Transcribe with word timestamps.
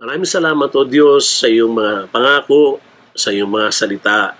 Maraming 0.00 0.24
salamat 0.24 0.72
o 0.72 0.80
Diyos 0.88 1.28
sa 1.28 1.44
iyong 1.44 1.76
mga 1.76 2.08
pangako, 2.08 2.80
sa 3.12 3.36
iyong 3.36 3.52
mga 3.52 3.68
salita, 3.68 4.32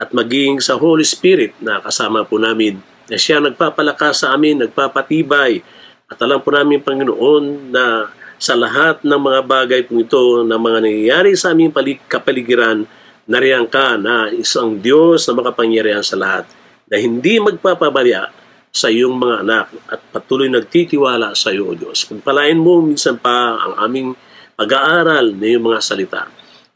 at 0.00 0.08
maging 0.08 0.56
sa 0.56 0.80
Holy 0.80 1.04
Spirit 1.04 1.52
na 1.60 1.84
kasama 1.84 2.24
po 2.24 2.40
namin 2.40 2.80
na 3.12 3.20
siya 3.20 3.36
nagpapalakas 3.36 4.24
sa 4.24 4.32
amin, 4.32 4.64
nagpapatibay, 4.64 5.60
at 6.08 6.16
alam 6.16 6.40
po 6.40 6.48
namin 6.56 6.80
Panginoon 6.80 7.44
na 7.68 8.08
sa 8.40 8.56
lahat 8.56 9.04
ng 9.04 9.20
mga 9.20 9.40
bagay 9.44 9.80
po 9.84 10.00
ito 10.00 10.48
na 10.48 10.56
mga 10.56 10.80
nangyayari 10.80 11.36
sa 11.36 11.52
aming 11.52 11.76
kapaligiran, 12.08 12.88
nariyan 13.28 13.68
ka 13.68 14.00
na 14.00 14.32
isang 14.32 14.80
Diyos 14.80 15.28
na 15.28 15.36
makapangyarihan 15.36 16.00
sa 16.00 16.16
lahat 16.16 16.48
na 16.88 16.96
hindi 16.96 17.36
magpapabaya 17.36 18.32
sa 18.72 18.88
iyong 18.88 19.20
mga 19.20 19.36
anak 19.44 19.66
at 19.92 20.00
patuloy 20.08 20.48
nagtitiwala 20.48 21.36
sa 21.36 21.52
iyo, 21.52 21.68
O 21.68 21.76
Diyos. 21.76 22.08
Pagpalain 22.08 22.56
mo 22.56 22.80
minsan 22.80 23.20
pa 23.20 23.60
ang 23.60 23.76
aming 23.76 24.16
pag-aaral 24.56 25.34
na 25.36 25.44
iyong 25.48 25.64
mga 25.72 25.80
salita. 25.80 26.22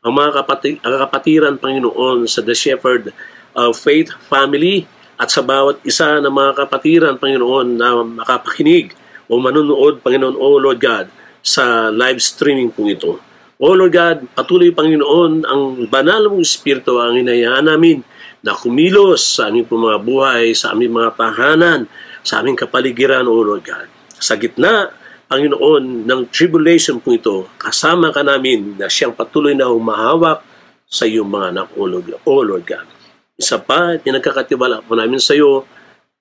Ang 0.07 0.13
mga 0.17 0.31
kapati- 0.43 0.81
ang 0.81 0.95
kapatiran, 1.03 1.55
Panginoon, 1.59 2.31
sa 2.31 2.41
The 2.41 2.55
Shepherd 2.55 3.11
of 3.57 3.75
Faith 3.75 4.15
Family 4.31 4.87
at 5.17 5.33
sa 5.33 5.41
bawat 5.41 5.81
isa 5.83 6.21
ng 6.21 6.31
mga 6.31 6.53
kapatiran, 6.65 7.15
Panginoon, 7.17 7.67
na 7.75 8.05
makapakinig 8.05 8.93
o 9.27 9.41
manunood, 9.41 10.05
Panginoon, 10.05 10.37
O 10.37 10.61
Lord 10.61 10.79
God, 10.79 11.07
sa 11.41 11.91
live 11.91 12.21
streaming 12.21 12.71
po 12.71 12.87
ito. 12.87 13.19
O 13.57 13.73
Lord 13.73 13.95
God, 13.97 14.19
patuloy, 14.37 14.69
Panginoon, 14.71 15.49
ang 15.49 15.89
banal 15.89 16.29
mong 16.29 16.45
Espiritu 16.45 17.01
ang 17.01 17.17
inayaan 17.17 17.65
namin 17.65 18.05
na 18.45 18.53
kumilos 18.53 19.41
sa 19.41 19.49
aming 19.49 19.65
mga 19.65 19.99
buhay, 20.05 20.53
sa 20.53 20.77
aming 20.77 20.93
mga 20.93 21.17
tahanan, 21.17 21.89
sa 22.21 22.45
aming 22.45 22.55
kapaligiran, 22.55 23.25
O 23.25 23.41
Lord 23.41 23.65
God. 23.65 23.89
Sa 24.21 24.37
gitna, 24.37 24.93
Panginoon, 25.27 26.07
ng 26.07 26.21
tribulation 26.31 27.03
po 27.03 27.11
ito, 27.11 27.51
kasama 27.59 28.15
ka 28.15 28.23
namin 28.23 28.79
na 28.79 28.87
siyang 28.87 29.11
patuloy 29.11 29.59
na 29.59 29.67
humahawak 29.67 30.47
sa 30.87 31.03
iyong 31.03 31.27
mga 31.27 31.47
anak, 31.51 31.69
O 31.75 31.83
Lord, 31.83 32.15
o 32.23 32.33
Lord 32.47 32.63
God. 32.63 32.87
Isa 33.35 33.59
pa, 33.59 33.99
pinagkakatibala 33.99 34.87
po 34.87 34.95
namin 34.95 35.19
sa 35.19 35.35
iyo 35.35 35.67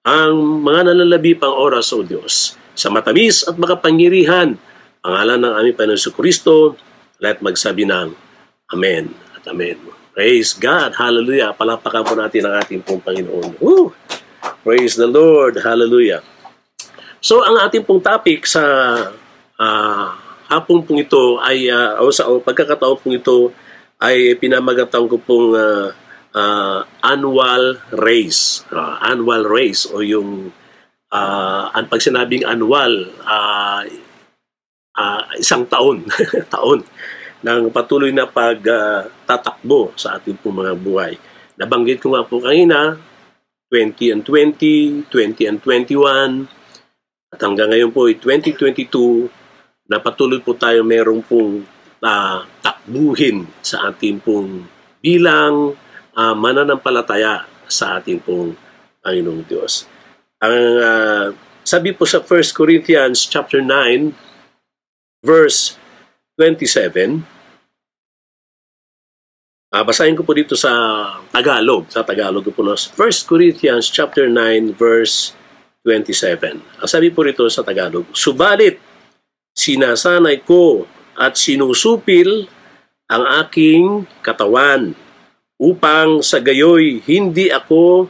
ang 0.02 0.66
mga 0.66 0.90
nalalabi 0.90 1.38
pang 1.38 1.54
oras, 1.54 1.94
O 1.94 2.02
Diyos, 2.02 2.58
sa 2.74 2.90
matamis 2.90 3.46
at 3.46 3.54
makapangyirihan, 3.62 4.58
pangalan 5.06 5.38
ng 5.38 5.54
aming 5.54 5.78
Panginoon 5.78 6.14
Kristo, 6.18 6.74
let 7.22 7.46
magsabi 7.46 7.86
ng 7.86 8.10
Amen 8.74 9.14
at 9.38 9.46
Amen. 9.46 9.78
Praise 10.18 10.58
God. 10.58 10.98
Hallelujah. 10.98 11.54
Palapakan 11.54 12.02
po 12.02 12.18
natin 12.18 12.50
ang 12.50 12.58
ating 12.58 12.82
pong 12.82 13.06
Panginoon. 13.06 13.62
Woo! 13.62 13.94
Praise 14.66 14.98
the 14.98 15.06
Lord. 15.06 15.62
Hallelujah. 15.62 16.26
So, 17.26 17.42
ang 17.42 17.58
ating 17.58 17.90
pong 17.90 18.06
topic 18.06 18.46
sa 18.46 18.62
uh, 19.58 20.08
hapon 20.46 20.86
pong 20.86 21.02
ito 21.02 21.42
ay, 21.42 21.66
uh, 21.74 21.98
o 22.06 22.14
sa 22.14 22.30
o 22.30 22.38
pagkakataon 22.38 23.02
pong 23.02 23.18
ito 23.18 23.50
ay 23.98 24.38
pinamagatan 24.38 25.10
ko 25.10 25.18
pong 25.18 25.58
uh, 25.58 25.90
uh, 26.38 26.80
annual 27.02 27.82
race. 27.98 28.62
Uh, 28.70 29.02
annual 29.02 29.42
race 29.42 29.90
o 29.90 30.06
yung 30.06 30.54
uh, 31.10 31.64
ang 31.74 31.90
pag 31.90 31.98
sinabing 31.98 32.46
annual, 32.46 33.10
uh, 33.26 33.82
uh, 34.94 35.24
isang 35.42 35.66
taon. 35.66 36.06
taon 36.54 36.86
ng 37.42 37.74
patuloy 37.74 38.14
na 38.14 38.30
pagtatakbo 38.30 39.90
uh, 39.90 39.98
sa 39.98 40.22
ating 40.22 40.38
pong 40.46 40.62
mga 40.62 40.78
buhay. 40.78 41.18
Nabanggit 41.58 42.06
ko 42.06 42.14
nga 42.14 42.22
po 42.22 42.38
kanina, 42.38 43.02
20 43.74 44.14
and 44.14 44.22
20, 44.22 45.10
20 45.10 45.50
and 45.50 45.58
21, 45.66 46.65
at 47.36 47.44
hanggang 47.44 47.68
ngayon 47.68 47.92
po 47.92 48.08
ay 48.08 48.16
2022 48.16 49.28
na 49.92 50.00
patuloy 50.00 50.40
po 50.40 50.56
tayo 50.56 50.88
merong 50.88 51.20
pong 51.20 51.68
uh, 52.00 52.48
takbuhin 52.64 53.44
sa 53.60 53.92
ating 53.92 54.24
pong 54.24 54.64
bilang 55.04 55.76
uh, 56.16 56.32
mananampalataya 56.32 57.44
sa 57.68 58.00
ating 58.00 58.24
pong 58.24 58.56
Panginoong 59.04 59.44
Diyos. 59.52 59.84
Ang 60.40 60.56
uh, 60.80 61.28
sabi 61.68 61.92
po 61.92 62.08
sa 62.08 62.24
1 62.24 62.56
Corinthians 62.56 63.28
chapter 63.28 63.60
9 63.60 64.16
verse 65.20 65.76
27 66.40 67.36
Uh, 69.76 69.84
basahin 69.84 70.16
ko 70.16 70.24
po 70.24 70.32
dito 70.32 70.56
sa 70.56 70.72
Tagalog. 71.36 71.92
Sa 71.92 72.00
Tagalog 72.00 72.48
po 72.56 72.64
na 72.64 72.80
1 72.80 72.96
Corinthians 73.28 73.92
chapter 73.92 74.32
9 74.32 74.72
verse 74.72 75.36
27. 75.86 76.82
Ang 76.82 76.90
sabi 76.90 77.14
po 77.14 77.22
rito 77.22 77.46
sa 77.46 77.62
Tagalog, 77.62 78.10
Subalit, 78.10 78.82
sinasanay 79.54 80.42
ko 80.42 80.90
at 81.14 81.38
sinusupil 81.38 82.50
ang 83.06 83.24
aking 83.46 84.10
katawan 84.26 84.98
upang 85.62 86.26
sa 86.26 86.42
gayoy 86.42 87.00
hindi 87.06 87.54
ako 87.54 88.10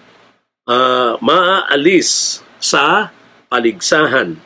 uh, 0.66 1.20
maaalis 1.20 2.42
sa 2.58 3.14
paligsahan 3.52 4.40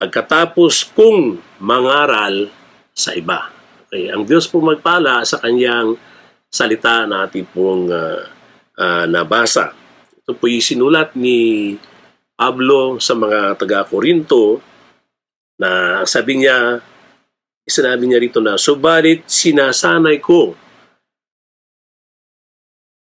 pagkatapos 0.00 0.90
kong 0.96 1.38
mangaral 1.62 2.50
sa 2.96 3.14
iba. 3.14 3.52
Okay, 3.86 4.10
ang 4.10 4.26
Diyos 4.26 4.50
po 4.50 4.58
magpala 4.58 5.22
sa 5.22 5.38
kanyang 5.38 5.94
salita 6.50 7.06
na 7.06 7.28
ating 7.28 7.46
pong 7.52 7.92
uh, 7.92 8.24
uh, 8.74 9.04
nabasa. 9.06 9.76
Ito 10.24 10.36
po 10.36 10.50
sinulat 10.50 11.14
ni 11.14 11.72
Pablo 12.38 13.02
sa 13.02 13.18
mga 13.18 13.58
taga-Korinto 13.58 14.62
na 15.58 16.02
sabi 16.06 16.38
niya, 16.38 16.78
sinabi 17.66 18.06
niya 18.06 18.22
rito 18.22 18.38
na, 18.38 18.54
Subalit 18.54 19.26
sinasanay 19.26 20.22
ko 20.22 20.54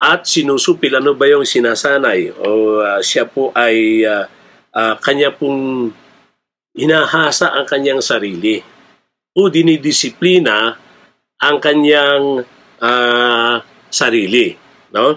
at 0.02 0.28
sinusupil. 0.28 1.00
Ano 1.00 1.16
ba 1.16 1.30
yung 1.32 1.48
sinasanay? 1.48 2.34
O 2.44 2.82
uh, 2.84 3.00
siya 3.00 3.24
po 3.24 3.56
ay 3.56 4.04
uh, 4.04 4.28
uh, 4.76 4.94
kanya 5.00 5.32
pong 5.32 5.94
hinahasa 6.76 7.56
ang 7.56 7.64
kanyang 7.64 8.04
sarili 8.04 8.60
o 9.32 9.48
dinidisiplina 9.48 10.76
ang 11.40 11.56
kanyang 11.56 12.44
uh, 12.84 13.54
sarili, 13.88 14.52
no? 14.92 15.16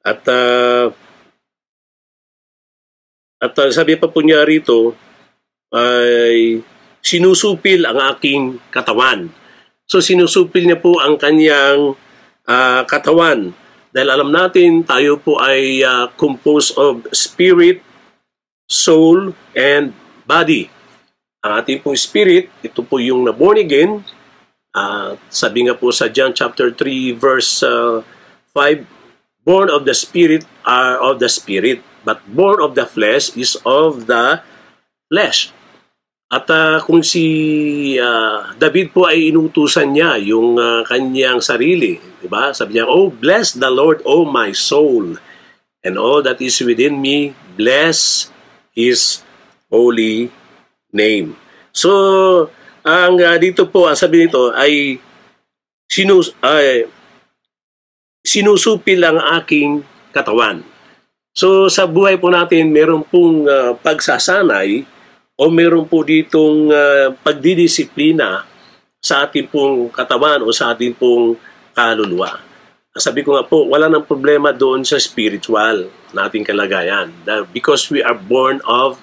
At 0.00 0.24
uh, 0.24 0.88
at 3.40 3.52
uh, 3.56 3.70
sabi 3.72 3.96
pa 3.96 4.06
po 4.06 4.20
niya 4.20 4.44
rito 4.44 4.92
ay 5.72 6.60
sinusupil 7.00 7.88
ang 7.88 7.98
aking 8.14 8.60
katawan. 8.68 9.32
So 9.88 10.04
sinusupil 10.04 10.68
niya 10.68 10.78
po 10.78 11.00
ang 11.00 11.16
kanyang 11.16 11.96
uh, 12.44 12.82
katawan 12.84 13.56
dahil 13.90 14.08
alam 14.12 14.30
natin 14.30 14.86
tayo 14.86 15.18
po 15.18 15.40
ay 15.40 15.82
uh, 15.82 16.12
composed 16.14 16.76
of 16.76 17.08
spirit, 17.10 17.82
soul, 18.68 19.34
and 19.56 19.96
body. 20.28 20.70
Ang 21.40 21.52
ating 21.64 21.80
pong 21.80 21.96
spirit, 21.96 22.52
ito 22.60 22.84
po 22.84 23.00
yung 23.00 23.24
na 23.24 23.32
born 23.32 23.58
again, 23.58 24.04
Uh, 24.70 25.18
sabi 25.26 25.66
nga 25.66 25.74
po 25.74 25.90
sa 25.90 26.06
John 26.06 26.30
chapter 26.30 26.70
3 26.70 27.18
verse 27.18 27.66
uh, 27.66 28.06
5, 28.54 28.86
born 29.42 29.66
of 29.66 29.82
the 29.82 29.94
spirit 29.94 30.46
are 30.62 30.94
of 31.02 31.18
the 31.18 31.26
spirit, 31.26 31.82
but 32.04 32.22
born 32.30 32.60
of 32.60 32.74
the 32.74 32.86
flesh 32.86 33.32
is 33.36 33.58
of 33.64 34.06
the 34.06 34.40
flesh. 35.10 35.52
At 36.30 36.46
uh, 36.46 36.78
kung 36.86 37.02
si 37.02 37.98
uh, 37.98 38.54
David 38.54 38.94
po 38.94 39.10
ay 39.10 39.34
inutusan 39.34 39.90
niya 39.90 40.14
yung 40.22 40.54
uh, 40.54 40.86
kanyang 40.86 41.42
sarili, 41.42 41.98
di 42.22 42.30
ba? 42.30 42.54
Sabi 42.54 42.78
niya, 42.78 42.86
"Oh, 42.86 43.10
bless 43.10 43.58
the 43.58 43.66
Lord, 43.66 43.98
oh 44.06 44.22
my 44.22 44.54
soul, 44.54 45.18
and 45.82 45.98
all 45.98 46.22
that 46.22 46.38
is 46.38 46.62
within 46.62 47.02
me, 47.02 47.34
bless 47.58 48.30
his 48.70 49.26
holy 49.66 50.30
name." 50.94 51.34
So, 51.74 51.90
ang 52.86 53.18
uh, 53.18 53.34
dito 53.42 53.66
po, 53.66 53.90
ang 53.90 53.98
sabi 53.98 54.30
nito 54.30 54.54
ay 54.54 55.02
sinus, 55.90 56.30
ay, 56.46 56.86
sinusupil 58.22 59.02
ang 59.02 59.18
aking 59.42 59.82
katawan. 60.14 60.62
So 61.34 61.70
sa 61.70 61.86
buhay 61.86 62.18
po 62.18 62.28
natin, 62.28 62.74
meron 62.74 63.06
pong 63.06 63.46
uh, 63.46 63.74
pagsasanay 63.78 64.82
o 65.38 65.48
meron 65.48 65.86
po 65.86 66.02
ditong 66.02 66.68
uh, 66.68 67.14
pagdidisiplina 67.22 68.44
sa 69.00 69.24
ating 69.24 69.48
pong 69.48 69.88
katawan 69.88 70.44
o 70.44 70.52
sa 70.52 70.76
ating 70.76 70.92
pong 70.92 71.38
kaluluwa. 71.72 72.42
Sabi 72.98 73.22
ko 73.22 73.38
nga 73.38 73.46
po, 73.46 73.64
wala 73.70 73.86
nang 73.86 74.04
problema 74.04 74.50
doon 74.50 74.82
sa 74.82 74.98
spiritual 74.98 75.88
nating 76.10 76.42
kalagayan. 76.42 77.14
Because 77.54 77.86
we 77.86 78.02
are 78.02 78.18
born 78.18 78.58
of 78.66 78.98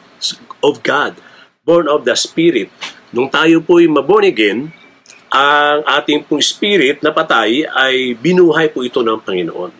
of 0.59 0.83
God, 0.83 1.15
born 1.63 1.87
of 1.87 2.03
the 2.03 2.13
Spirit. 2.13 2.67
Nung 3.15 3.31
tayo 3.31 3.63
po'y 3.63 3.87
maborn 3.87 4.27
again, 4.27 4.75
ang 5.31 5.79
ating 5.87 6.27
pong 6.27 6.43
spirit 6.43 6.99
na 6.99 7.15
patay 7.15 7.63
ay 7.63 8.15
binuhay 8.19 8.71
po 8.71 8.83
ito 8.83 8.99
ng 8.99 9.23
Panginoon. 9.23 9.71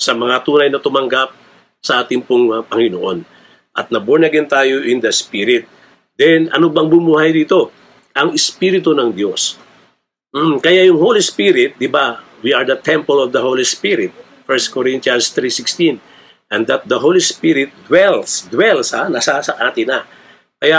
Sa 0.00 0.16
mga 0.16 0.40
tunay 0.44 0.72
na 0.72 0.80
tumanggap 0.80 1.41
sa 1.82 2.06
ating 2.06 2.22
pong 2.22 2.54
uh, 2.54 2.62
Panginoon. 2.62 3.26
At 3.74 3.90
na-born 3.90 4.22
again 4.22 4.46
tayo 4.46 4.86
in 4.86 5.02
the 5.02 5.10
Spirit. 5.10 5.66
Then, 6.14 6.46
ano 6.54 6.70
bang 6.70 6.86
bumuhay 6.86 7.34
dito? 7.34 7.74
Ang 8.14 8.38
Espiritu 8.38 8.94
ng 8.94 9.10
Diyos. 9.10 9.58
Mm, 10.30 10.62
kaya 10.62 10.86
yung 10.86 11.02
Holy 11.02 11.20
Spirit, 11.20 11.74
di 11.76 11.90
ba, 11.90 12.22
we 12.40 12.54
are 12.54 12.62
the 12.62 12.78
temple 12.78 13.18
of 13.18 13.34
the 13.34 13.42
Holy 13.42 13.66
Spirit. 13.66 14.14
1 14.46 14.70
Corinthians 14.70 15.34
3.16 15.34 15.98
And 16.52 16.68
that 16.70 16.86
the 16.86 17.02
Holy 17.02 17.20
Spirit 17.20 17.74
dwells, 17.90 18.46
dwells 18.46 18.94
ha, 18.94 19.10
nasa 19.10 19.42
sa 19.42 19.56
atin 19.58 19.88
na. 19.88 20.00
Kaya 20.62 20.78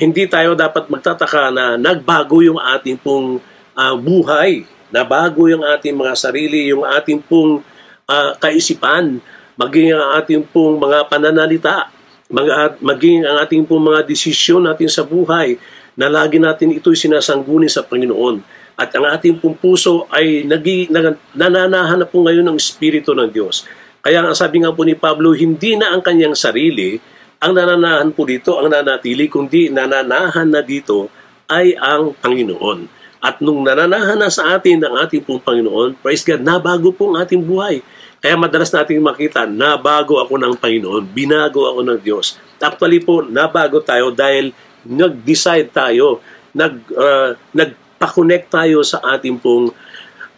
hindi 0.00 0.24
tayo 0.24 0.56
dapat 0.56 0.88
magtataka 0.88 1.52
na 1.52 1.76
nagbago 1.76 2.40
yung 2.40 2.56
ating 2.56 2.96
pong 2.96 3.42
uh, 3.76 3.94
buhay, 3.98 4.64
nabago 4.88 5.50
yung 5.50 5.60
ating 5.60 5.92
mga 5.92 6.14
sarili, 6.16 6.72
yung 6.72 6.86
ating 6.86 7.20
pong 7.20 7.60
uh, 8.08 8.32
kaisipan, 8.40 9.20
maging 9.58 9.98
ang 9.98 10.22
ating 10.22 10.46
pong 10.54 10.78
mga 10.78 11.10
pananalita, 11.10 11.90
mga, 12.30 12.78
maging 12.78 13.26
ang 13.26 13.42
ating 13.42 13.66
pong 13.66 13.90
mga 13.90 14.06
desisyon 14.06 14.70
natin 14.70 14.86
sa 14.86 15.02
buhay, 15.02 15.58
na 15.98 16.06
lagi 16.06 16.38
natin 16.38 16.78
ito'y 16.78 16.94
sinasangguni 16.94 17.66
sa 17.66 17.82
Panginoon. 17.82 18.38
At 18.78 18.94
ang 18.94 19.10
ating 19.10 19.42
pong 19.42 19.58
puso 19.58 20.06
ay 20.14 20.46
nagi, 20.46 20.86
nag, 20.86 21.18
nananahan 21.34 21.98
na 21.98 22.06
po 22.06 22.22
ngayon 22.22 22.46
ng 22.46 22.56
Espiritu 22.56 23.10
ng 23.18 23.26
Diyos. 23.34 23.66
Kaya 23.98 24.22
ang 24.22 24.38
sabi 24.38 24.62
nga 24.62 24.70
po 24.70 24.86
ni 24.86 24.94
Pablo, 24.94 25.34
hindi 25.34 25.74
na 25.74 25.90
ang 25.90 25.98
kanyang 25.98 26.38
sarili 26.38 27.02
ang 27.38 27.54
nananahan 27.54 28.10
po 28.10 28.26
dito, 28.26 28.58
ang 28.58 28.66
nanatili, 28.66 29.30
kundi 29.30 29.70
nananahan 29.70 30.50
na 30.50 30.58
dito 30.58 31.06
ay 31.46 31.78
ang 31.78 32.10
Panginoon. 32.18 32.90
At 33.22 33.38
nung 33.38 33.62
nananahan 33.62 34.18
na 34.18 34.30
sa 34.30 34.58
atin 34.58 34.82
ang 34.82 34.98
ating 34.98 35.22
pong 35.22 35.42
Panginoon, 35.42 36.02
praise 36.02 36.26
God, 36.26 36.42
nabago 36.42 36.90
po 36.90 37.14
ang 37.14 37.22
ating 37.22 37.42
buhay. 37.42 37.82
Kaya 38.18 38.34
madalas 38.34 38.74
nating 38.74 38.98
makita, 38.98 39.46
nabago 39.46 40.18
ako 40.18 40.34
ng 40.42 40.54
Panginoon, 40.58 41.06
binago 41.14 41.70
ako 41.70 41.80
ng 41.86 41.98
Diyos. 42.02 42.34
Actually 42.58 42.98
po, 42.98 43.22
nabago 43.22 43.78
tayo 43.78 44.10
dahil 44.10 44.50
nag-decide 44.82 45.70
tayo, 45.70 46.18
nag, 46.50 46.82
uh, 46.98 47.38
nagpa-connect 47.54 48.46
tayo 48.50 48.82
sa 48.82 48.98
ating 49.14 49.38
pong 49.38 49.70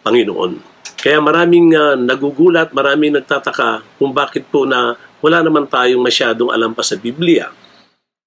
Panginoon. 0.05 0.61
Kaya 1.01 1.17
maraming 1.17 1.73
uh, 1.73 1.97
nagugulat, 1.97 2.69
maraming 2.69 3.17
nagtataka 3.17 3.81
kung 3.97 4.13
bakit 4.13 4.45
po 4.45 4.69
na 4.69 4.93
wala 5.17 5.41
naman 5.41 5.65
tayong 5.65 6.01
masyadong 6.01 6.53
alam 6.53 6.77
pa 6.77 6.85
sa 6.85 6.93
Biblia 6.97 7.49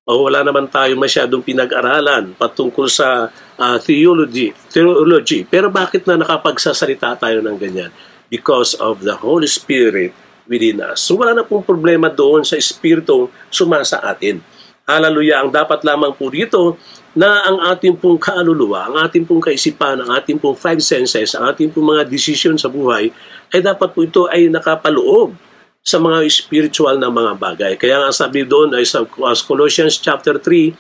o 0.05 0.29
wala 0.29 0.45
naman 0.45 0.69
tayong 0.69 1.01
masyadong 1.01 1.41
pinag-aralan 1.41 2.37
patungkol 2.37 2.91
sa 2.91 3.33
uh, 3.57 3.79
theology, 3.81 4.53
theology. 4.69 5.49
Pero 5.49 5.73
bakit 5.73 6.05
na 6.05 6.21
nakapagsasalita 6.21 7.17
tayo 7.17 7.41
ng 7.41 7.57
ganyan? 7.57 7.95
Because 8.35 8.75
of 8.83 9.07
the 9.07 9.15
Holy 9.15 9.47
Spirit 9.47 10.11
within 10.51 10.83
us. 10.83 11.07
So 11.07 11.15
wala 11.15 11.39
na 11.39 11.47
pong 11.47 11.63
problema 11.63 12.11
doon 12.11 12.43
sa 12.43 12.59
Espiritu 12.59 13.31
sumasa 13.47 14.03
atin. 14.03 14.43
Hallelujah. 14.85 15.47
Ang 15.47 15.55
dapat 15.55 15.87
lamang 15.87 16.13
po 16.19 16.29
dito 16.29 16.77
na 17.15 17.47
ang 17.47 17.63
ating 17.73 17.97
pong 17.97 18.19
kaluluwa, 18.19 18.91
ang 18.91 19.07
ating 19.07 19.23
pong 19.25 19.41
kaisipan, 19.41 20.03
ang 20.03 20.11
ating 20.19 20.37
pong 20.37 20.59
five 20.59 20.83
senses, 20.83 21.33
ang 21.39 21.47
ating 21.49 21.71
pong 21.71 21.95
mga 21.95 22.11
desisyon 22.11 22.59
sa 22.59 22.67
buhay, 22.67 23.15
ay 23.55 23.63
dapat 23.63 23.95
po 23.95 24.03
ito 24.03 24.27
ay 24.29 24.51
nakapaloob 24.51 25.33
sa 25.81 26.03
mga 26.03 26.27
spiritual 26.29 26.99
na 26.99 27.09
mga 27.09 27.33
bagay. 27.39 27.73
Kaya 27.79 28.03
nga 28.03 28.11
sabi 28.11 28.45
doon 28.45 28.75
ay 28.77 28.85
sa 28.85 29.07
Colossians 29.47 29.97
chapter 29.97 30.37
3, 30.37 30.75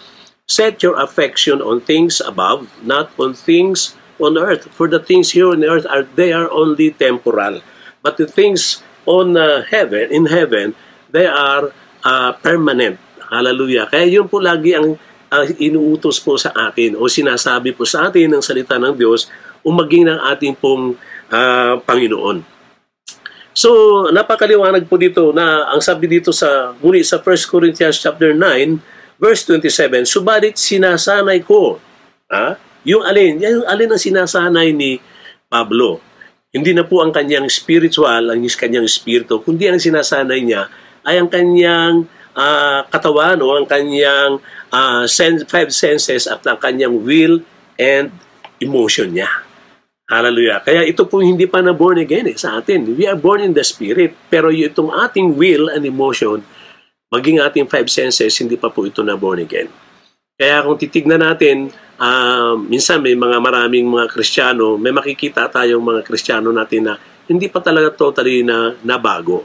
set 0.44 0.84
your 0.84 0.98
affection 1.00 1.64
on 1.64 1.80
things 1.80 2.20
above, 2.20 2.68
not 2.84 3.08
on 3.16 3.32
things 3.32 3.96
on 4.20 4.38
earth. 4.38 4.70
For 4.72 4.86
the 4.86 5.00
things 5.00 5.32
here 5.32 5.50
on 5.50 5.62
earth 5.64 5.86
are 5.86 6.06
they 6.14 6.30
are 6.32 6.50
only 6.50 6.94
temporal. 6.94 7.60
But 8.04 8.20
the 8.20 8.28
things 8.28 8.84
on 9.08 9.36
uh, 9.36 9.64
heaven, 9.68 10.12
in 10.12 10.28
heaven, 10.28 10.76
they 11.10 11.26
are 11.26 11.72
uh, 12.04 12.36
permanent. 12.38 13.00
Hallelujah. 13.32 13.88
Kaya 13.88 14.06
yun 14.06 14.28
po 14.28 14.38
lagi 14.38 14.76
ang 14.76 15.00
uh, 15.32 15.44
inuutos 15.58 16.20
po 16.20 16.36
sa 16.36 16.52
atin 16.54 16.94
o 16.94 17.08
sinasabi 17.08 17.72
po 17.72 17.82
sa 17.88 18.08
atin 18.08 18.30
ng 18.30 18.42
salita 18.44 18.76
ng 18.76 18.94
Diyos 18.94 19.26
o 19.64 19.72
maging 19.72 20.12
ng 20.12 20.20
ating 20.30 20.54
pong 20.60 20.94
uh, 21.32 21.74
Panginoon. 21.82 22.44
So, 23.54 23.70
napakaliwanag 24.10 24.90
po 24.90 24.98
dito 24.98 25.30
na 25.30 25.70
ang 25.70 25.78
sabi 25.78 26.10
dito 26.10 26.34
sa 26.34 26.74
muli 26.82 27.06
sa 27.06 27.22
1 27.22 27.46
Corinthians 27.46 28.02
chapter 28.02 28.34
9 28.34 28.42
verse 29.14 29.46
27, 29.46 30.10
subalit 30.10 30.58
sinasanay 30.58 31.38
ko, 31.46 31.78
ha? 32.26 32.58
Yung 32.84 33.02
alin, 33.04 33.40
yung 33.40 33.64
alin 33.64 33.90
ang 33.92 34.00
sinasanay 34.00 34.72
ni 34.76 35.00
Pablo. 35.48 36.00
Hindi 36.54 36.70
na 36.70 36.86
po 36.86 37.02
ang 37.02 37.10
kanyang 37.10 37.50
spiritual, 37.50 38.30
ang 38.30 38.40
kanyang 38.44 38.86
spirito, 38.86 39.42
kundi 39.42 39.66
ang 39.66 39.82
sinasanay 39.82 40.40
niya 40.44 40.70
ay 41.02 41.18
ang 41.18 41.28
kanyang 41.28 42.06
uh, 42.36 42.86
katawan 42.88 43.40
o 43.42 43.58
ang 43.58 43.66
kanyang 43.66 44.38
uh, 44.70 45.04
sense, 45.08 45.42
five 45.50 45.70
senses 45.74 46.30
at 46.30 46.44
ang 46.46 46.58
kanyang 46.58 46.94
will 47.02 47.42
and 47.80 48.14
emotion 48.62 49.10
niya. 49.10 49.30
Hallelujah. 50.04 50.60
Kaya 50.60 50.84
ito 50.84 51.08
po 51.08 51.24
hindi 51.24 51.48
pa 51.48 51.64
na 51.64 51.72
born 51.72 52.04
again 52.04 52.28
eh, 52.28 52.36
sa 52.36 52.60
atin. 52.60 52.92
We 52.92 53.08
are 53.08 53.16
born 53.16 53.40
in 53.40 53.56
the 53.56 53.64
spirit. 53.64 54.12
Pero 54.28 54.52
itong 54.52 54.92
ating 54.92 55.32
will 55.32 55.72
and 55.72 55.80
emotion, 55.88 56.44
maging 57.08 57.40
ating 57.40 57.72
five 57.72 57.88
senses, 57.88 58.36
hindi 58.36 58.60
pa 58.60 58.68
po 58.68 58.84
ito 58.84 59.00
na 59.00 59.16
born 59.16 59.40
again. 59.40 59.72
Kaya 60.36 60.60
kung 60.60 60.76
titignan 60.76 61.24
natin 61.24 61.72
uh, 61.98 62.54
minsan 62.58 63.02
may 63.02 63.14
mga 63.18 63.38
maraming 63.42 63.86
mga 63.86 64.06
Kristiyano, 64.10 64.78
may 64.78 64.94
makikita 64.94 65.50
tayong 65.50 65.82
mga 65.82 66.00
Kristiyano 66.06 66.50
natin 66.50 66.90
na 66.90 66.94
hindi 67.26 67.48
pa 67.48 67.60
talaga 67.60 67.92
totally 67.94 68.44
na 68.44 68.76
nabago. 68.84 69.44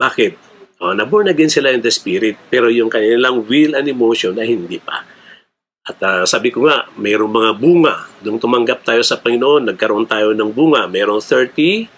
Bakit? 0.00 0.50
Oh, 0.80 0.96
na-born 0.96 1.28
again 1.28 1.52
sila 1.52 1.68
in 1.76 1.84
the 1.84 1.92
spirit, 1.92 2.40
pero 2.48 2.72
yung 2.72 2.88
kanilang 2.88 3.44
will 3.44 3.76
and 3.76 3.84
emotion 3.84 4.32
ay 4.40 4.48
hindi 4.48 4.80
pa. 4.80 5.04
At 5.84 5.98
uh, 6.00 6.24
sabi 6.24 6.48
ko 6.48 6.64
nga, 6.64 6.88
mayroong 6.96 7.32
mga 7.32 7.52
bunga. 7.60 7.94
Nung 8.24 8.40
tumanggap 8.40 8.80
tayo 8.84 9.04
sa 9.04 9.20
Panginoon, 9.20 9.68
nagkaroon 9.72 10.08
tayo 10.08 10.32
ng 10.32 10.48
bunga. 10.52 10.88
Mayroong 10.88 11.20
30, 11.20 11.88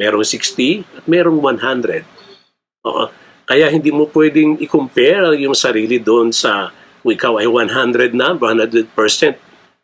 mayroong 0.00 0.24
60, 0.24 0.84
at 1.00 1.04
mayroong 1.04 1.36
100. 1.36 2.04
Oo. 2.88 3.04
Kaya 3.44 3.68
hindi 3.68 3.92
mo 3.92 4.08
pwedeng 4.08 4.56
i-compare 4.56 5.36
yung 5.36 5.52
sarili 5.52 6.00
doon 6.00 6.32
sa 6.32 6.72
kung 7.04 7.12
ikaw 7.12 7.36
ay 7.36 7.44
100 7.44 8.16
na, 8.16 8.32
100% 8.32 8.88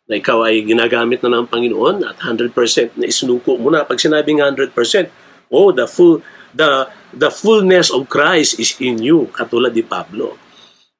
na 0.09 0.13
ikaw 0.17 0.41
ay 0.41 0.65
ginagamit 0.65 1.21
na 1.21 1.37
ng 1.37 1.45
Panginoon 1.45 2.01
at 2.01 2.17
100% 2.17 2.97
na 2.97 3.05
isinuko 3.05 3.61
mo 3.61 3.69
na. 3.69 3.85
Pag 3.85 4.01
sinabing 4.01 4.41
100%, 4.41 4.73
oh, 5.53 5.69
the 5.69 5.85
full 5.85 6.25
the 6.51 6.89
the 7.13 7.29
fullness 7.29 7.93
of 7.93 8.09
Christ 8.09 8.57
is 8.57 8.73
in 8.81 8.97
you, 8.99 9.29
katulad 9.29 9.77
ni 9.77 9.85
Pablo. 9.85 10.35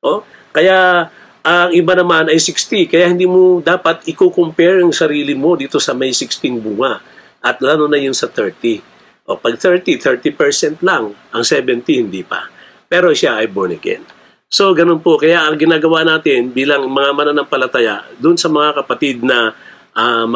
Oh, 0.06 0.22
kaya 0.54 1.10
ang 1.42 1.74
iba 1.74 1.98
naman 1.98 2.30
ay 2.30 2.38
60, 2.38 2.86
kaya 2.86 3.10
hindi 3.10 3.26
mo 3.26 3.58
dapat 3.66 4.06
i-compare 4.06 4.86
yung 4.86 4.94
sarili 4.94 5.34
mo 5.34 5.58
dito 5.58 5.82
sa 5.82 5.98
may 5.98 6.14
16 6.14 6.62
bunga 6.62 7.02
at 7.42 7.58
lalo 7.66 7.90
na 7.90 7.98
yung 7.98 8.14
sa 8.14 8.30
30. 8.30 9.26
O 9.26 9.42
pag 9.42 9.58
30, 9.58 9.98
30% 9.98 10.86
lang, 10.86 11.18
ang 11.34 11.44
70 11.44 11.82
hindi 12.06 12.22
pa. 12.22 12.46
Pero 12.86 13.10
siya 13.10 13.42
ay 13.42 13.50
born 13.50 13.74
again. 13.74 14.21
So, 14.52 14.76
ganun 14.76 15.00
po. 15.00 15.16
Kaya 15.16 15.48
ang 15.48 15.56
ginagawa 15.56 16.04
natin 16.04 16.52
bilang 16.52 16.84
mga 16.92 17.16
mananampalataya, 17.16 18.04
doon 18.20 18.36
sa 18.36 18.52
mga 18.52 18.84
kapatid 18.84 19.24
na 19.24 19.56
uh, 19.96 20.28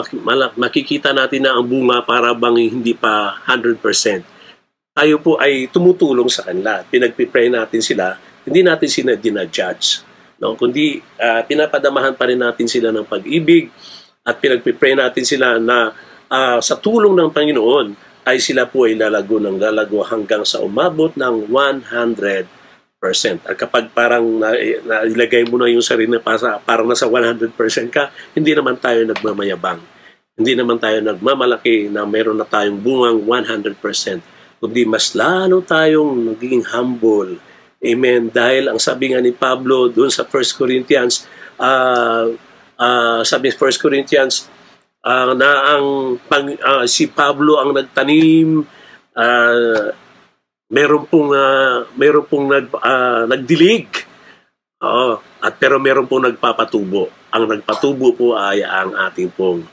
makikita 0.55 1.11
natin 1.11 1.43
na 1.43 1.59
ang 1.59 1.67
bunga 1.67 1.99
para 1.99 2.31
bang 2.31 2.71
hindi 2.71 2.95
pa 2.95 3.35
100%, 3.43 3.75
tayo 4.95 5.15
po 5.19 5.35
ay 5.35 5.67
tumutulong 5.67 6.31
sa 6.31 6.47
kanila. 6.47 6.79
Pinagpipray 6.87 7.51
natin 7.51 7.83
sila, 7.83 8.15
hindi 8.47 8.63
natin 8.63 8.87
sila 8.87 9.19
dinajudge. 9.19 10.07
No? 10.39 10.55
Kundi 10.55 11.03
uh, 11.19 11.43
pinapadamahan 11.43 12.15
pa 12.15 12.31
rin 12.31 12.39
natin 12.39 12.71
sila 12.71 12.95
ng 12.95 13.03
pag-ibig 13.03 13.67
at 14.23 14.39
pinagpipray 14.39 14.95
natin 14.95 15.27
sila 15.27 15.59
na 15.59 15.91
uh, 16.31 16.63
sa 16.63 16.79
tulong 16.79 17.19
ng 17.19 17.35
Panginoon 17.35 17.87
ay 18.23 18.39
sila 18.39 18.63
po 18.63 18.87
ay 18.87 18.95
lalago 18.95 19.43
ng 19.43 19.59
lalago 19.59 20.07
hanggang 20.07 20.47
sa 20.47 20.63
umabot 20.63 21.11
ng 21.19 21.51
100 21.51 22.64
at 23.45 23.55
kapag 23.59 23.91
parang 23.91 24.23
nailagay 24.39 25.45
mo 25.45 25.61
na 25.61 25.69
yung 25.69 25.83
sarili 25.83 26.09
na 26.09 26.23
para, 26.23 26.57
parang 26.63 26.87
nasa 26.89 27.05
100% 27.05 27.51
ka, 27.91 28.09
hindi 28.33 28.55
naman 28.55 28.79
tayo 28.79 29.03
nagmamayabang. 29.05 29.81
Hindi 30.35 30.53
naman 30.57 30.81
tayo 30.81 30.99
nagmamalaki 30.99 31.87
na 31.87 32.03
meron 32.03 32.35
na 32.35 32.47
tayong 32.47 32.81
bungang 32.81 33.23
100%. 33.23 33.77
Kundi 34.59 34.83
mas 34.83 35.15
lalo 35.15 35.63
tayong 35.63 36.35
naging 36.35 36.63
humble. 36.75 37.39
Amen. 37.79 38.33
Dahil 38.33 38.71
ang 38.71 38.79
sabi 38.81 39.13
nga 39.13 39.21
ni 39.21 39.31
Pablo 39.31 39.87
doon 39.87 40.11
sa 40.11 40.25
1 40.27 40.59
Corinthians, 40.59 41.23
uh, 41.61 42.33
uh, 42.75 43.21
sabi 43.23 43.53
1 43.53 43.59
Corinthians, 43.79 44.49
uh, 45.05 45.31
na 45.37 45.77
ang 45.77 46.17
pang, 46.25 46.49
uh, 46.49 46.83
si 46.89 47.07
Pablo 47.07 47.61
ang 47.61 47.71
nagtanim, 47.71 48.65
uh, 49.15 49.85
meron 50.75 51.07
pong 51.07 51.31
uh, 51.31 51.87
meron 51.95 52.27
pong 52.27 52.51
nag 52.51 52.67
uh, 52.75 53.23
nagdilig. 53.31 53.87
Oo, 54.83 55.23
at 55.39 55.55
pero 55.55 55.79
meron 55.79 56.03
pong 56.03 56.27
nagpapatubo. 56.27 57.07
Ang 57.31 57.47
nagpatubo 57.47 58.11
po 58.11 58.35
ay 58.35 58.59
ang 58.59 58.91
ating 58.91 59.31
pong 59.31 59.63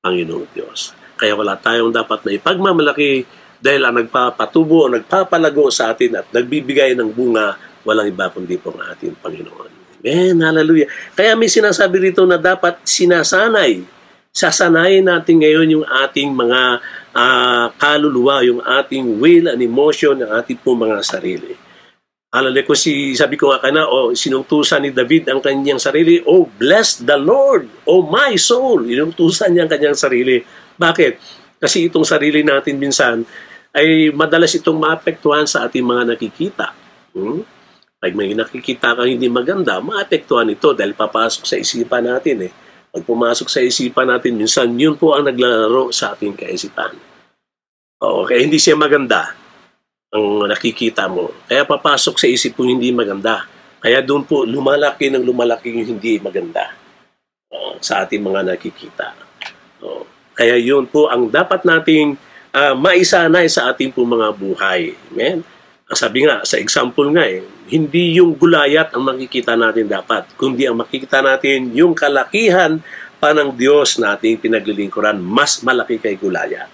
Panginoong 0.00 0.48
Diyos. 0.56 0.96
Kaya 1.20 1.36
wala 1.36 1.60
tayong 1.60 1.92
dapat 1.92 2.24
na 2.24 2.32
ipagmamalaki 2.32 3.28
dahil 3.60 3.84
ang 3.84 4.00
nagpapatubo 4.00 4.88
o 4.88 4.90
nagpapalago 4.90 5.68
sa 5.68 5.92
atin 5.92 6.16
at 6.16 6.26
nagbibigay 6.32 6.96
ng 6.96 7.12
bunga, 7.12 7.60
walang 7.84 8.08
iba 8.08 8.32
kundi 8.32 8.56
po 8.56 8.72
ang 8.72 8.88
ating 8.96 9.20
Panginoon. 9.20 9.70
Amen, 9.98 10.38
hallelujah. 10.40 10.88
Kaya 11.12 11.34
may 11.34 11.50
sinasabi 11.50 12.08
rito 12.08 12.24
na 12.24 12.38
dapat 12.38 12.80
sinasanay 12.86 13.97
Sasanayin 14.38 15.10
natin 15.10 15.42
ngayon 15.42 15.66
yung 15.66 15.86
ating 16.06 16.30
mga 16.30 16.78
uh, 17.10 17.66
kaluluwa, 17.74 18.38
yung 18.46 18.62
ating 18.62 19.18
will 19.18 19.50
and 19.50 19.58
emotion, 19.58 20.22
ng 20.22 20.30
ating 20.30 20.62
po 20.62 20.78
mga 20.78 21.02
sarili. 21.02 21.58
Alala 22.30 22.62
ko 22.62 22.78
si, 22.78 23.18
sabi 23.18 23.34
ko 23.34 23.50
nga 23.50 23.58
kana, 23.58 23.90
o 23.90 23.90
oh, 23.90 24.08
sinutusan 24.14 24.86
ni 24.86 24.94
David 24.94 25.26
ang 25.26 25.42
kanyang 25.42 25.82
sarili, 25.82 26.22
Oh, 26.22 26.46
bless 26.46 27.02
the 27.02 27.18
Lord, 27.18 27.66
oh 27.82 28.06
my 28.06 28.38
soul. 28.38 28.86
Inutusan 28.86 29.58
niya 29.58 29.66
ang 29.66 29.72
kanyang 29.74 29.98
sarili. 29.98 30.38
Bakit? 30.78 31.12
Kasi 31.58 31.90
itong 31.90 32.06
sarili 32.06 32.46
natin 32.46 32.78
minsan, 32.78 33.26
ay 33.74 34.14
madalas 34.14 34.54
itong 34.54 34.78
maapektuhan 34.78 35.50
sa 35.50 35.66
ating 35.66 35.82
mga 35.82 36.14
nakikita. 36.14 36.70
Hmm? 37.10 37.42
Pag 37.98 38.14
may 38.14 38.30
nakikita 38.30 38.94
kang 38.94 39.10
hindi 39.10 39.26
maganda, 39.26 39.82
maapektuhan 39.82 40.46
ito 40.46 40.70
dahil 40.78 40.94
papasok 40.94 41.42
sa 41.42 41.58
isipan 41.58 42.06
natin 42.06 42.46
eh. 42.46 42.67
Pag 42.88 43.04
pumasok 43.04 43.48
sa 43.52 43.60
isipan 43.60 44.08
natin, 44.08 44.36
minsan 44.36 44.72
yun 44.76 44.96
po 44.96 45.12
ang 45.12 45.28
naglalaro 45.28 45.92
sa 45.92 46.16
ating 46.16 46.32
kaisipan. 46.32 46.96
Oo, 48.00 48.24
kaya 48.24 48.40
hindi 48.40 48.56
siya 48.56 48.78
maganda 48.78 49.34
ang 50.08 50.48
nakikita 50.48 51.04
mo. 51.10 51.28
Kaya 51.44 51.68
papasok 51.68 52.16
sa 52.16 52.26
isip 52.30 52.56
mo 52.56 52.64
hindi 52.64 52.88
maganda. 52.88 53.44
Kaya 53.78 54.00
doon 54.00 54.24
po 54.24 54.42
lumalaki 54.48 55.12
ng 55.12 55.22
lumalaki 55.22 55.70
yung 55.70 55.98
hindi 55.98 56.18
maganda 56.18 56.74
uh, 57.52 57.76
sa 57.78 58.02
ating 58.02 58.24
mga 58.24 58.54
nakikita. 58.54 59.12
Uh, 59.84 60.02
kaya 60.32 60.56
yun 60.56 60.88
po 60.88 61.12
ang 61.12 61.28
dapat 61.28 61.62
nating 61.62 62.16
uh, 62.56 62.74
maisanay 62.74 63.46
sa 63.46 63.70
ating 63.70 63.92
po 63.92 64.02
mga 64.02 64.32
buhay. 64.34 64.96
Amen? 65.12 65.44
Sabi 65.92 66.24
nga, 66.24 66.44
sa 66.44 66.60
example 66.60 67.08
nga 67.16 67.24
eh, 67.24 67.40
hindi 67.68 68.16
yung 68.16 68.34
gulayat 68.34 68.96
ang 68.96 69.04
makikita 69.04 69.54
natin 69.54 69.86
dapat, 69.86 70.28
kundi 70.34 70.64
ang 70.64 70.80
makikita 70.80 71.20
natin 71.20 71.72
yung 71.76 71.92
kalakihan 71.92 72.80
pa 73.18 73.36
ng 73.36 73.54
Diyos 73.54 74.00
na 74.00 74.16
ating 74.16 74.40
pinaglilingkuran, 74.40 75.20
mas 75.20 75.60
malaki 75.60 76.00
kay 76.00 76.16
gulayat. 76.16 76.70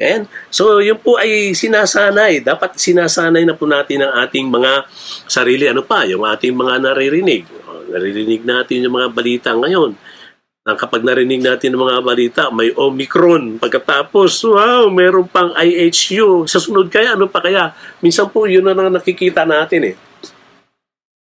And 0.00 0.32
so 0.48 0.80
yun 0.80 0.96
po 0.96 1.20
ay 1.20 1.52
sinasanay. 1.52 2.40
Dapat 2.40 2.80
sinasanay 2.80 3.44
na 3.44 3.52
po 3.52 3.68
natin 3.68 4.00
ang 4.00 4.24
ating 4.24 4.48
mga 4.48 4.88
sarili. 5.28 5.68
Ano 5.68 5.84
pa? 5.84 6.08
Yung 6.08 6.24
ating 6.24 6.56
mga 6.56 6.88
naririnig. 6.88 7.44
Naririnig 7.92 8.40
natin 8.40 8.88
yung 8.88 8.96
mga 8.96 9.08
balita 9.12 9.52
ngayon 9.52 9.92
na 10.70 10.78
kapag 10.78 11.02
narinig 11.02 11.42
natin 11.42 11.74
ng 11.74 11.82
mga 11.82 11.98
balita, 11.98 12.42
may 12.54 12.70
Omicron. 12.70 13.58
Pagkatapos, 13.58 14.46
wow, 14.46 14.86
meron 14.86 15.26
pang 15.26 15.50
IHU. 15.58 16.46
Sa 16.46 16.62
sunod 16.62 16.86
kaya, 16.86 17.18
ano 17.18 17.26
pa 17.26 17.42
kaya? 17.42 17.74
Minsan 17.98 18.30
po, 18.30 18.46
yun 18.46 18.62
na 18.62 18.70
lang 18.70 18.94
nakikita 18.94 19.42
natin 19.42 19.90
eh. 19.90 19.94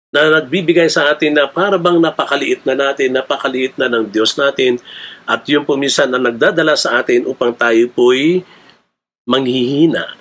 Na 0.09 0.41
nagbibigay 0.41 0.89
sa 0.89 1.13
atin 1.13 1.37
na 1.37 1.45
para 1.45 1.77
bang 1.77 2.01
napakaliit 2.01 2.65
na 2.65 2.73
natin, 2.73 3.13
napakaliit 3.13 3.77
na 3.77 3.93
ng 3.93 4.09
Diyos 4.09 4.33
natin. 4.41 4.81
At 5.29 5.45
yun 5.45 5.69
po 5.69 5.77
minsan 5.77 6.09
na 6.09 6.17
nagdadala 6.17 6.73
sa 6.73 7.05
atin 7.05 7.29
upang 7.29 7.53
tayo 7.53 7.93
po'y 7.93 8.41
manghihina. 9.29 10.17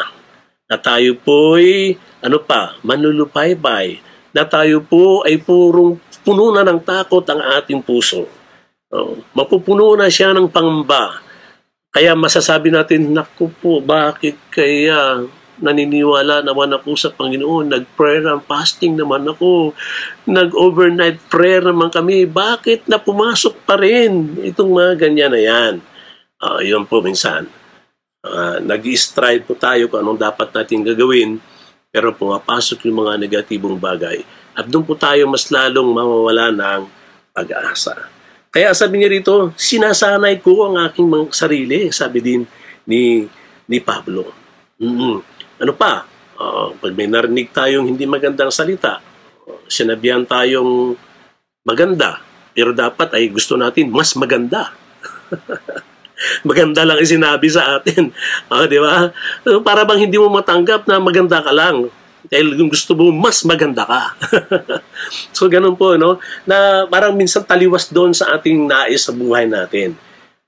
Na 0.68 0.76
tayo 0.76 1.16
po'y, 1.24 1.96
ano 2.20 2.44
pa, 2.44 2.76
manlulupaybay. 2.84 4.04
Na 4.36 4.44
tayo 4.44 4.84
po 4.84 5.24
ay 5.24 5.40
purong 5.40 6.04
puno 6.28 6.52
na 6.52 6.68
ng 6.68 6.84
takot 6.84 7.24
ang 7.32 7.40
ating 7.56 7.80
puso 7.80 8.35
Oh, 8.94 9.18
mapupuno 9.34 9.98
na 9.98 10.06
siya 10.14 10.30
ng 10.36 10.50
pangamba. 10.54 11.26
Kaya 11.90 12.14
masasabi 12.14 12.70
natin, 12.70 13.16
naku 13.16 13.50
po, 13.50 13.82
bakit 13.82 14.36
kaya 14.52 15.26
naniniwala 15.58 16.44
naman 16.44 16.76
ako 16.76 17.00
sa 17.00 17.10
Panginoon, 17.16 17.72
nag-prayer 17.72 18.28
and 18.28 18.44
fasting 18.44 19.00
naman 19.00 19.24
ako, 19.24 19.72
nag-overnight 20.28 21.18
prayer 21.32 21.64
naman 21.64 21.88
kami, 21.88 22.28
bakit 22.28 22.84
na 22.92 23.00
pumasok 23.00 23.64
pa 23.64 23.80
rin 23.80 24.36
itong 24.44 24.76
mga 24.76 24.94
ganyan 25.08 25.32
na 25.32 25.42
yan? 25.42 25.74
Uh, 26.44 26.60
yun 26.60 26.84
po 26.84 27.00
minsan. 27.00 27.48
Uh, 28.26 28.60
nag-strive 28.60 29.48
po 29.48 29.56
tayo 29.56 29.88
kung 29.88 30.04
anong 30.04 30.20
dapat 30.20 30.52
natin 30.52 30.84
gagawin, 30.84 31.40
pero 31.88 32.12
pumapasok 32.12 32.92
yung 32.92 33.08
mga 33.08 33.14
negatibong 33.24 33.80
bagay. 33.80 34.20
At 34.52 34.68
doon 34.68 34.84
po 34.84 35.00
tayo 35.00 35.24
mas 35.32 35.48
lalong 35.48 35.96
mawawala 35.96 36.52
ng 36.52 36.82
pag-asa. 37.32 38.12
Kaya 38.56 38.72
sabi 38.72 39.04
niya 39.04 39.12
rito, 39.12 39.52
sinasanay 39.60 40.40
ko 40.40 40.72
ang 40.72 40.80
aking 40.88 41.12
mga 41.12 41.36
sarili, 41.36 41.92
sabi 41.92 42.24
din 42.24 42.48
ni 42.88 43.28
ni 43.68 43.78
Pablo. 43.84 44.32
Mm-hmm. 44.80 45.16
Ano 45.60 45.74
pa? 45.76 46.08
Uh, 46.40 46.72
pag 46.80 46.96
may 46.96 47.04
narinig 47.12 47.52
tayong 47.52 47.84
hindi 47.84 48.08
magandang 48.08 48.56
salita, 48.56 49.04
uh, 49.44 49.60
sinabihan 49.68 50.24
tayong 50.24 50.96
maganda, 51.68 52.24
pero 52.56 52.72
dapat 52.72 53.12
ay 53.20 53.28
gusto 53.28 53.60
natin 53.60 53.92
mas 53.92 54.16
maganda. 54.16 54.72
maganda 56.48 56.88
lang 56.88 57.04
sinabi 57.04 57.52
sa 57.52 57.76
atin. 57.76 58.16
Uh, 58.48 58.64
di 58.72 58.80
ba? 58.80 59.12
Para 59.68 59.84
bang 59.84 60.08
hindi 60.08 60.16
mo 60.16 60.32
matanggap 60.32 60.88
na 60.88 61.04
maganda 61.04 61.44
ka 61.44 61.52
lang. 61.52 61.92
Dahil 62.28 62.58
gusto 62.68 62.98
mo, 62.98 63.14
mas 63.14 63.46
maganda 63.46 63.86
ka. 63.86 64.02
so, 65.36 65.46
ganun 65.46 65.78
po, 65.78 65.96
no? 65.96 66.18
Na 66.44 66.90
parang 66.90 67.14
minsan 67.14 67.46
taliwas 67.46 67.90
doon 67.90 68.12
sa 68.12 68.36
ating 68.36 68.66
nais 68.66 69.06
sa 69.06 69.14
buhay 69.14 69.46
natin. 69.46 69.94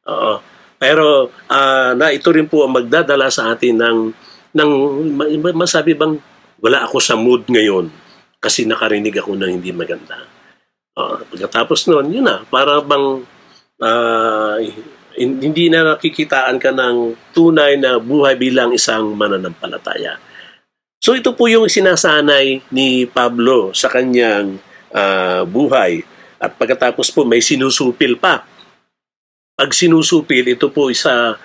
Oo. 0.07 0.41
Pero, 0.77 1.33
uh, 1.49 1.91
na 1.97 2.13
ito 2.13 2.29
rin 2.29 2.45
po 2.45 2.65
ang 2.65 2.77
magdadala 2.77 3.33
sa 3.33 3.53
atin 3.53 3.81
ng, 3.81 3.99
ng 4.53 4.71
masabi 5.57 5.97
bang, 5.97 6.21
wala 6.61 6.85
ako 6.85 6.97
sa 7.01 7.17
mood 7.17 7.45
ngayon 7.49 7.89
kasi 8.37 8.65
nakarinig 8.65 9.17
ako 9.17 9.33
ng 9.33 9.57
hindi 9.57 9.73
maganda. 9.73 10.25
Uh, 10.97 11.21
pagkatapos 11.29 11.89
noon, 11.89 12.13
yun 12.13 12.25
na, 12.25 12.45
para 12.49 12.81
bang 12.81 13.25
uh, 13.81 14.57
hindi 15.17 15.73
na 15.73 15.97
nakikitaan 15.97 16.61
ka 16.61 16.69
ng 16.69 17.17
tunay 17.33 17.73
na 17.81 17.97
buhay 17.97 18.37
bilang 18.37 18.69
isang 18.69 19.17
mananampalataya. 19.17 20.21
So 20.97 21.13
ito 21.13 21.33
po 21.37 21.45
yung 21.45 21.69
sinasanay 21.69 22.65
ni 22.73 23.05
Pablo 23.05 23.69
sa 23.73 23.87
kanyang 23.89 24.57
uh, 24.93 25.45
buhay. 25.45 26.01
At 26.37 26.57
pagkatapos 26.57 27.13
po 27.13 27.25
may 27.25 27.41
sinusupil 27.41 28.17
pa. 28.17 28.45
Pag 29.57 29.73
sinusupil, 29.73 30.45
ito 30.45 30.69
po 30.69 30.89
isa 30.93 31.37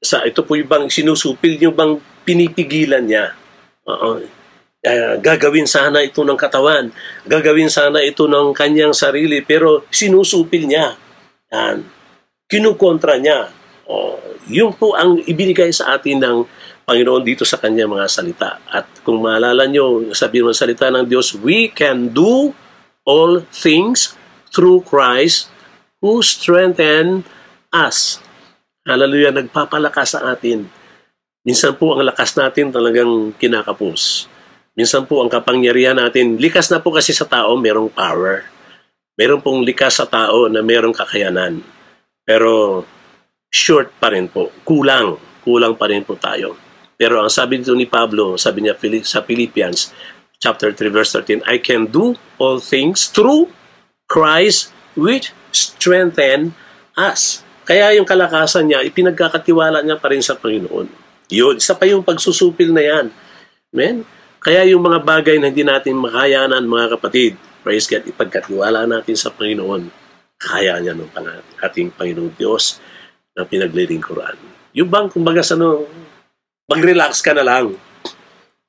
sa 0.00 0.24
ito 0.24 0.40
po 0.40 0.56
yung 0.56 0.68
bang 0.68 0.86
sinusupil 0.88 1.60
yung 1.60 1.76
bang 1.76 2.00
pinipigilan 2.24 3.04
niya. 3.04 3.36
Uh, 3.84 4.24
uh, 4.84 5.14
gagawin 5.20 5.68
sana 5.68 6.00
ito 6.00 6.24
ng 6.24 6.40
katawan. 6.40 6.88
Gagawin 7.28 7.68
sana 7.68 8.00
ito 8.00 8.24
ng 8.24 8.56
kanyang 8.56 8.96
sarili 8.96 9.44
pero 9.44 9.84
sinusupil 9.92 10.64
niya. 10.68 10.96
Yan. 11.52 11.84
Kinukontra 12.48 13.20
niya. 13.20 13.52
Uh, 13.84 14.16
yun 14.48 14.72
po 14.72 14.96
ang 14.96 15.20
ibinigay 15.24 15.68
sa 15.68 16.00
atin 16.00 16.20
ng 16.20 16.38
Panginoon 16.90 17.22
dito 17.22 17.46
sa 17.46 17.54
kanyang 17.54 17.94
mga 17.94 18.10
salita. 18.10 18.58
At 18.66 18.90
kung 19.06 19.22
maalala 19.22 19.70
nyo, 19.70 20.10
sabi 20.10 20.42
ng 20.42 20.50
salita 20.50 20.90
ng 20.90 21.06
Diyos, 21.06 21.38
we 21.38 21.70
can 21.70 22.10
do 22.10 22.50
all 23.06 23.46
things 23.54 24.18
through 24.50 24.82
Christ 24.82 25.54
who 26.02 26.18
strengthen 26.18 27.22
us. 27.70 28.18
Hallelujah, 28.82 29.30
nagpapalakas 29.30 30.18
sa 30.18 30.34
atin. 30.34 30.66
Minsan 31.46 31.78
po 31.78 31.94
ang 31.94 32.02
lakas 32.02 32.34
natin 32.34 32.74
talagang 32.74 33.38
kinakapos. 33.38 34.26
Minsan 34.74 35.06
po 35.06 35.22
ang 35.22 35.30
kapangyarihan 35.30 35.94
natin, 35.94 36.42
likas 36.42 36.74
na 36.74 36.82
po 36.82 36.90
kasi 36.90 37.14
sa 37.14 37.22
tao, 37.22 37.54
merong 37.54 37.86
power. 37.86 38.50
Meron 39.14 39.38
pong 39.38 39.62
likas 39.62 40.02
sa 40.02 40.10
tao 40.10 40.50
na 40.50 40.58
merong 40.58 40.96
kakayanan. 40.96 41.62
Pero 42.26 42.82
short 43.46 43.94
pa 44.02 44.10
rin 44.10 44.26
po, 44.26 44.50
kulang, 44.66 45.22
kulang 45.46 45.78
pa 45.78 45.86
rin 45.86 46.02
po 46.02 46.18
tayo. 46.18 46.69
Pero 47.00 47.24
ang 47.24 47.32
sabi 47.32 47.64
dito 47.64 47.72
ni 47.72 47.88
Pablo, 47.88 48.36
sabi 48.36 48.60
niya 48.60 48.76
sa 49.08 49.24
Philippians 49.24 49.88
chapter 50.36 50.68
3 50.68 50.92
verse 50.92 51.16
13, 51.16 51.40
I 51.48 51.56
can 51.56 51.88
do 51.88 52.20
all 52.36 52.60
things 52.60 53.08
through 53.08 53.48
Christ 54.04 54.68
which 54.92 55.32
strengthen 55.48 56.52
us. 57.00 57.40
Kaya 57.64 57.96
yung 57.96 58.04
kalakasan 58.04 58.68
niya, 58.68 58.84
ipinagkakatiwala 58.84 59.80
niya 59.80 59.96
pa 59.96 60.12
rin 60.12 60.20
sa 60.20 60.36
Panginoon. 60.36 60.92
Yun, 61.32 61.56
isa 61.56 61.72
pa 61.72 61.88
yung 61.88 62.04
pagsusupil 62.04 62.68
na 62.68 62.84
yan. 62.84 63.06
Amen? 63.72 64.04
Kaya 64.42 64.68
yung 64.68 64.84
mga 64.84 65.00
bagay 65.00 65.40
na 65.40 65.48
hindi 65.48 65.64
natin 65.64 65.96
makayanan, 65.96 66.68
mga 66.68 67.00
kapatid, 67.00 67.40
praise 67.64 67.88
God, 67.88 68.04
ipagkatiwala 68.04 68.84
natin 68.84 69.16
sa 69.16 69.32
Panginoon. 69.32 69.88
Kaya 70.36 70.76
niya 70.84 70.92
ng 70.92 71.08
ating 71.64 71.96
Panginoon 71.96 72.36
Diyos 72.36 72.76
na 73.32 73.48
pinaglilingkuran. 73.48 74.36
Yung 74.76 74.88
bang, 74.92 75.08
kumbaga 75.08 75.40
sa 75.40 75.54
no, 75.54 75.86
mag-relax 76.70 77.18
ka 77.18 77.34
na 77.34 77.42
lang. 77.42 77.74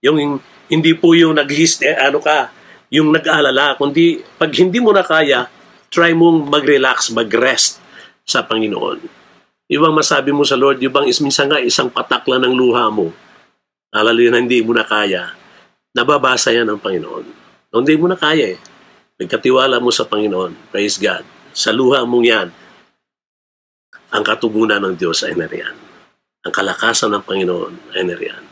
Yung 0.01 0.41
hindi 0.65 0.91
po 0.97 1.13
yung 1.13 1.37
nag 1.37 1.45
eh, 1.53 1.93
ano 2.01 2.17
ka, 2.17 2.49
yung 2.89 3.13
nag-aalala, 3.13 3.77
kundi 3.77 4.25
pag 4.41 4.49
hindi 4.57 4.81
mo 4.81 4.89
na 4.89 5.05
kaya, 5.05 5.45
try 5.93 6.17
mong 6.17 6.49
mag-relax, 6.49 7.13
mag-rest 7.13 7.77
sa 8.25 8.41
Panginoon. 8.41 9.05
Ibang 9.69 9.93
masabi 9.93 10.33
mo 10.33 10.41
sa 10.41 10.57
Lord, 10.57 10.81
yung 10.81 10.91
bang 10.91 11.07
is 11.07 11.21
minsan 11.21 11.47
nga 11.47 11.61
isang 11.61 11.93
patak 11.93 12.25
lang 12.25 12.43
ng 12.43 12.57
luha 12.57 12.89
mo, 12.89 13.13
alala 13.93 14.19
na 14.33 14.41
hindi 14.41 14.59
mo 14.65 14.73
na 14.73 14.83
kaya, 14.83 15.37
nababasa 15.93 16.49
yan 16.51 16.67
ng 16.67 16.81
Panginoon. 16.81 17.25
Hindi 17.71 17.95
mo 17.95 18.11
na 18.11 18.19
kaya 18.19 18.57
eh. 18.57 18.59
Nagkatiwala 19.21 19.79
mo 19.79 19.93
sa 19.93 20.03
Panginoon. 20.03 20.73
Praise 20.73 20.99
God. 20.99 21.23
Sa 21.55 21.71
luha 21.71 22.03
mong 22.03 22.25
yan, 22.25 22.47
ang 24.11 24.23
katugunan 24.27 24.81
ng 24.83 24.95
Diyos 24.99 25.23
ay 25.23 25.37
nariyan. 25.39 25.90
Ang 26.41 26.53
kalakasan 26.53 27.13
ng 27.13 27.21
Panginoon 27.21 27.93
ay 27.93 28.01
nariyan. 28.01 28.43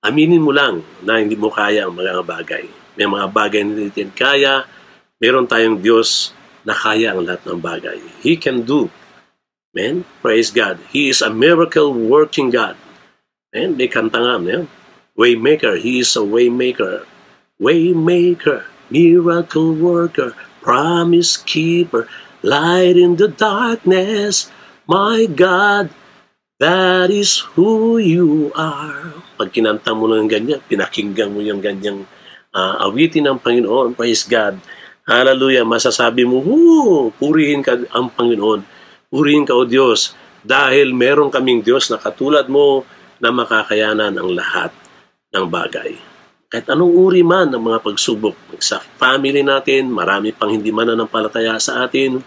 Aminin 0.00 0.40
mo 0.40 0.52
lang 0.52 0.80
na 1.04 1.20
hindi 1.20 1.36
mo 1.36 1.52
kaya 1.52 1.84
ang 1.84 1.92
mga 1.92 2.24
bagay. 2.24 2.64
May 2.96 3.04
mga 3.04 3.26
bagay 3.32 3.60
na 3.64 3.68
hindi 3.72 3.84
natin 3.92 4.12
kaya. 4.16 4.64
Meron 5.20 5.44
tayong 5.44 5.80
Diyos 5.80 6.32
na 6.64 6.72
kaya 6.72 7.12
ang 7.12 7.24
lahat 7.24 7.44
ng 7.44 7.60
bagay. 7.60 8.00
He 8.24 8.40
can 8.40 8.64
do. 8.64 8.88
Man, 9.76 10.08
praise 10.24 10.48
God. 10.48 10.80
He 10.88 11.12
is 11.12 11.20
a 11.20 11.28
miracle 11.28 11.92
working 11.92 12.48
God. 12.48 12.80
Man, 13.52 13.76
may 13.76 13.92
kanta 13.92 14.24
nga. 14.24 14.40
Man. 14.40 14.72
Waymaker. 15.12 15.76
He 15.76 16.00
is 16.00 16.16
a 16.16 16.24
waymaker. 16.24 17.04
Waymaker. 17.60 18.64
Miracle 18.88 19.76
worker. 19.76 20.32
Promise 20.64 21.44
keeper. 21.44 22.08
Light 22.40 22.96
in 22.96 23.20
the 23.20 23.28
darkness. 23.28 24.48
My 24.88 25.24
God, 25.28 25.88
that 26.64 27.12
is 27.12 27.44
who 27.52 28.00
you 28.00 28.48
are. 28.56 29.12
Pag 29.36 29.52
kinanta 29.52 29.92
mo 29.92 30.08
ng 30.08 30.24
ganyan, 30.24 30.64
pinakinggan 30.64 31.28
mo 31.28 31.44
yung 31.44 31.60
ganyang 31.60 32.08
uh, 32.56 32.88
awitin 32.88 33.28
ng 33.28 33.36
Panginoon, 33.36 33.92
praise 33.92 34.24
God. 34.24 34.56
Hallelujah, 35.04 35.68
masasabi 35.68 36.24
mo, 36.24 36.40
Hoo, 36.40 37.12
purihin 37.20 37.60
ka 37.60 37.76
ang 37.92 38.08
Panginoon. 38.08 38.64
Purihin 39.12 39.44
ka 39.44 39.52
o 39.52 39.68
Diyos 39.68 40.16
dahil 40.40 40.96
meron 40.96 41.28
kaming 41.28 41.60
Diyos 41.60 41.92
na 41.92 42.00
katulad 42.00 42.48
mo 42.48 42.88
na 43.20 43.28
makakayanan 43.28 44.16
ang 44.16 44.28
lahat 44.32 44.72
ng 45.36 45.44
bagay. 45.44 46.00
Kahit 46.48 46.70
anong 46.72 46.92
uri 46.96 47.20
man 47.20 47.52
ng 47.52 47.60
mga 47.60 47.84
pagsubok 47.84 48.56
sa 48.62 48.80
family 48.80 49.44
natin, 49.44 49.92
marami 49.92 50.32
pang 50.32 50.48
hindi 50.48 50.72
mananampalataya 50.72 51.60
sa 51.60 51.84
atin, 51.84 52.24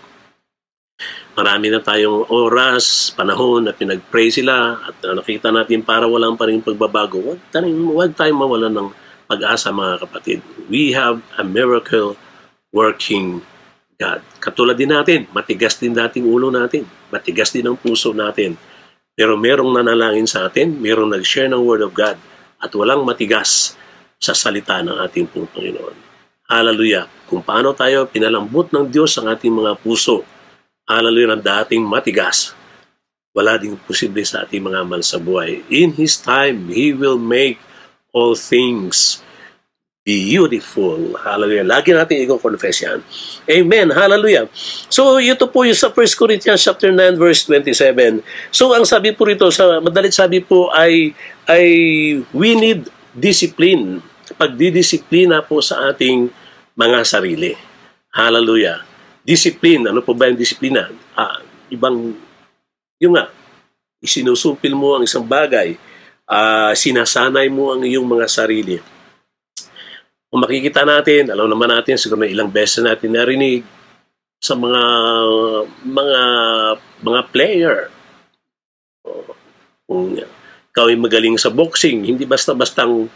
Marami 1.37 1.69
na 1.69 1.77
tayong 1.77 2.33
oras, 2.33 3.13
panahon 3.13 3.69
na 3.69 3.69
pinag-pray 3.69 4.33
sila 4.33 4.81
at 4.89 4.97
uh, 5.05 5.13
nakita 5.13 5.53
natin 5.53 5.85
para 5.85 6.09
walang 6.09 6.33
pa 6.33 6.49
rin 6.49 6.65
pagbabago. 6.65 7.21
Huwag 7.21 7.37
tayong, 7.53 7.93
huwag 7.93 8.17
tayong 8.17 8.41
mawalan 8.41 8.73
ng 8.73 8.89
pag-asa 9.29 9.69
mga 9.69 10.01
kapatid. 10.01 10.41
We 10.65 10.97
have 10.97 11.21
a 11.37 11.45
miracle 11.45 12.17
working 12.73 13.45
God. 14.01 14.25
Katulad 14.41 14.81
din 14.81 14.89
natin, 14.89 15.29
matigas 15.29 15.77
din 15.77 15.93
dating 15.93 16.25
ulo 16.25 16.49
natin, 16.49 16.89
matigas 17.13 17.53
din 17.53 17.69
ang 17.69 17.77
puso 17.77 18.17
natin. 18.17 18.57
Pero 19.13 19.37
merong 19.37 19.77
nanalangin 19.77 20.25
sa 20.25 20.49
atin, 20.49 20.73
merong 20.81 21.13
nag-share 21.13 21.53
ng 21.53 21.61
Word 21.61 21.85
of 21.85 21.93
God 21.93 22.17
at 22.57 22.73
walang 22.73 23.05
matigas 23.05 23.77
sa 24.17 24.33
salita 24.33 24.81
ng 24.81 24.97
ating 25.05 25.29
pong 25.29 25.45
Panginoon. 25.53 25.97
Hallelujah! 26.49 27.05
Kung 27.29 27.45
paano 27.45 27.77
tayo 27.77 28.09
pinalambot 28.09 28.73
ng 28.73 28.89
Diyos 28.89 29.13
ang 29.21 29.29
ating 29.29 29.53
mga 29.53 29.77
puso, 29.85 30.25
Hallelujah 30.87 31.35
ng 31.35 31.43
dating 31.43 31.83
matigas. 31.83 32.55
Wala 33.35 33.59
ding 33.59 33.75
posible 33.75 34.23
sa 34.23 34.47
ating 34.47 34.63
mga 34.63 34.87
mal 34.87 35.03
sa 35.03 35.19
buhay. 35.19 35.59
In 35.67 35.91
His 35.99 36.15
time, 36.15 36.71
He 36.71 36.95
will 36.95 37.19
make 37.19 37.59
all 38.15 38.39
things 38.39 39.19
beautiful. 40.07 41.19
Hallelujah. 41.19 41.67
Lagi 41.67 41.91
natin 41.91 42.23
i-confess 42.23 42.87
yan. 42.87 43.03
Amen. 43.51 43.91
Hallelujah. 43.91 44.47
So, 44.87 45.19
ito 45.19 45.51
po 45.51 45.67
yung 45.67 45.75
sa 45.75 45.91
1 45.91 45.99
Corinthians 46.15 46.63
chapter 46.63 46.95
9 46.95 47.19
verse 47.19 47.43
27. 47.51 48.23
So, 48.47 48.71
ang 48.71 48.87
sabi 48.87 49.11
po 49.11 49.27
rito, 49.27 49.51
sa 49.51 49.83
madalit 49.83 50.15
sabi 50.15 50.39
po 50.39 50.71
ay, 50.71 51.11
ay 51.51 51.67
we 52.31 52.55
need 52.55 52.87
discipline. 53.11 53.99
Pagdidisiplina 54.39 55.43
po 55.43 55.59
sa 55.59 55.91
ating 55.91 56.31
mga 56.79 57.03
sarili. 57.03 57.51
Hallelujah 58.15 58.96
discipline. 59.27 59.91
Ano 59.91 59.99
po 59.99 60.15
ba 60.15 60.31
yung 60.31 60.39
disiplina? 60.39 60.87
Ah, 61.11 61.43
ibang, 61.67 62.15
yung 63.03 63.13
nga, 63.19 63.27
isinusupil 63.99 64.71
mo 64.71 64.95
ang 64.95 65.03
isang 65.03 65.27
bagay, 65.27 65.75
ah, 66.31 66.71
sinasanay 66.71 67.51
mo 67.51 67.75
ang 67.75 67.83
iyong 67.83 68.07
mga 68.07 68.27
sarili. 68.31 68.79
Kung 70.31 70.43
makikita 70.43 70.87
natin, 70.87 71.27
alam 71.27 71.51
naman 71.51 71.71
natin, 71.71 71.99
siguro 71.99 72.23
na 72.23 72.31
ilang 72.31 72.51
beses 72.51 72.79
natin 72.79 73.11
narinig 73.11 73.63
sa 74.39 74.53
mga 74.53 74.83
mga 75.83 76.21
mga 77.03 77.21
player. 77.31 77.77
Kung 79.87 80.19
ikaw 80.19 80.87
magaling 80.99 81.39
sa 81.39 81.49
boxing, 81.49 82.05
hindi 82.05 82.27
basta-bastang 82.27 83.07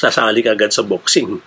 sasali 0.00 0.40
ka 0.40 0.56
agad 0.56 0.72
sa 0.72 0.80
boxing. 0.80 1.38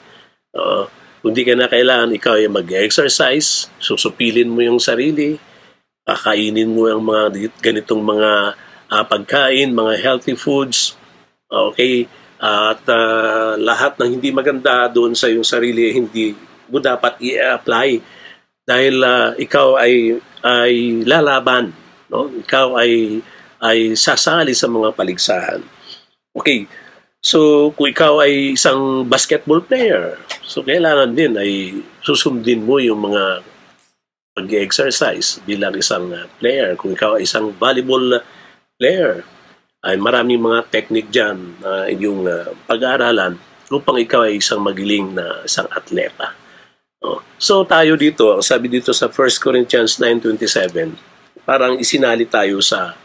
Uh, 0.54 0.86
kung 1.20 1.36
di 1.36 1.44
ka 1.44 1.54
na 1.56 1.68
kailangan, 1.68 2.16
ikaw 2.16 2.40
ay 2.40 2.48
mag-exercise, 2.48 3.68
susupilin 3.80 4.48
mo 4.48 4.64
yung 4.64 4.80
sarili, 4.80 5.36
kakainin 6.08 6.72
mo 6.72 6.88
ang 6.88 7.04
mga 7.04 7.54
ganitong 7.60 8.02
mga 8.02 8.32
uh, 8.88 9.04
pagkain, 9.06 9.76
mga 9.76 9.94
healthy 10.00 10.36
foods, 10.40 10.96
okay? 11.52 12.08
at 12.40 12.82
uh, 12.88 13.60
lahat 13.60 14.00
ng 14.00 14.16
hindi 14.16 14.32
maganda 14.32 14.88
doon 14.88 15.12
sa 15.12 15.28
iyong 15.28 15.44
sarili, 15.44 15.92
hindi 15.92 16.32
mo 16.72 16.80
dapat 16.80 17.20
i-apply 17.20 18.00
dahil 18.64 18.96
uh, 19.04 19.36
ikaw 19.36 19.76
ay 19.76 20.16
ay 20.40 21.04
lalaban, 21.04 21.76
no? 22.08 22.32
Ikaw 22.32 22.80
ay 22.80 23.20
ay 23.60 23.92
sasali 24.00 24.56
sa 24.56 24.72
mga 24.72 24.96
paligsahan. 24.96 25.60
Okay, 26.32 26.64
So, 27.20 27.70
kung 27.76 27.92
ikaw 27.92 28.24
ay 28.24 28.56
isang 28.56 29.04
basketball 29.04 29.60
player, 29.60 30.16
so 30.40 30.64
kailangan 30.64 31.12
din 31.12 31.36
ay 31.36 31.84
susundin 32.00 32.64
mo 32.64 32.80
yung 32.80 33.12
mga 33.12 33.44
pag-exercise 34.40 35.44
bilang 35.44 35.76
isang 35.76 36.16
uh, 36.16 36.32
player. 36.40 36.80
Kung 36.80 36.96
ikaw 36.96 37.20
ay 37.20 37.28
isang 37.28 37.52
volleyball 37.60 38.24
player, 38.80 39.28
ay 39.84 40.00
maraming 40.00 40.40
mga 40.40 40.72
technique 40.72 41.12
dyan 41.12 41.60
na 41.60 41.88
uh, 41.88 41.92
yung 41.92 42.24
uh, 42.24 42.56
pag-aaralan 42.68 43.36
upang 43.68 44.00
ikaw 44.00 44.24
ay 44.24 44.40
isang 44.40 44.64
magiling 44.64 45.12
na 45.12 45.44
isang 45.44 45.68
atleta. 45.76 46.36
Oh. 47.00 47.24
So 47.40 47.64
tayo 47.64 47.96
dito, 47.96 48.40
sabi 48.44 48.68
dito 48.68 48.92
sa 48.92 49.08
1 49.08 49.40
Corinthians 49.40 50.00
9.27, 50.00 50.96
parang 51.48 51.80
isinali 51.80 52.28
tayo 52.28 52.60
sa 52.60 52.96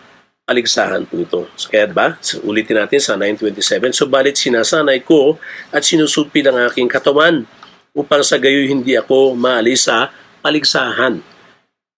paligsahan 0.44 1.09
po 1.09 1.20
ito. 1.20 1.48
So, 1.57 1.72
kaya 1.72 1.88
ba? 1.88 2.20
Ulitin 2.44 2.76
natin 2.85 3.00
sa 3.00 3.16
927. 3.16 3.96
Subalit 3.96 4.37
sinasanay 4.37 5.00
ko 5.00 5.40
at 5.72 5.85
sinusupi 5.85 6.44
ang 6.44 6.68
aking 6.68 6.88
katawan 6.88 7.48
upang 7.96 8.20
sa 8.20 8.37
gayoy 8.37 8.68
hindi 8.68 8.92
ako 8.94 9.33
maalis 9.33 9.88
sa 9.88 10.12
paligsahan. 10.44 11.24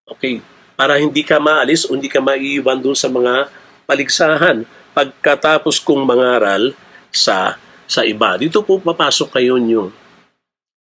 Okay, 0.07 0.39
para 0.79 1.03
hindi 1.03 1.27
ka 1.27 1.43
maalis 1.43 1.91
hindi 1.91 2.07
ka 2.07 2.23
maiiwan 2.23 2.79
doon 2.79 2.95
sa 2.95 3.11
mga 3.11 3.51
paligsahan 3.91 4.63
pagkatapos 4.95 5.83
kong 5.83 6.07
mangaral 6.07 6.71
sa 7.11 7.59
sa 7.91 8.07
iba. 8.07 8.39
Dito 8.39 8.63
po 8.63 8.79
papasok 8.79 9.41
kayo 9.41 9.59
yung 9.59 9.91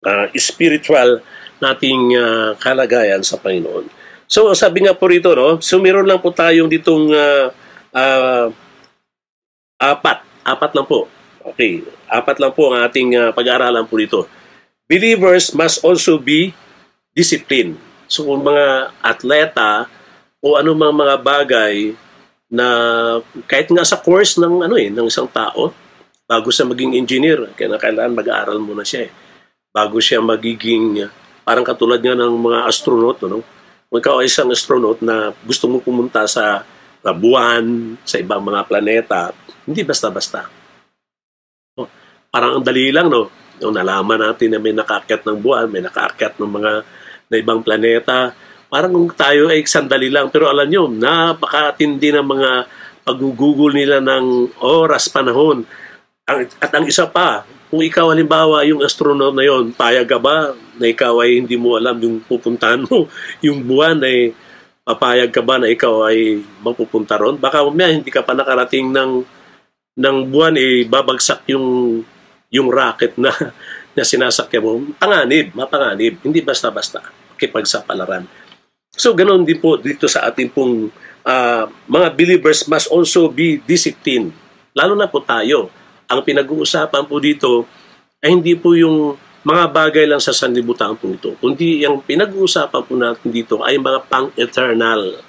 uh, 0.03 0.25
spiritual 0.35 1.23
nating 1.63 2.19
uh, 2.19 2.59
kalagayan 2.59 3.23
sa 3.23 3.39
Panginoon. 3.39 4.02
So 4.33 4.49
sabi 4.57 4.81
nga 4.81 4.97
po 4.97 5.05
rito, 5.05 5.29
no, 5.37 5.61
so 5.61 5.77
meron 5.77 6.09
lang 6.09 6.17
po 6.17 6.33
tayong 6.33 6.65
ditong 6.65 7.13
uh, 7.13 7.53
uh, 7.93 8.49
apat. 9.77 10.25
Apat 10.41 10.73
lang 10.73 10.89
po. 10.89 11.05
Okay, 11.53 11.85
apat 12.09 12.41
lang 12.41 12.49
po 12.49 12.73
ang 12.73 12.81
ating 12.81 13.13
uh, 13.13 13.29
pag-aaralan 13.29 13.85
po 13.85 14.01
dito. 14.01 14.25
Believers 14.89 15.53
must 15.53 15.85
also 15.85 16.17
be 16.17 16.49
disciplined. 17.13 17.77
So 18.09 18.25
kung 18.25 18.41
mga 18.41 18.97
atleta 19.05 19.85
o 20.41 20.57
anumang 20.57 20.97
mga 20.97 21.21
bagay 21.21 21.93
na 22.49 22.67
kahit 23.45 23.69
nga 23.69 23.85
sa 23.85 24.01
course 24.01 24.41
ng 24.41 24.65
ano 24.65 24.75
eh 24.81 24.89
ng 24.89 25.09
isang 25.09 25.29
tao 25.29 25.73
bago 26.29 26.53
siya 26.53 26.69
maging 26.69 26.93
engineer 26.93 27.49
kailangan 27.57 28.13
mag-aaral 28.13 28.61
muna 28.61 28.85
siya 28.85 29.09
eh 29.09 29.11
bago 29.73 29.97
siya 29.97 30.21
magiging 30.21 31.09
parang 31.41 31.65
katulad 31.65 31.97
nga 31.97 32.13
ng 32.13 32.29
mga 32.29 32.69
astronaut 32.69 33.17
no 33.25 33.41
ikaw 33.99 34.21
ay 34.21 34.29
isang 34.29 34.49
astronaut 34.49 35.01
na 35.05 35.33
gusto 35.45 35.69
mo 35.69 35.77
pumunta 35.77 36.25
sa 36.25 36.65
buwan, 37.03 37.95
sa 38.07 38.17
ibang 38.17 38.39
mga 38.39 38.63
planeta, 38.65 39.35
hindi 39.67 39.83
basta-basta. 39.83 40.47
No? 41.75 41.85
Parang 42.31 42.57
ang 42.57 42.65
dali 42.65 42.89
lang, 42.89 43.11
no? 43.11 43.27
Nung 43.59 43.75
nalaman 43.75 44.17
natin 44.17 44.55
na 44.55 44.59
may 44.59 44.71
nakaakyat 44.71 45.27
ng 45.27 45.37
buwan, 45.39 45.67
may 45.67 45.83
nakaakyat 45.83 46.39
ng 46.39 46.51
mga 46.51 46.71
na 47.27 47.35
ibang 47.37 47.61
planeta, 47.61 48.31
parang 48.71 48.93
tayo 49.13 49.51
ay 49.51 49.67
sandali 49.67 50.09
lang. 50.09 50.31
Pero 50.33 50.49
alam 50.49 50.65
nyo, 50.65 50.89
napakatindi 50.89 52.09
ng 52.15 52.27
mga 52.27 52.51
pag-google 53.03 53.75
nila 53.75 53.99
ng 53.99 54.57
oras, 54.63 55.11
panahon. 55.11 55.67
At 56.25 56.71
ang 56.71 56.87
isa 56.87 57.03
pa, 57.05 57.43
kung 57.67 57.83
ikaw 57.83 58.15
halimbawa 58.15 58.63
yung 58.63 58.79
astronaut 58.79 59.35
na 59.35 59.43
yon, 59.43 59.75
payag 59.75 60.07
ka 60.07 60.17
ba 60.17 60.55
na 60.79 60.89
ikaw 60.89 61.21
ay 61.21 61.43
hindi 61.43 61.55
mo 61.57 61.77
alam 61.77 61.97
yung 62.01 62.21
pupuntahan 62.23 62.83
mo, 62.85 63.07
yung 63.45 63.63
buwan 63.63 64.01
ay 64.03 64.33
papayag 64.83 65.31
ka 65.31 65.41
ba 65.41 65.61
na 65.61 65.71
ikaw 65.71 66.11
ay 66.11 66.43
mapupunta 66.61 67.15
ron? 67.15 67.39
Baka 67.39 67.63
mamaya 67.63 67.95
hindi 67.95 68.11
ka 68.11 68.25
pa 68.25 68.35
nakarating 68.35 68.91
ng 68.91 69.11
ng 69.93 70.17
buwan 70.27 70.57
eh 70.57 70.89
babagsak 70.89 71.45
yung 71.53 72.01
yung 72.49 72.67
rocket 72.69 73.17
na 73.17 73.31
na 73.95 74.01
sinasakyan 74.01 74.61
mo. 74.61 74.71
Panganib, 74.97 75.53
mapanganib, 75.53 76.17
hindi 76.25 76.41
basta-basta 76.41 77.23
pagsapalaran. 77.43 78.23
So 78.93 79.11
ganoon 79.11 79.43
din 79.43 79.59
po 79.59 79.75
dito 79.75 80.07
sa 80.07 80.29
ating 80.29 80.53
pong 80.53 80.87
uh, 81.25 81.63
mga 81.89 82.07
believers 82.13 82.63
must 82.69 82.87
also 82.87 83.27
be 83.27 83.59
disciplined. 83.65 84.31
Lalo 84.71 84.93
na 84.93 85.09
po 85.09 85.19
tayo. 85.19 85.67
Ang 86.07 86.21
pinag-uusapan 86.21 87.03
po 87.09 87.17
dito 87.17 87.65
ay 88.21 88.37
hindi 88.37 88.53
po 88.53 88.77
yung 88.77 89.17
mga 89.43 89.65
bagay 89.75 90.05
lang 90.07 90.23
sa 90.23 90.31
sanlibutan 90.31 90.95
po 90.95 91.11
ito, 91.11 91.35
kundi 91.39 91.83
yung 91.83 91.99
pinag-uusapan 91.99 92.81
po 92.87 92.93
natin 92.95 93.27
dito 93.27 93.59
ay 93.59 93.75
mga 93.75 94.07
pang-eternal. 94.07 95.19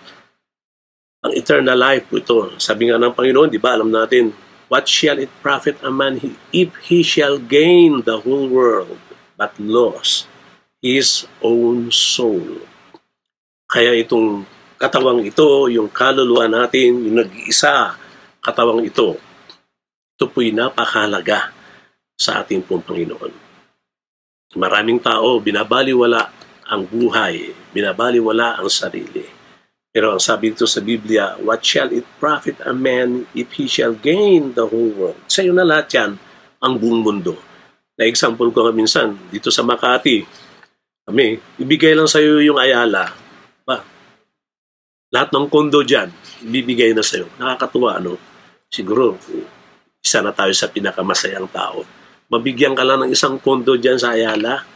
Ang 1.24 1.33
eternal 1.35 1.74
life 1.74 2.07
po 2.07 2.22
ito. 2.22 2.38
Sabi 2.62 2.88
nga 2.88 3.00
ng 3.00 3.11
Panginoon, 3.11 3.50
di 3.50 3.59
ba, 3.59 3.74
alam 3.74 3.90
natin, 3.90 4.31
What 4.72 4.88
shall 4.88 5.20
it 5.20 5.29
profit 5.44 5.77
a 5.85 5.92
man 5.92 6.18
if 6.50 6.72
he 6.88 7.05
shall 7.05 7.37
gain 7.37 8.00
the 8.03 8.24
whole 8.24 8.48
world 8.48 8.96
but 9.37 9.53
lose 9.61 10.24
his 10.81 11.29
own 11.44 11.92
soul? 11.92 12.64
Kaya 13.68 13.92
itong 14.00 14.48
katawang 14.81 15.20
ito, 15.22 15.68
yung 15.68 15.92
kaluluwa 15.92 16.48
natin, 16.48 16.96
yung 17.07 17.20
nag-iisa 17.20 18.00
katawang 18.40 18.88
ito, 18.88 19.20
ito 20.16 20.24
po'y 20.33 20.50
napakahalaga 20.50 21.53
sa 22.16 22.40
ating 22.40 22.64
pong 22.64 22.83
Panginoon. 22.83 23.44
Maraming 24.55 25.03
tao, 25.03 25.43
binabaliwala 25.43 26.31
ang 26.71 26.87
buhay, 26.87 27.51
binabaliwala 27.75 28.62
ang 28.62 28.71
sarili. 28.71 29.27
Pero 29.90 30.14
ang 30.14 30.23
sabi 30.23 30.55
dito 30.55 30.67
sa 30.67 30.79
Biblia, 30.79 31.35
what 31.43 31.62
shall 31.67 31.90
it 31.90 32.07
profit 32.23 32.59
a 32.62 32.71
man 32.71 33.27
if 33.35 33.59
he 33.59 33.67
shall 33.67 33.95
gain 33.95 34.55
the 34.55 34.67
whole 34.67 34.95
world? 34.95 35.19
Sa 35.27 35.43
iyo 35.43 35.51
na 35.55 35.67
lahat 35.67 35.90
yan, 35.95 36.11
ang 36.62 36.75
buong 36.79 37.03
mundo. 37.03 37.35
Na 37.99 38.07
example 38.07 38.51
ko 38.55 38.67
nga 38.67 38.75
minsan, 38.75 39.19
dito 39.31 39.51
sa 39.51 39.67
Makati, 39.67 40.23
kami, 41.07 41.38
ibigay 41.59 41.95
lang 41.99 42.07
sa 42.07 42.23
iyo 42.23 42.38
yung 42.38 42.59
Ayala. 42.59 43.11
Ba, 43.67 43.83
lahat 45.11 45.35
ng 45.35 45.47
kondo 45.51 45.83
dyan, 45.83 46.14
ibibigay 46.47 46.95
na 46.95 47.03
sa 47.03 47.19
iyo. 47.23 47.27
Nakakatuwa, 47.38 47.99
ano? 47.99 48.19
Siguro, 48.71 49.19
isa 49.99 50.23
na 50.23 50.31
tayo 50.31 50.55
sa 50.55 50.71
pinakamasayang 50.71 51.51
tao 51.51 52.04
mabigyan 52.35 52.75
ka 52.75 52.83
lang 52.83 53.07
ng 53.07 53.14
isang 53.14 53.38
kondo 53.38 53.79
dyan 53.79 53.94
sa 53.94 54.18
Ayala, 54.18 54.66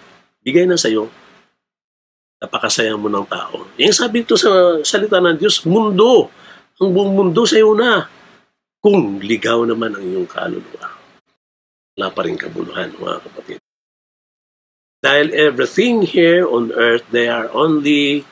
bigay 0.47 0.62
na 0.71 0.79
sa'yo. 0.79 1.11
Napakasaya 2.38 2.94
mo 2.94 3.11
ng 3.11 3.27
tao. 3.27 3.66
Yung 3.75 3.90
sabi 3.90 4.23
ito 4.23 4.38
sa 4.38 4.79
salita 4.87 5.18
ng 5.18 5.35
Diyos, 5.35 5.66
mundo. 5.66 6.31
Ang 6.79 6.94
buong 6.94 7.12
mundo 7.18 7.42
sa'yo 7.42 7.75
na. 7.75 8.07
Kung 8.79 9.18
ligaw 9.18 9.66
naman 9.66 9.99
ang 9.99 10.07
iyong 10.07 10.31
kaluluwa. 10.31 10.87
Wala 11.99 12.14
pa 12.14 12.23
rin 12.23 12.38
kabuluhan, 12.38 12.94
mga 12.94 13.18
kapatid. 13.27 13.59
Dahil 15.03 15.35
everything 15.35 16.07
here 16.07 16.47
on 16.47 16.71
earth, 16.71 17.03
they 17.11 17.27
are 17.27 17.51
only 17.51 18.23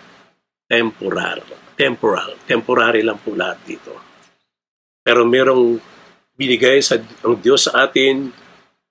temporal. 0.70 1.42
Temporal. 1.74 2.38
Temporary 2.46 3.02
lang 3.02 3.18
po 3.18 3.34
lahat 3.34 3.58
dito. 3.66 3.90
Pero 5.02 5.26
merong 5.26 5.82
binigay 6.38 6.78
sa 6.78 7.02
ang 7.26 7.42
Diyos 7.42 7.66
sa 7.66 7.90
atin 7.90 8.30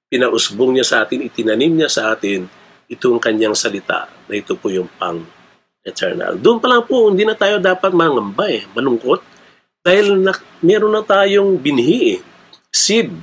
pinausbong 0.09 0.77
niya 0.77 0.85
sa 0.85 0.95
atin, 1.03 1.25
itinanim 1.25 1.73
niya 1.73 1.89
sa 1.89 2.13
atin 2.13 2.45
itong 2.89 3.17
kanyang 3.17 3.57
salita 3.57 4.05
na 4.29 4.33
ito 4.37 4.53
po 4.53 4.69
yung 4.69 4.89
pang 5.01 5.25
eternal. 5.85 6.37
Doon 6.37 6.57
pa 6.61 6.67
lang 6.69 6.83
po, 6.85 7.09
hindi 7.09 7.25
na 7.25 7.37
tayo 7.37 7.61
dapat 7.61 7.93
mangamba 7.93 8.49
eh, 8.49 8.65
manungkot. 8.73 9.21
Dahil 9.85 10.17
na, 10.17 10.33
meron 10.65 10.93
na 10.93 11.05
tayong 11.05 11.61
binhi 11.61 12.17
eh, 12.17 12.19
seed 12.73 13.13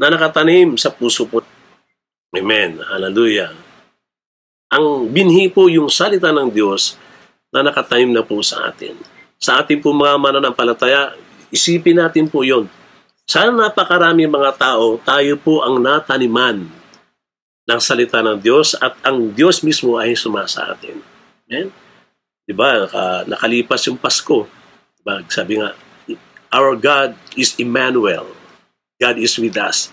na 0.00 0.08
nakatanim 0.08 0.76
sa 0.80 0.92
puso 0.92 1.28
po. 1.28 1.44
Amen. 2.32 2.80
Hallelujah. 2.80 3.52
Ang 4.72 5.12
binhi 5.12 5.48
po 5.52 5.68
yung 5.72 5.88
salita 5.88 6.32
ng 6.32 6.52
Diyos 6.52 6.96
na 7.52 7.64
nakatanim 7.64 8.12
na 8.12 8.24
po 8.24 8.40
sa 8.44 8.68
atin. 8.68 8.96
Sa 9.36 9.60
ating 9.60 9.80
po 9.84 9.92
mga 9.92 10.16
mananampalataya, 10.16 11.16
isipin 11.52 12.00
natin 12.00 12.28
po 12.28 12.42
yon 12.44 12.68
sa 13.26 13.50
napakarami 13.50 14.30
mga 14.30 14.54
tao, 14.54 15.02
tayo 15.02 15.34
po 15.34 15.66
ang 15.66 15.82
nataniman 15.82 16.70
ng 17.66 17.80
salita 17.82 18.22
ng 18.22 18.38
Diyos 18.38 18.78
at 18.78 18.94
ang 19.02 19.34
Diyos 19.34 19.66
mismo 19.66 19.98
ay 19.98 20.14
sumasa 20.14 20.70
atin. 20.70 21.02
Amen? 21.50 21.74
Di 22.46 22.54
ba? 22.54 22.86
Naka, 22.86 23.26
nakalipas 23.26 23.82
yung 23.90 23.98
Pasko. 23.98 24.46
Diba? 25.02 25.26
Sabi 25.26 25.58
nga, 25.58 25.74
Our 26.54 26.78
God 26.78 27.18
is 27.34 27.58
Emmanuel. 27.58 28.30
God 29.02 29.18
is 29.18 29.34
with 29.34 29.58
us. 29.58 29.90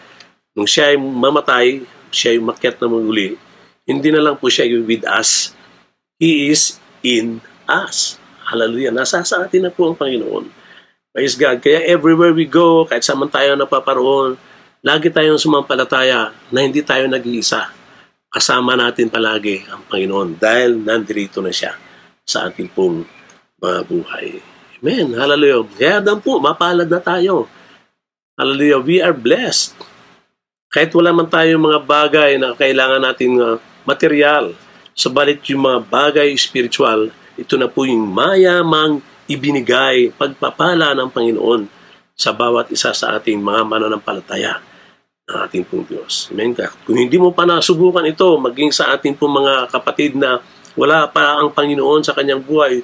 Nung 0.53 0.69
siya 0.69 0.93
ay 0.93 0.97
mamatay, 1.01 1.81
siya 2.13 2.37
ay 2.37 2.39
makyat 2.39 2.77
na 2.77 2.85
muli, 2.85 3.41
hindi 3.89 4.13
na 4.13 4.21
lang 4.21 4.37
po 4.37 4.47
siya 4.53 4.69
with 4.85 5.01
us. 5.09 5.57
He 6.21 6.53
is 6.53 6.77
in 7.01 7.41
us. 7.65 8.21
Hallelujah. 8.45 8.93
Nasa 8.93 9.25
sa 9.25 9.43
atin 9.43 9.65
na 9.67 9.73
po 9.73 9.89
ang 9.89 9.97
Panginoon. 9.97 10.62
Praise 11.13 11.37
God. 11.37 11.61
Kaya 11.61 11.85
everywhere 11.93 12.33
we 12.33 12.49
go, 12.49 12.89
kahit 12.89 13.05
saan 13.05 13.21
man 13.21 13.29
tayo 13.29 13.53
napaparoon, 13.53 14.33
lagi 14.81 15.13
tayong 15.13 15.37
sumampalataya 15.37 16.33
na 16.49 16.65
hindi 16.65 16.81
tayo 16.81 17.05
nag-iisa. 17.05 17.69
Kasama 18.33 18.73
natin 18.73 19.13
palagi 19.13 19.61
ang 19.69 19.85
Panginoon 19.85 20.41
dahil 20.41 20.81
nandito 20.81 21.37
na 21.37 21.53
siya 21.53 21.77
sa 22.25 22.49
ating 22.49 22.65
pong 22.65 23.05
mga 23.61 23.79
buhay. 23.85 24.41
Amen. 24.81 25.13
Hallelujah. 25.13 25.61
Kaya 25.77 25.97
dan 26.01 26.17
po, 26.17 26.41
mapalad 26.41 26.89
na 26.89 26.97
tayo. 26.97 27.45
Hallelujah. 28.33 28.81
We 28.81 28.97
are 28.97 29.13
blessed. 29.13 29.77
Kahit 30.73 30.89
wala 30.97 31.13
man 31.13 31.29
tayo 31.29 31.61
mga 31.61 31.85
bagay 31.85 32.41
na 32.41 32.57
kailangan 32.57 33.05
natin 33.05 33.37
uh, 33.37 33.61
material, 33.85 34.57
sabalit 34.97 35.45
yung 35.53 35.61
mga 35.61 35.79
bagay 35.93 36.33
spiritual, 36.33 37.13
ito 37.37 37.53
na 37.53 37.69
po 37.69 37.85
yung 37.85 38.01
mayamang 38.09 39.12
ibinigay, 39.27 40.11
pagpapala 40.15 40.91
ng 40.95 41.09
Panginoon 41.09 41.67
sa 42.13 42.35
bawat 42.35 42.69
isa 42.69 42.93
sa 42.93 43.17
ating 43.17 43.41
mga 43.41 43.65
mananampalataya 43.65 44.61
ng 45.23 45.37
ating 45.47 45.63
pong 45.65 45.87
Diyos. 45.87 46.29
Amen 46.29 46.53
Kung 46.83 46.99
hindi 46.99 47.15
mo 47.15 47.31
pa 47.31 47.47
nasubukan 47.47 48.03
ito, 48.03 48.27
maging 48.37 48.69
sa 48.75 48.91
ating 48.93 49.15
pong 49.15 49.39
mga 49.39 49.71
kapatid 49.71 50.19
na 50.19 50.43
wala 50.75 51.07
pa 51.07 51.39
ang 51.39 51.49
Panginoon 51.53 52.03
sa 52.03 52.11
kanyang 52.11 52.43
buhay, 52.43 52.83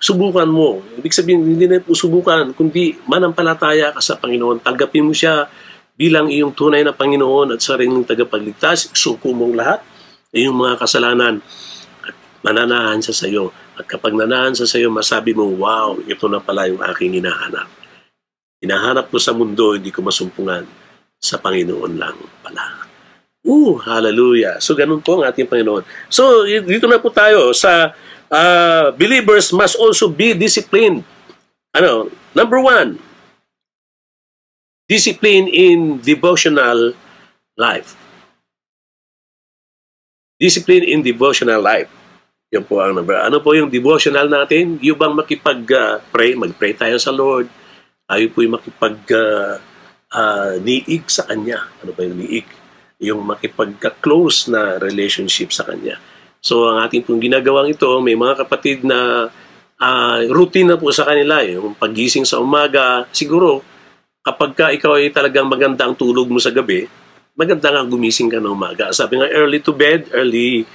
subukan 0.00 0.48
mo. 0.48 0.80
Ibig 0.96 1.12
sabihin, 1.12 1.44
hindi 1.44 1.68
na 1.68 1.84
po 1.84 1.92
subukan, 1.92 2.56
kundi 2.56 2.96
manampalataya 3.04 3.92
ka 3.92 4.00
sa 4.00 4.16
Panginoon. 4.16 4.64
Tanggapin 4.64 5.04
mo 5.04 5.12
siya 5.12 5.46
bilang 6.00 6.32
iyong 6.32 6.56
tunay 6.56 6.80
na 6.80 6.96
Panginoon 6.96 7.52
at 7.52 7.60
sariling 7.60 8.08
tagapagligtas. 8.08 8.88
Suko 8.96 9.36
mong 9.36 9.54
lahat, 9.54 9.84
iyong 10.32 10.56
mga 10.56 10.80
kasalanan 10.80 11.44
at 12.00 12.14
mananahan 12.40 13.04
siya 13.04 13.14
sa 13.14 13.26
iyo 13.28 13.52
at 13.80 13.88
kapag 13.88 14.12
nanaan 14.12 14.52
sa 14.52 14.68
sayo, 14.68 14.92
masabi 14.92 15.32
mo, 15.32 15.48
wow, 15.48 15.96
ito 16.04 16.28
na 16.28 16.36
pala 16.36 16.68
yung 16.68 16.84
aking 16.84 17.16
hinahanap. 17.16 17.64
Hinahanap 18.60 19.08
ko 19.08 19.16
sa 19.16 19.32
mundo, 19.32 19.72
hindi 19.72 19.88
ko 19.88 20.04
masumpungan. 20.04 20.68
Sa 21.20 21.36
Panginoon 21.36 22.00
lang 22.00 22.16
pala. 22.40 22.88
Uh, 23.44 23.76
hallelujah. 23.84 24.60
So, 24.60 24.76
ganun 24.76 25.04
po 25.04 25.20
ang 25.20 25.28
ating 25.28 25.48
Panginoon. 25.48 25.84
So, 26.08 26.44
dito 26.44 26.88
na 26.88 27.00
po 27.00 27.12
tayo 27.12 27.52
sa 27.56 27.92
uh, 28.28 28.88
believers 28.96 29.52
must 29.52 29.76
also 29.76 30.08
be 30.08 30.32
disciplined. 30.32 31.04
Ano? 31.76 32.08
Number 32.32 32.56
one, 32.60 33.00
discipline 34.88 35.48
in 35.48 36.00
devotional 36.00 36.96
life. 37.56 37.96
Discipline 40.40 40.88
in 40.88 41.04
devotional 41.04 41.60
life. 41.60 41.99
Yan 42.50 42.66
po 42.66 42.82
ang 42.82 42.98
number. 42.98 43.14
Ano 43.14 43.38
po 43.38 43.54
yung 43.54 43.70
devotional 43.70 44.26
natin? 44.26 44.74
Yung 44.82 44.98
bang 44.98 45.14
makipag-pray, 45.14 46.34
uh, 46.34 46.40
mag-pray 46.42 46.74
tayo 46.74 46.98
sa 46.98 47.14
Lord. 47.14 47.46
Tayo 48.10 48.26
po 48.34 48.42
yung 48.42 48.58
makipag-niig 48.58 49.06
uh, 51.06 51.06
uh, 51.06 51.14
sa 51.14 51.30
Kanya. 51.30 51.70
Ano 51.78 51.94
ba 51.94 52.02
yung 52.02 52.18
niig? 52.18 52.50
Yung 52.98 53.22
makipag-close 53.22 54.50
na 54.50 54.82
relationship 54.82 55.54
sa 55.54 55.62
Kanya. 55.62 56.02
So 56.42 56.66
ang 56.66 56.82
ating 56.82 57.06
pong 57.06 57.22
ginagawang 57.22 57.70
ito, 57.70 57.86
may 58.02 58.18
mga 58.18 58.42
kapatid 58.42 58.82
na 58.82 59.30
uh, 59.78 60.18
routine 60.34 60.74
na 60.74 60.80
po 60.80 60.90
sa 60.90 61.06
kanila. 61.06 61.46
Yung 61.46 61.78
pagising 61.78 62.26
sa 62.26 62.42
umaga, 62.42 63.06
siguro 63.14 63.62
kapag 64.26 64.58
ka 64.58 64.74
ikaw 64.74 64.98
ay 64.98 65.14
talagang 65.14 65.46
maganda 65.46 65.86
ang 65.86 65.94
tulog 65.94 66.26
mo 66.26 66.42
sa 66.42 66.50
gabi, 66.50 66.90
maganda 67.38 67.70
nga 67.70 67.86
gumising 67.86 68.26
ka 68.26 68.42
ng 68.42 68.50
umaga. 68.50 68.90
Sabi 68.90 69.22
nga, 69.22 69.30
early 69.30 69.62
to 69.62 69.70
bed, 69.70 70.10
early 70.10 70.66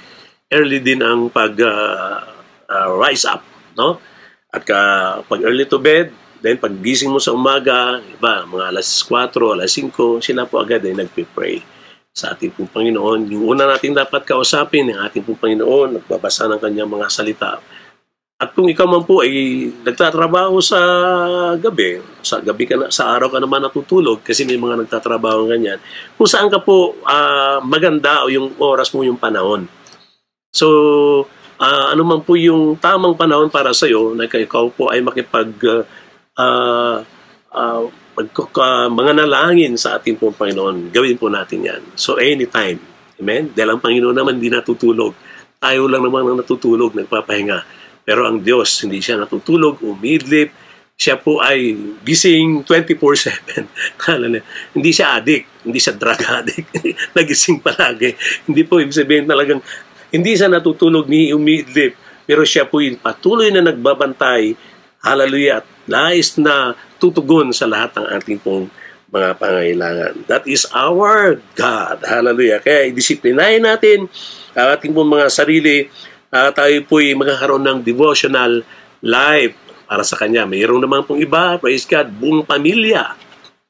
early 0.50 0.78
din 0.78 1.02
ang 1.02 1.26
pag 1.30 1.54
uh, 1.58 2.22
uh, 2.70 2.88
rise 2.98 3.26
up, 3.26 3.42
no? 3.74 3.98
At 4.54 4.62
ka, 4.62 4.78
pag 5.26 5.42
early 5.42 5.66
to 5.66 5.82
bed, 5.82 6.14
then 6.40 6.56
pag 6.56 6.72
gising 6.78 7.10
mo 7.10 7.18
sa 7.18 7.34
umaga, 7.34 7.98
iba, 7.98 8.46
mga 8.46 8.70
alas 8.70 9.02
4, 9.02 9.34
alas 9.34 9.74
5, 9.74 10.22
sila 10.22 10.46
po 10.46 10.62
agad 10.62 10.86
ay 10.86 10.94
nagpe-pray 10.94 11.60
sa 12.16 12.32
ating 12.32 12.54
pong 12.54 12.70
Panginoon. 12.70 13.28
Yung 13.28 13.44
una 13.44 13.68
natin 13.68 13.92
dapat 13.92 14.24
kausapin, 14.24 14.88
ang 14.88 15.04
ating 15.04 15.26
pong 15.26 15.36
Panginoon, 15.36 16.00
nagbabasa 16.00 16.48
ng 16.48 16.60
kanyang 16.62 16.88
mga 16.88 17.06
salita. 17.12 17.60
At 18.36 18.52
kung 18.52 18.68
ikaw 18.68 18.84
man 18.84 19.04
po 19.04 19.24
ay 19.24 19.32
nagtatrabaho 19.84 20.60
sa 20.60 20.80
gabi, 21.56 22.04
sa 22.20 22.36
gabi 22.40 22.68
ka 22.68 22.76
na, 22.76 22.92
sa 22.92 23.16
araw 23.16 23.32
ka 23.32 23.40
naman 23.40 23.64
natutulog 23.64 24.20
kasi 24.20 24.44
may 24.44 24.60
mga 24.60 24.84
nagtatrabaho 24.84 25.48
ganyan, 25.48 25.80
kung 26.20 26.28
saan 26.28 26.52
ka 26.52 26.60
po 26.60 27.00
uh, 27.00 27.64
maganda 27.64 28.24
o 28.24 28.32
yung 28.32 28.52
oras 28.60 28.92
mo 28.92 29.00
yung 29.00 29.16
panahon 29.16 29.64
So, 30.56 30.66
uh, 31.60 31.86
ano 31.92 32.02
man 32.08 32.24
po 32.24 32.32
yung 32.40 32.80
tamang 32.80 33.12
panahon 33.12 33.52
para 33.52 33.76
sa 33.76 33.84
iyo 33.84 34.16
na 34.16 34.24
ikaw 34.24 34.72
po 34.72 34.88
ay 34.88 35.04
makipag 35.04 35.52
uh, 35.68 35.84
uh, 36.40 36.98
uh, 37.52 37.82
uh, 38.16 38.88
mga 38.88 39.12
nalangin 39.20 39.76
sa 39.76 40.00
ating 40.00 40.16
pong 40.16 40.32
Panginoon, 40.32 40.88
gawin 40.88 41.20
po 41.20 41.28
natin 41.28 41.60
yan. 41.60 41.82
So 41.92 42.16
anytime. 42.16 42.80
Amen? 43.16 43.52
Dahil 43.52 43.76
ang 43.76 43.80
Panginoon 43.80 44.16
naman 44.16 44.40
hindi 44.40 44.52
natutulog. 44.52 45.12
Tayo 45.56 45.88
lang 45.88 46.04
naman 46.04 46.24
ang 46.24 46.40
natutulog, 46.40 46.92
nagpapahinga. 46.92 47.64
Pero 48.04 48.28
ang 48.28 48.44
Diyos, 48.44 48.84
hindi 48.84 49.00
siya 49.00 49.16
natutulog, 49.16 49.80
umidlip, 49.80 50.52
siya 50.96 51.20
po 51.20 51.44
ay 51.44 51.76
gising 52.04 52.64
24-7. 52.64 53.68
hindi 54.76 54.90
siya 54.92 55.20
addict, 55.20 55.64
hindi 55.68 55.80
siya 55.80 55.96
drug 55.96 56.20
addict, 56.40 56.68
nagising 57.12 57.60
palagi. 57.60 58.16
Hindi 58.48 58.62
po 58.64 58.80
ibig 58.80 58.96
sabihin 58.96 59.28
talagang, 59.28 59.60
hindi 60.10 60.32
siya 60.38 60.50
natutulog 60.50 61.10
ni 61.10 61.34
umidlip, 61.34 61.94
pero 62.26 62.42
siya 62.42 62.66
po 62.66 62.82
yung 62.82 62.98
patuloy 62.98 63.50
na 63.54 63.62
nagbabantay, 63.62 64.54
hallelujah, 65.02 65.62
at 65.62 65.66
nais 65.86 66.34
na 66.38 66.74
tutugon 66.98 67.54
sa 67.54 67.70
lahat 67.70 67.94
ng 67.98 68.06
ating 68.18 68.38
pong 68.42 68.66
mga 69.10 69.38
pangailangan. 69.38 70.12
That 70.26 70.44
is 70.50 70.66
our 70.74 71.38
God. 71.54 72.02
Hallelujah. 72.02 72.58
Kaya 72.58 72.90
idisiplinahin 72.90 73.62
natin 73.62 74.10
ang 74.52 74.68
ating 74.74 74.90
pong 74.90 75.10
mga 75.14 75.26
sarili. 75.30 75.86
Uh, 76.26 76.50
tayo 76.50 76.74
po'y 76.90 77.14
magkakaroon 77.14 77.62
ng 77.62 77.78
devotional 77.86 78.66
life 79.00 79.54
para 79.86 80.02
sa 80.02 80.18
Kanya. 80.18 80.42
Mayroon 80.42 80.82
naman 80.82 81.06
pong 81.06 81.22
iba, 81.22 81.54
praise 81.62 81.86
God, 81.86 82.10
buong 82.10 82.42
pamilya. 82.42 83.14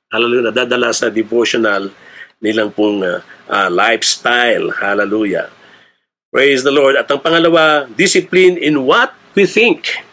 Hallelujah. 0.09 0.51
Nadadala 0.51 0.91
sa 0.97 1.13
devotional 1.13 1.93
nilang 2.41 2.73
pong 2.73 3.05
uh, 3.05 3.21
uh, 3.53 3.69
lifestyle. 3.69 4.73
Hallelujah. 4.73 5.53
Praise 6.37 6.61
the 6.61 6.69
Lord. 6.69 7.01
At 7.01 7.09
ang 7.09 7.25
pangalawa, 7.25 7.89
discipline 7.89 8.61
in 8.61 8.85
what 8.85 9.17
we 9.33 9.49
think 9.49 10.05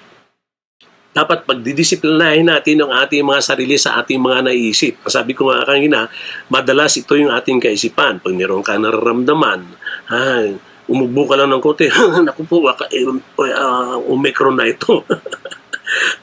dapat 1.12 1.44
pagdidisiplinahin 1.44 2.48
natin 2.48 2.80
ang 2.80 2.96
ating 3.04 3.28
mga 3.28 3.44
sarili 3.44 3.76
sa 3.76 4.00
ating 4.00 4.24
mga 4.24 4.48
naisip. 4.48 5.04
Sabi 5.04 5.36
ko 5.36 5.52
nga 5.52 5.68
kanina, 5.68 6.08
madalas 6.48 6.96
ito 6.96 7.20
yung 7.20 7.28
ating 7.28 7.60
kaisipan. 7.60 8.24
Pag 8.24 8.40
meron 8.40 8.64
ka 8.64 8.80
nararamdaman, 8.80 9.68
ha, 10.10 10.48
umubo 10.88 11.28
ka 11.28 11.36
lang 11.36 11.52
ng 11.52 11.60
konti, 11.60 11.92
naku 12.26 12.48
po, 12.48 12.64
uh, 12.66 12.72
uh, 12.72 14.00
Omicron 14.08 14.56
na 14.56 14.72
ito. 14.72 15.04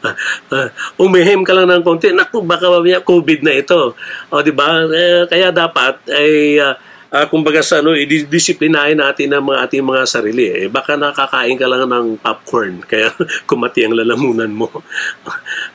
uh, 0.01 0.69
umihim 1.05 1.45
ka 1.45 1.53
lang 1.53 1.69
ng 1.69 1.85
konti, 1.85 2.09
naku, 2.17 2.41
baka 2.41 2.73
COVID 3.05 3.41
na 3.45 3.53
ito. 3.53 3.95
O, 4.33 4.41
di 4.41 4.51
ba? 4.51 4.81
Eh, 4.91 5.29
kaya 5.29 5.53
dapat 5.53 6.03
ay 6.09 6.57
uh, 6.57 6.73
uh, 7.11 7.27
kumbaga 7.27 7.61
sa 7.61 7.83
ano, 7.83 7.93
i-disiplinahin 7.93 8.99
natin 8.99 9.35
ang 9.35 9.45
mga 9.45 9.59
ating 9.67 9.85
mga 9.85 10.05
sarili. 10.07 10.47
Eh, 10.47 10.67
baka 10.71 10.95
nakakain 10.95 11.59
ka 11.59 11.67
lang 11.67 11.87
ng 11.91 12.07
popcorn, 12.23 12.83
kaya 12.91 13.13
kumati 13.45 13.85
ang 13.87 13.99
lalamunan 13.99 14.51
mo. 14.51 14.71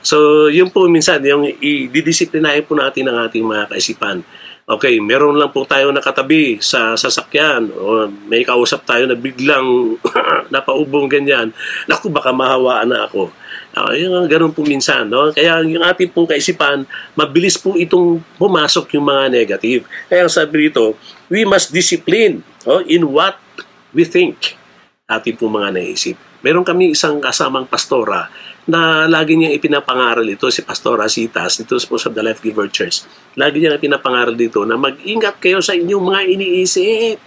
so, 0.08 0.48
yun 0.48 0.72
po 0.72 0.88
minsan, 0.88 1.20
yung 1.22 1.46
i-disiplinahin 1.60 2.64
po 2.64 2.74
natin 2.74 3.08
ang 3.08 3.28
ating 3.28 3.44
mga 3.44 3.70
kaisipan. 3.72 4.24
Okay, 4.66 4.98
meron 4.98 5.38
lang 5.38 5.54
po 5.54 5.62
tayo 5.62 5.94
nakatabi 5.94 6.58
sa 6.58 6.98
sasakyan 6.98 7.70
o 7.70 8.10
may 8.26 8.42
kausap 8.42 8.82
tayo 8.82 9.06
na 9.06 9.14
biglang 9.14 9.94
napaubong 10.54 11.06
ganyan. 11.06 11.54
Naku, 11.86 12.10
baka 12.10 12.34
mahawaan 12.34 12.90
na 12.90 13.06
ako 13.06 13.30
Uh, 13.76 13.92
yung 13.92 14.24
ganun 14.24 14.56
po 14.56 14.64
minsan. 14.64 15.04
No? 15.04 15.28
Kaya 15.36 15.60
yung 15.60 15.84
ating 15.84 16.08
pong 16.08 16.24
kaisipan, 16.24 16.88
mabilis 17.12 17.60
po 17.60 17.76
itong 17.76 18.24
pumasok 18.40 18.96
yung 18.96 19.04
mga 19.04 19.28
negative. 19.28 19.84
Kaya 20.08 20.32
sabi 20.32 20.72
dito, 20.72 20.96
we 21.32 21.46
must 21.46 21.70
discipline 21.70 22.42
no? 22.66 22.82
in 22.84 23.06
what 23.10 23.38
we 23.94 24.04
think. 24.06 24.58
Ating 25.06 25.38
pong 25.38 25.54
mga 25.54 25.70
naisip. 25.78 26.16
Meron 26.42 26.66
kami 26.66 26.94
isang 26.94 27.22
kasamang 27.22 27.66
pastora 27.66 28.26
na 28.66 29.06
lagi 29.06 29.38
niyang 29.38 29.54
ipinapangaral 29.54 30.26
ito, 30.26 30.50
si 30.50 30.66
Pastora 30.66 31.06
Sitas, 31.06 31.62
dito 31.62 31.78
po 31.86 31.94
sa 31.94 32.10
The 32.10 32.18
Life 32.18 32.42
Giver 32.42 32.66
Church. 32.66 33.06
Lagi 33.38 33.62
niyang 33.62 33.78
ipinapangaral 33.78 34.34
dito 34.34 34.66
na 34.66 34.74
mag-ingat 34.74 35.38
kayo 35.38 35.62
sa 35.62 35.78
inyong 35.78 36.02
mga 36.02 36.20
iniisip 36.34 37.18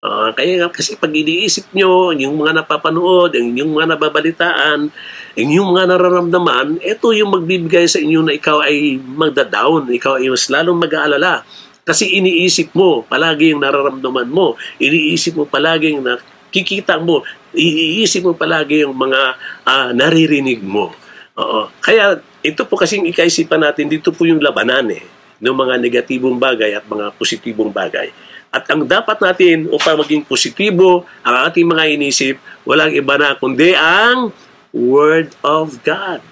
Uh, 0.00 0.32
kaya 0.32 0.64
kasi 0.72 0.96
pag 0.96 1.12
iniisip 1.12 1.76
nyo, 1.76 2.16
yung 2.16 2.40
mga 2.40 2.64
napapanood, 2.64 3.36
yung 3.36 3.76
mga 3.76 3.92
nababalitaan, 3.92 4.88
yung 5.36 5.76
mga 5.76 5.92
nararamdaman, 5.92 6.80
ito 6.80 7.12
yung 7.12 7.36
magbibigay 7.36 7.84
sa 7.84 8.00
inyo 8.00 8.24
na 8.24 8.32
ikaw 8.32 8.64
ay 8.64 8.96
magda-down, 8.96 9.92
ikaw 9.92 10.16
ay 10.16 10.32
mas 10.32 10.48
lalong 10.48 10.80
mag-aalala. 10.80 11.44
Kasi 11.90 12.06
iniisip 12.22 12.70
mo 12.70 13.02
palagi 13.02 13.50
yung 13.50 13.66
nararamdaman 13.66 14.30
mo, 14.30 14.54
iniisip 14.78 15.34
mo 15.34 15.42
palagi 15.42 15.98
yung 15.98 16.06
nakikita 16.06 17.02
mo, 17.02 17.26
iniisip 17.50 18.22
mo 18.22 18.38
palagi 18.38 18.86
yung 18.86 18.94
mga 18.94 19.34
uh, 19.66 19.90
naririnig 19.90 20.62
mo. 20.62 20.94
Oo. 21.34 21.66
Kaya 21.82 22.22
ito 22.46 22.62
po 22.62 22.78
kasing 22.78 23.10
ikaisipan 23.10 23.66
natin, 23.66 23.90
dito 23.90 24.14
po 24.14 24.22
yung 24.22 24.38
labanan 24.38 24.86
eh, 24.94 25.02
ng 25.42 25.50
mga 25.50 25.82
negatibong 25.82 26.38
bagay 26.38 26.78
at 26.78 26.86
mga 26.86 27.10
positibong 27.18 27.74
bagay. 27.74 28.14
At 28.54 28.70
ang 28.70 28.86
dapat 28.86 29.18
natin 29.18 29.66
upang 29.74 29.98
maging 29.98 30.22
positibo 30.22 31.10
ang 31.26 31.50
ating 31.50 31.66
mga 31.66 31.90
inisip, 31.98 32.38
walang 32.62 32.94
iba 32.94 33.18
na 33.18 33.34
kundi 33.34 33.74
ang 33.74 34.30
Word 34.70 35.34
of 35.42 35.82
God. 35.82 36.22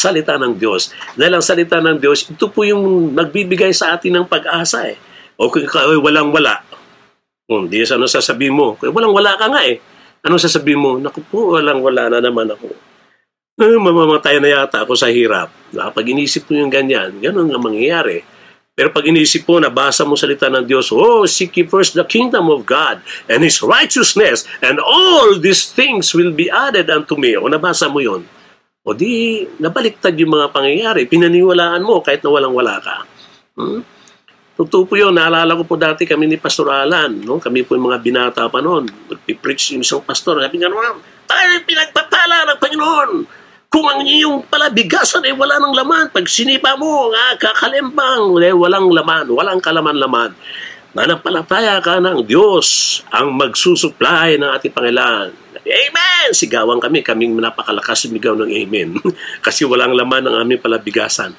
Salita 0.00 0.40
ng 0.40 0.56
Diyos. 0.56 0.88
Dahil 1.12 1.36
ang 1.36 1.44
salita 1.44 1.76
ng 1.76 2.00
Diyos, 2.00 2.24
ito 2.32 2.48
po 2.48 2.64
yung 2.64 3.12
nagbibigay 3.12 3.76
sa 3.76 3.92
atin 3.92 4.16
ng 4.16 4.26
pag-asa 4.26 4.88
eh. 4.88 4.96
O 5.36 5.52
kung 5.52 5.68
ikaw 5.68 5.92
ay 5.92 6.00
walang-wala, 6.00 6.64
kung 7.44 7.68
di 7.68 7.84
ano 7.84 8.08
sasabihin 8.08 8.56
mo, 8.56 8.80
walang-wala 8.80 9.36
ka 9.36 9.52
nga 9.52 9.62
eh. 9.68 9.76
Ano 10.24 10.40
sasabihin 10.40 10.80
mo? 10.80 10.96
Naku 10.96 11.20
po, 11.28 11.60
walang-wala 11.60 12.08
na 12.08 12.24
naman 12.24 12.48
ako. 12.48 12.72
Eh, 13.60 13.76
mamamatay 13.76 14.40
na 14.40 14.48
yata 14.48 14.88
ako 14.88 14.96
sa 14.96 15.12
hirap. 15.12 15.52
Kapag 15.68 16.08
inisip 16.08 16.48
mo 16.48 16.56
yung 16.56 16.72
ganyan, 16.72 17.20
ganun 17.20 17.52
ang 17.52 17.60
mangyayari. 17.60 18.24
Pero 18.72 18.88
pag 18.96 19.04
inisip 19.04 19.44
mo, 19.44 19.60
nabasa 19.60 20.08
mo 20.08 20.16
salita 20.16 20.48
ng 20.48 20.64
Diyos, 20.64 20.88
Oh, 20.88 21.28
seek 21.28 21.60
ye 21.60 21.68
first 21.68 21.92
the 21.92 22.06
kingdom 22.08 22.48
of 22.48 22.64
God 22.64 23.04
and 23.28 23.44
His 23.44 23.60
righteousness, 23.60 24.48
and 24.64 24.80
all 24.80 25.36
these 25.36 25.68
things 25.68 26.16
will 26.16 26.32
be 26.32 26.48
added 26.48 26.88
unto 26.88 27.20
me. 27.20 27.36
O 27.36 27.44
nabasa 27.52 27.92
mo 27.92 28.00
yon. 28.00 28.24
O 28.80 28.96
di, 28.96 29.44
nabaliktad 29.60 30.16
yung 30.16 30.32
mga 30.40 30.56
pangyayari. 30.56 31.04
Pinaniwalaan 31.04 31.84
mo 31.84 32.00
kahit 32.00 32.24
na 32.24 32.32
walang-wala 32.32 32.80
ka. 32.80 32.96
Hmm? 33.60 33.84
Totoo 34.56 34.88
po 34.88 34.96
yun. 34.96 35.12
Naalala 35.12 35.52
ko 35.52 35.68
po 35.68 35.76
dati 35.76 36.08
kami 36.08 36.24
ni 36.24 36.40
Pastor 36.40 36.72
Alan. 36.72 37.12
No? 37.20 37.36
Kami 37.36 37.60
po 37.60 37.76
yung 37.76 37.92
mga 37.92 38.00
binata 38.00 38.48
pa 38.48 38.64
noon. 38.64 38.88
Nagpipreach 38.88 39.76
yung 39.76 39.84
isang 39.84 40.00
pastor. 40.00 40.40
Sabi 40.40 40.60
nga 40.60 40.72
naman, 40.72 40.96
tayo 41.28 41.60
pinagpapala 41.68 42.48
ng 42.48 42.58
Panginoon. 42.60 43.10
Kung 43.70 43.86
ang 43.86 44.02
iyong 44.02 44.48
pala 44.48 44.72
ay 44.72 45.34
wala 45.36 45.60
ng 45.60 45.74
laman, 45.76 46.04
pag 46.10 46.26
sinipa 46.26 46.74
mo, 46.74 47.12
ah, 47.14 47.38
kakalimbang, 47.38 48.34
eh, 48.42 48.50
walang 48.50 48.90
laman, 48.90 49.30
walang 49.30 49.60
kalaman-laman. 49.62 50.34
Manampalataya 50.90 51.78
ka 51.78 52.02
ng 52.02 52.26
Diyos 52.26 52.98
ang 53.14 53.30
magsusupply 53.36 54.42
ng 54.42 54.50
ating 54.58 54.74
Panginoon. 54.74 55.49
Amen! 55.70 56.34
Sigawan 56.34 56.82
kami, 56.82 57.06
kaming 57.06 57.38
napakalakas 57.38 58.06
sumigaw 58.06 58.34
ng 58.34 58.50
Amen. 58.50 58.98
Kasi 59.46 59.62
walang 59.62 59.94
laman 59.94 60.26
ang 60.26 60.36
aming 60.42 60.58
palabigasan. 60.58 61.32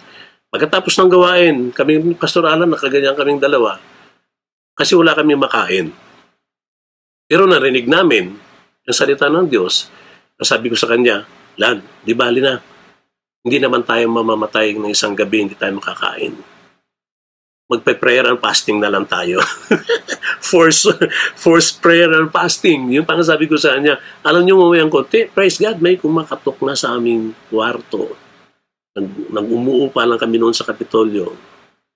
Pagkatapos 0.52 0.96
ng 1.00 1.12
gawain, 1.12 1.56
kami 1.72 2.15
Pastor 2.15 2.48
Alan, 2.48 2.72
nakaganyan 2.72 3.15
kaming 3.15 3.39
dalawa. 3.44 3.80
Kasi 4.76 4.96
wala 4.96 5.12
kami 5.12 5.36
makain. 5.36 5.91
Pero 7.28 7.48
narinig 7.48 7.88
namin 7.88 8.36
ang 8.88 8.96
salita 8.96 9.32
ng 9.32 9.48
Diyos. 9.48 9.88
Sabi 10.41 10.74
ko 10.74 10.76
sa 10.76 10.89
kanya, 10.91 11.24
Lan, 11.60 11.84
di 12.02 12.15
bali 12.15 12.39
na. 12.39 12.58
Hindi 13.41 13.58
naman 13.60 13.84
tayo 13.84 14.06
mamamatay 14.08 14.78
ng 14.78 14.94
isang 14.94 15.17
gabi, 15.17 15.46
hindi 15.46 15.56
tayo 15.58 15.78
makakain. 15.78 16.34
Magpe-prayer 17.72 18.28
and 18.28 18.40
fasting 18.44 18.84
na 18.84 18.92
lang 18.92 19.08
tayo. 19.08 19.40
force, 20.52 20.92
force 21.40 21.72
prayer 21.72 22.12
and 22.12 22.28
fasting. 22.28 22.92
Yung 22.92 23.08
pang 23.08 23.24
sabi 23.24 23.48
ko 23.48 23.56
sa 23.56 23.80
kanya, 23.80 23.96
alam 24.28 24.44
niyo 24.44 24.60
mamayang 24.60 24.92
konti, 24.92 25.32
praise 25.32 25.56
God, 25.56 25.80
may 25.80 25.96
kumakatok 25.96 26.60
na 26.68 26.76
sa 26.76 27.00
aming 27.00 27.32
kwarto. 27.48 28.12
Nag, 28.92 29.08
nag-umuo 29.32 29.88
pa 29.88 30.04
lang 30.04 30.20
kami 30.20 30.36
noon 30.36 30.52
sa 30.52 30.68
Kapitolyo. 30.68 31.32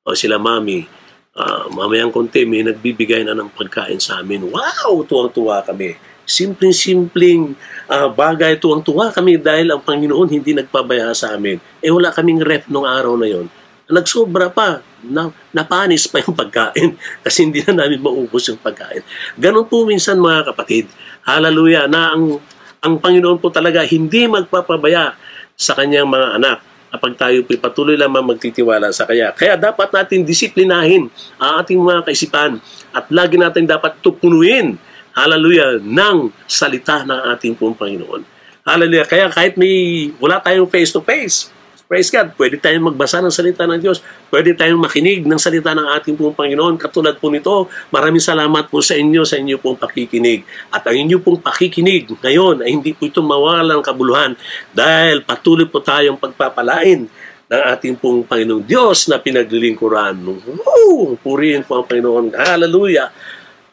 O 0.08 0.16
sila 0.16 0.40
mami, 0.40 0.88
uh, 1.36 1.68
mamayang 1.76 2.16
konti, 2.16 2.48
may 2.48 2.64
nagbibigay 2.64 3.28
na 3.28 3.36
ng 3.36 3.52
pagkain 3.52 4.00
sa 4.00 4.24
amin. 4.24 4.48
Wow! 4.48 5.04
Tuwang-tuwa 5.04 5.60
kami 5.68 6.16
simpleng-simpleng 6.26 7.54
uh, 7.86 8.10
bagay 8.10 8.58
tuwang-tuwa 8.58 9.14
kami 9.14 9.38
dahil 9.38 9.70
ang 9.72 9.82
Panginoon 9.86 10.28
hindi 10.34 10.58
nagpabaya 10.58 11.14
sa 11.14 11.38
amin. 11.38 11.62
Eh 11.80 11.94
wala 11.94 12.10
kaming 12.10 12.42
rep 12.42 12.66
nung 12.68 12.84
araw 12.84 13.14
na 13.16 13.30
yon. 13.30 13.46
Nagsobra 13.86 14.50
pa, 14.50 14.82
na, 15.06 15.30
napanis 15.54 16.10
pa 16.10 16.18
yung 16.22 16.34
pagkain 16.34 16.98
kasi 17.26 17.46
hindi 17.46 17.62
na 17.66 17.86
namin 17.86 18.02
maubos 18.02 18.50
yung 18.50 18.58
pagkain. 18.58 19.06
Ganon 19.38 19.70
po 19.70 19.86
minsan 19.86 20.18
mga 20.18 20.54
kapatid. 20.54 20.90
Hallelujah 21.22 21.86
na 21.86 22.18
ang, 22.18 22.42
ang 22.82 22.98
Panginoon 22.98 23.38
po 23.38 23.54
talaga 23.54 23.86
hindi 23.86 24.26
magpapabaya 24.26 25.14
sa 25.54 25.78
kanyang 25.78 26.10
mga 26.10 26.28
anak 26.42 26.58
kapag 26.96 27.14
tayo 27.20 27.38
po 27.44 27.52
patuloy 27.60 28.00
lamang 28.00 28.24
magtitiwala 28.24 28.88
sa 28.96 29.04
Kanya. 29.04 29.36
Kaya 29.36 29.60
dapat 29.60 29.92
natin 29.92 30.24
disiplinahin 30.24 31.12
ang 31.36 31.60
ating 31.60 31.76
mga 31.76 32.08
kaisipan 32.08 32.64
at 32.96 33.12
lagi 33.12 33.36
natin 33.36 33.68
dapat 33.68 34.00
tupunuin 34.00 34.80
hallelujah, 35.16 35.80
ng 35.80 36.18
salita 36.44 37.08
ng 37.08 37.20
ating 37.36 37.56
pong 37.56 37.76
Panginoon. 37.76 38.22
Hallelujah. 38.68 39.08
Kaya 39.08 39.26
kahit 39.32 39.56
may 39.56 40.12
wala 40.20 40.44
tayong 40.44 40.68
face-to-face, 40.68 41.55
praise 41.86 42.10
God, 42.10 42.34
pwede 42.36 42.58
tayong 42.58 42.92
magbasa 42.94 43.22
ng 43.22 43.34
salita 43.34 43.64
ng 43.70 43.78
Diyos. 43.78 44.02
Pwede 44.30 44.58
tayong 44.58 44.82
makinig 44.82 45.24
ng 45.24 45.38
salita 45.38 45.72
ng 45.78 45.86
ating 45.98 46.18
pong 46.18 46.34
Panginoon. 46.34 46.82
Katulad 46.82 47.18
po 47.22 47.30
nito, 47.30 47.70
maraming 47.94 48.22
salamat 48.22 48.68
po 48.68 48.82
sa 48.82 48.98
inyo 48.98 49.22
sa 49.22 49.38
inyo 49.38 49.62
pong 49.62 49.78
pakikinig. 49.78 50.44
At 50.74 50.86
ang 50.90 50.98
inyo 50.98 51.22
pong 51.22 51.40
pakikinig 51.40 52.10
ngayon 52.20 52.66
ay 52.66 52.74
hindi 52.74 52.92
po 52.98 53.06
ito 53.06 53.22
mawala 53.22 53.78
ng 53.78 53.86
kabuluhan 53.86 54.34
dahil 54.74 55.22
patuloy 55.22 55.70
po 55.70 55.80
tayong 55.80 56.18
pagpapalain 56.18 57.06
ng 57.46 57.62
ating 57.78 57.96
pong 58.02 58.26
Panginoong 58.26 58.66
Diyos 58.66 59.06
na 59.06 59.22
pinaglilingkuran. 59.22 60.18
Woo! 60.26 61.14
Purihin 61.22 61.62
po 61.62 61.78
ang 61.78 61.86
Panginoon. 61.86 62.34
Hallelujah! 62.34 63.14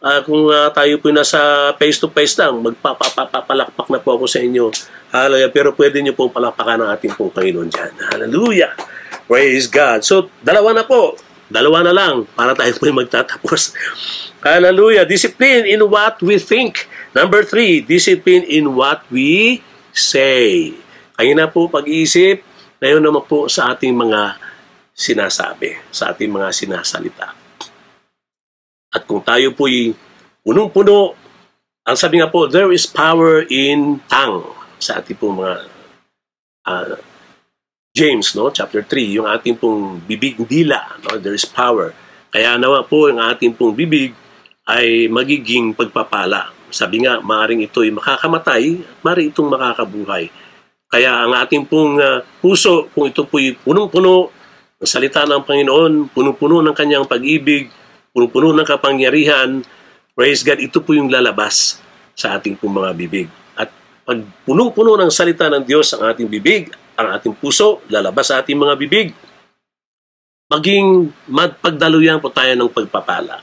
Uh, 0.02 0.18
kung 0.26 0.50
uh, 0.50 0.66
tayo 0.74 0.98
po 0.98 1.14
nasa 1.14 1.70
face-to-face 1.78 2.34
lang, 2.42 2.58
magpapapalakpak 2.58 3.86
na 3.86 4.02
po 4.02 4.18
ako 4.18 4.26
sa 4.26 4.42
inyo. 4.42 4.66
Hallelujah. 5.12 5.52
Pero 5.52 5.76
pwede 5.76 6.00
nyo 6.00 6.16
pong 6.16 6.32
palakpakan 6.32 6.88
ng 6.88 6.90
ating 6.96 7.12
pong 7.12 7.28
Panginoon 7.28 7.68
dyan. 7.68 7.92
Hallelujah. 8.08 8.72
Praise 9.28 9.68
God. 9.68 10.00
So, 10.00 10.32
dalawa 10.40 10.72
na 10.72 10.88
po. 10.88 11.20
Dalawa 11.52 11.84
na 11.84 11.92
lang 11.92 12.24
para 12.32 12.56
tayo 12.56 12.72
po 12.80 12.88
magtatapos. 12.88 13.76
Hallelujah. 14.40 15.04
Discipline 15.04 15.68
in 15.68 15.84
what 15.84 16.16
we 16.24 16.40
think. 16.40 16.88
Number 17.12 17.44
three, 17.44 17.84
discipline 17.84 18.40
in 18.48 18.72
what 18.72 19.04
we 19.12 19.60
say. 19.92 20.72
Kaya 21.12 21.36
na 21.36 21.44
po 21.44 21.68
pag-iisip, 21.68 22.40
ngayon 22.80 23.04
naman 23.04 23.28
po 23.28 23.52
sa 23.52 23.76
ating 23.76 23.92
mga 23.92 24.40
sinasabi, 24.96 25.76
sa 25.92 26.16
ating 26.16 26.32
mga 26.32 26.48
sinasalita. 26.56 27.36
At 28.88 29.04
kung 29.04 29.20
tayo 29.20 29.52
po'y 29.52 29.92
punong-puno, 30.40 31.12
ang 31.84 31.96
sabi 32.00 32.24
nga 32.24 32.32
po, 32.32 32.48
there 32.48 32.72
is 32.72 32.88
power 32.88 33.44
in 33.52 34.00
tongue 34.08 34.61
sa 34.82 34.98
ating 34.98 35.14
pong 35.14 35.38
mga 35.38 35.54
uh, 36.66 36.98
James, 37.94 38.34
no, 38.34 38.50
chapter 38.50 38.82
3, 38.82 39.20
yung 39.20 39.28
ating 39.30 39.54
pong 39.54 40.02
bibig 40.02 40.34
dila, 40.48 40.98
no, 41.06 41.20
there 41.22 41.36
is 41.36 41.46
power. 41.46 41.94
Kaya 42.34 42.58
nawa 42.58 42.82
po 42.88 43.06
ang 43.06 43.20
ating 43.20 43.54
pong 43.54 43.76
bibig 43.76 44.10
ay 44.66 45.06
magiging 45.06 45.76
pagpapala. 45.76 46.50
Sabi 46.72 47.04
nga, 47.04 47.20
maaring 47.20 47.62
ito 47.62 47.84
ay 47.84 47.92
makakamatay 47.92 48.80
at 48.80 48.98
maaring 49.04 49.28
itong 49.28 49.52
makakabuhay. 49.52 50.32
Kaya 50.88 51.28
ang 51.28 51.36
ating 51.36 51.68
pong 51.68 52.00
uh, 52.00 52.24
puso, 52.40 52.88
kung 52.96 53.12
ito 53.12 53.28
po'y 53.28 53.60
punong-puno 53.60 54.32
ng 54.80 54.88
salita 54.88 55.28
ng 55.28 55.44
Panginoon, 55.44 56.08
punong-puno 56.16 56.64
ng 56.64 56.72
kanyang 56.72 57.04
pag-ibig, 57.04 57.68
puno-puno 58.16 58.56
ng 58.56 58.64
kapangyarihan, 58.64 59.60
praise 60.16 60.40
God, 60.40 60.64
ito 60.64 60.80
po 60.80 60.96
yung 60.96 61.12
lalabas 61.12 61.76
sa 62.16 62.40
ating 62.40 62.56
pong 62.56 62.80
mga 62.80 62.92
bibig. 62.96 63.41
At 64.02 64.18
pag 64.18 64.18
punong-puno 64.42 64.98
ng 64.98 65.14
salita 65.14 65.46
ng 65.46 65.62
Diyos 65.62 65.94
ang 65.94 66.10
ating 66.10 66.26
bibig, 66.26 66.74
ang 66.98 67.14
ating 67.14 67.38
puso, 67.38 67.78
lalabas 67.86 68.34
sa 68.34 68.42
ating 68.42 68.58
mga 68.58 68.74
bibig, 68.74 69.14
maging 70.50 71.14
magpagdaluyan 71.30 72.18
po 72.18 72.34
tayo 72.34 72.50
ng 72.58 72.66
pagpapala. 72.66 73.38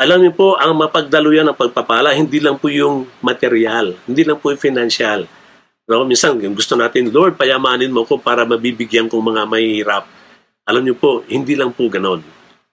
Alam 0.00 0.24
niyo 0.24 0.32
po, 0.32 0.48
ang 0.56 0.74
mapagdaluyan 0.74 1.46
ng 1.52 1.58
pagpapala, 1.60 2.16
hindi 2.16 2.40
lang 2.40 2.56
po 2.56 2.72
yung 2.72 3.06
material, 3.20 3.94
hindi 4.08 4.24
lang 4.24 4.40
po 4.40 4.50
yung 4.50 4.58
financial. 4.58 5.28
No, 5.84 6.02
minsan 6.08 6.34
gusto 6.56 6.74
natin, 6.80 7.12
Lord, 7.12 7.36
payamanin 7.36 7.92
mo 7.92 8.08
ko 8.08 8.16
para 8.16 8.48
mabibigyan 8.48 9.06
kong 9.06 9.20
mga 9.20 9.42
mahihirap. 9.44 10.04
Alam 10.64 10.82
niyo 10.88 10.96
po, 10.96 11.20
hindi 11.28 11.54
lang 11.54 11.76
po 11.76 11.92
ganon. 11.92 12.24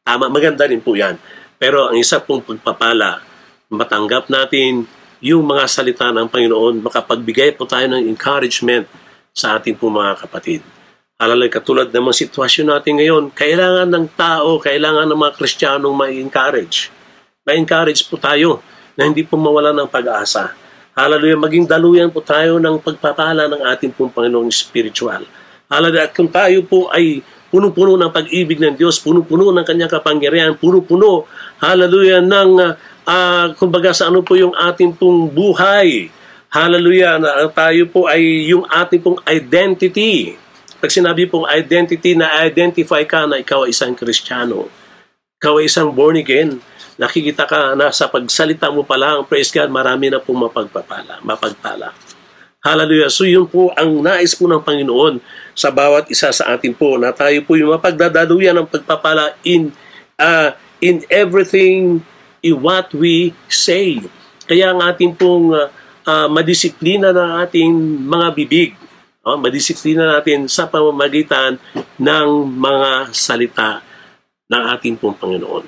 Tama, 0.01 0.31
maganda 0.31 0.63
rin 0.63 0.79
po 0.79 0.95
yan. 0.95 1.19
Pero 1.59 1.91
ang 1.91 1.99
isa 1.99 2.23
pong 2.23 2.41
pagpapala, 2.41 3.19
matanggap 3.67 4.31
natin 4.31 4.87
yung 5.21 5.45
mga 5.45 5.69
salita 5.69 6.09
ng 6.09 6.25
Panginoon, 6.25 6.81
makapagbigay 6.81 7.53
po 7.53 7.69
tayo 7.69 7.85
ng 7.85 8.09
encouragement 8.09 8.89
sa 9.29 9.61
ating 9.61 9.77
po 9.77 9.93
mga 9.93 10.17
kapatid. 10.25 10.65
Alalay 11.21 11.53
katulad 11.53 11.93
ng 11.93 12.01
mga 12.01 12.25
sitwasyon 12.25 12.73
natin 12.73 12.97
ngayon, 12.97 13.23
kailangan 13.29 13.85
ng 13.85 14.05
tao, 14.17 14.57
kailangan 14.57 15.05
ng 15.05 15.19
mga 15.21 15.33
Kristiyanong 15.37 15.93
ma-encourage. 15.93 16.89
Ma-encourage 17.45 18.01
po 18.09 18.17
tayo 18.17 18.65
na 18.97 19.05
hindi 19.05 19.21
po 19.21 19.37
mawala 19.37 19.69
ng 19.77 19.85
pag-asa. 19.85 20.57
Hallelujah, 20.97 21.37
maging 21.37 21.69
daluyan 21.69 22.09
po 22.09 22.25
tayo 22.25 22.57
ng 22.57 22.81
pagpapala 22.81 23.45
ng 23.45 23.61
ating 23.77 23.93
pong 23.93 24.09
Panginoong 24.09 24.49
spiritual. 24.49 25.21
Hallelujah, 25.69 26.09
at 26.09 26.17
kung 26.17 26.33
tayo 26.33 26.65
po 26.65 26.89
ay 26.89 27.21
puno-puno 27.53 27.93
ng 27.99 28.09
pag-ibig 28.09 28.57
ng 28.57 28.73
Diyos, 28.73 28.97
puno-puno 28.97 29.53
ng 29.53 29.65
kanyang 29.67 29.91
kapangyarihan, 29.93 30.57
puno-puno, 30.57 31.29
hallelujah, 31.61 32.25
ng, 32.25 32.51
uh, 32.57 32.73
kumbaga 33.57 33.91
sa 33.91 34.09
ano 34.09 34.21
po 34.21 34.37
yung 34.37 34.53
ating 34.53 34.93
pong 34.93 35.29
buhay. 35.31 36.13
Hallelujah, 36.51 37.15
na 37.15 37.47
tayo 37.47 37.87
po 37.87 38.11
ay 38.11 38.51
yung 38.51 38.67
ating 38.67 38.99
pong 38.99 39.19
identity. 39.23 40.35
Pag 40.81 40.91
sinabi 40.91 41.29
pong 41.29 41.47
identity, 41.47 42.17
na 42.17 42.43
identify 42.43 43.05
ka 43.07 43.23
na 43.23 43.39
ikaw 43.39 43.63
ay 43.63 43.71
isang 43.71 43.95
Kristiyano, 43.95 44.67
ikaw 45.39 45.61
ay 45.61 45.69
isang 45.71 45.93
born 45.93 46.19
again, 46.19 46.59
nakikita 46.99 47.47
ka 47.47 47.77
na 47.77 47.93
sa 47.93 48.11
pagsalita 48.11 48.67
mo 48.73 48.83
pa 48.83 48.99
lang, 48.99 49.23
praise 49.23 49.53
God, 49.53 49.71
marami 49.71 50.11
na 50.11 50.19
pong 50.19 50.49
mapagpapala, 50.49 51.23
mapagpala. 51.23 51.95
Hallelujah. 52.61 53.09
So 53.09 53.25
yun 53.25 53.49
po 53.49 53.73
ang 53.73 54.05
nais 54.05 54.37
po 54.37 54.45
ng 54.45 54.61
Panginoon 54.61 55.17
sa 55.57 55.73
bawat 55.73 56.13
isa 56.13 56.29
sa 56.29 56.53
atin 56.53 56.77
po 56.77 56.93
na 56.93 57.09
tayo 57.09 57.41
po 57.41 57.57
yung 57.57 57.73
mapagdadaluyan 57.73 58.53
ng 58.53 58.69
pagpapala 58.69 59.33
in 59.41 59.73
uh, 60.21 60.53
in 60.77 61.01
everything 61.09 61.97
in 61.97 62.10
what 62.49 62.89
we 62.97 63.37
say. 63.45 64.01
Kaya 64.49 64.73
ang 64.73 64.81
ating 64.81 65.13
pong 65.13 65.53
uh, 65.53 65.69
uh, 66.05 66.27
madisiplina 66.27 67.13
ng 67.13 67.31
ating 67.45 67.71
mga 68.09 68.27
bibig. 68.33 68.73
Oh, 69.21 69.37
madisiplina 69.37 70.17
natin 70.17 70.49
sa 70.49 70.65
pamamagitan 70.65 71.61
ng 72.01 72.27
mga 72.57 73.13
salita 73.13 73.85
ng 74.49 74.63
ating 74.73 74.97
pong 74.97 75.13
Panginoon. 75.13 75.65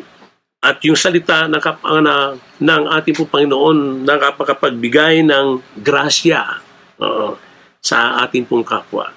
At 0.63 0.81
yung 0.81 0.97
salita 0.97 1.45
ng, 1.45 1.61
na, 2.01 2.33
ng 2.39 2.83
ating 2.97 3.13
pong 3.13 3.29
Panginoon 3.29 4.09
nakapakapagbigay 4.09 5.21
ng 5.21 5.61
grasya 5.77 6.65
uh, 6.97 7.37
sa 7.77 8.25
ating 8.25 8.49
pong 8.49 8.65
kapwa. 8.65 9.13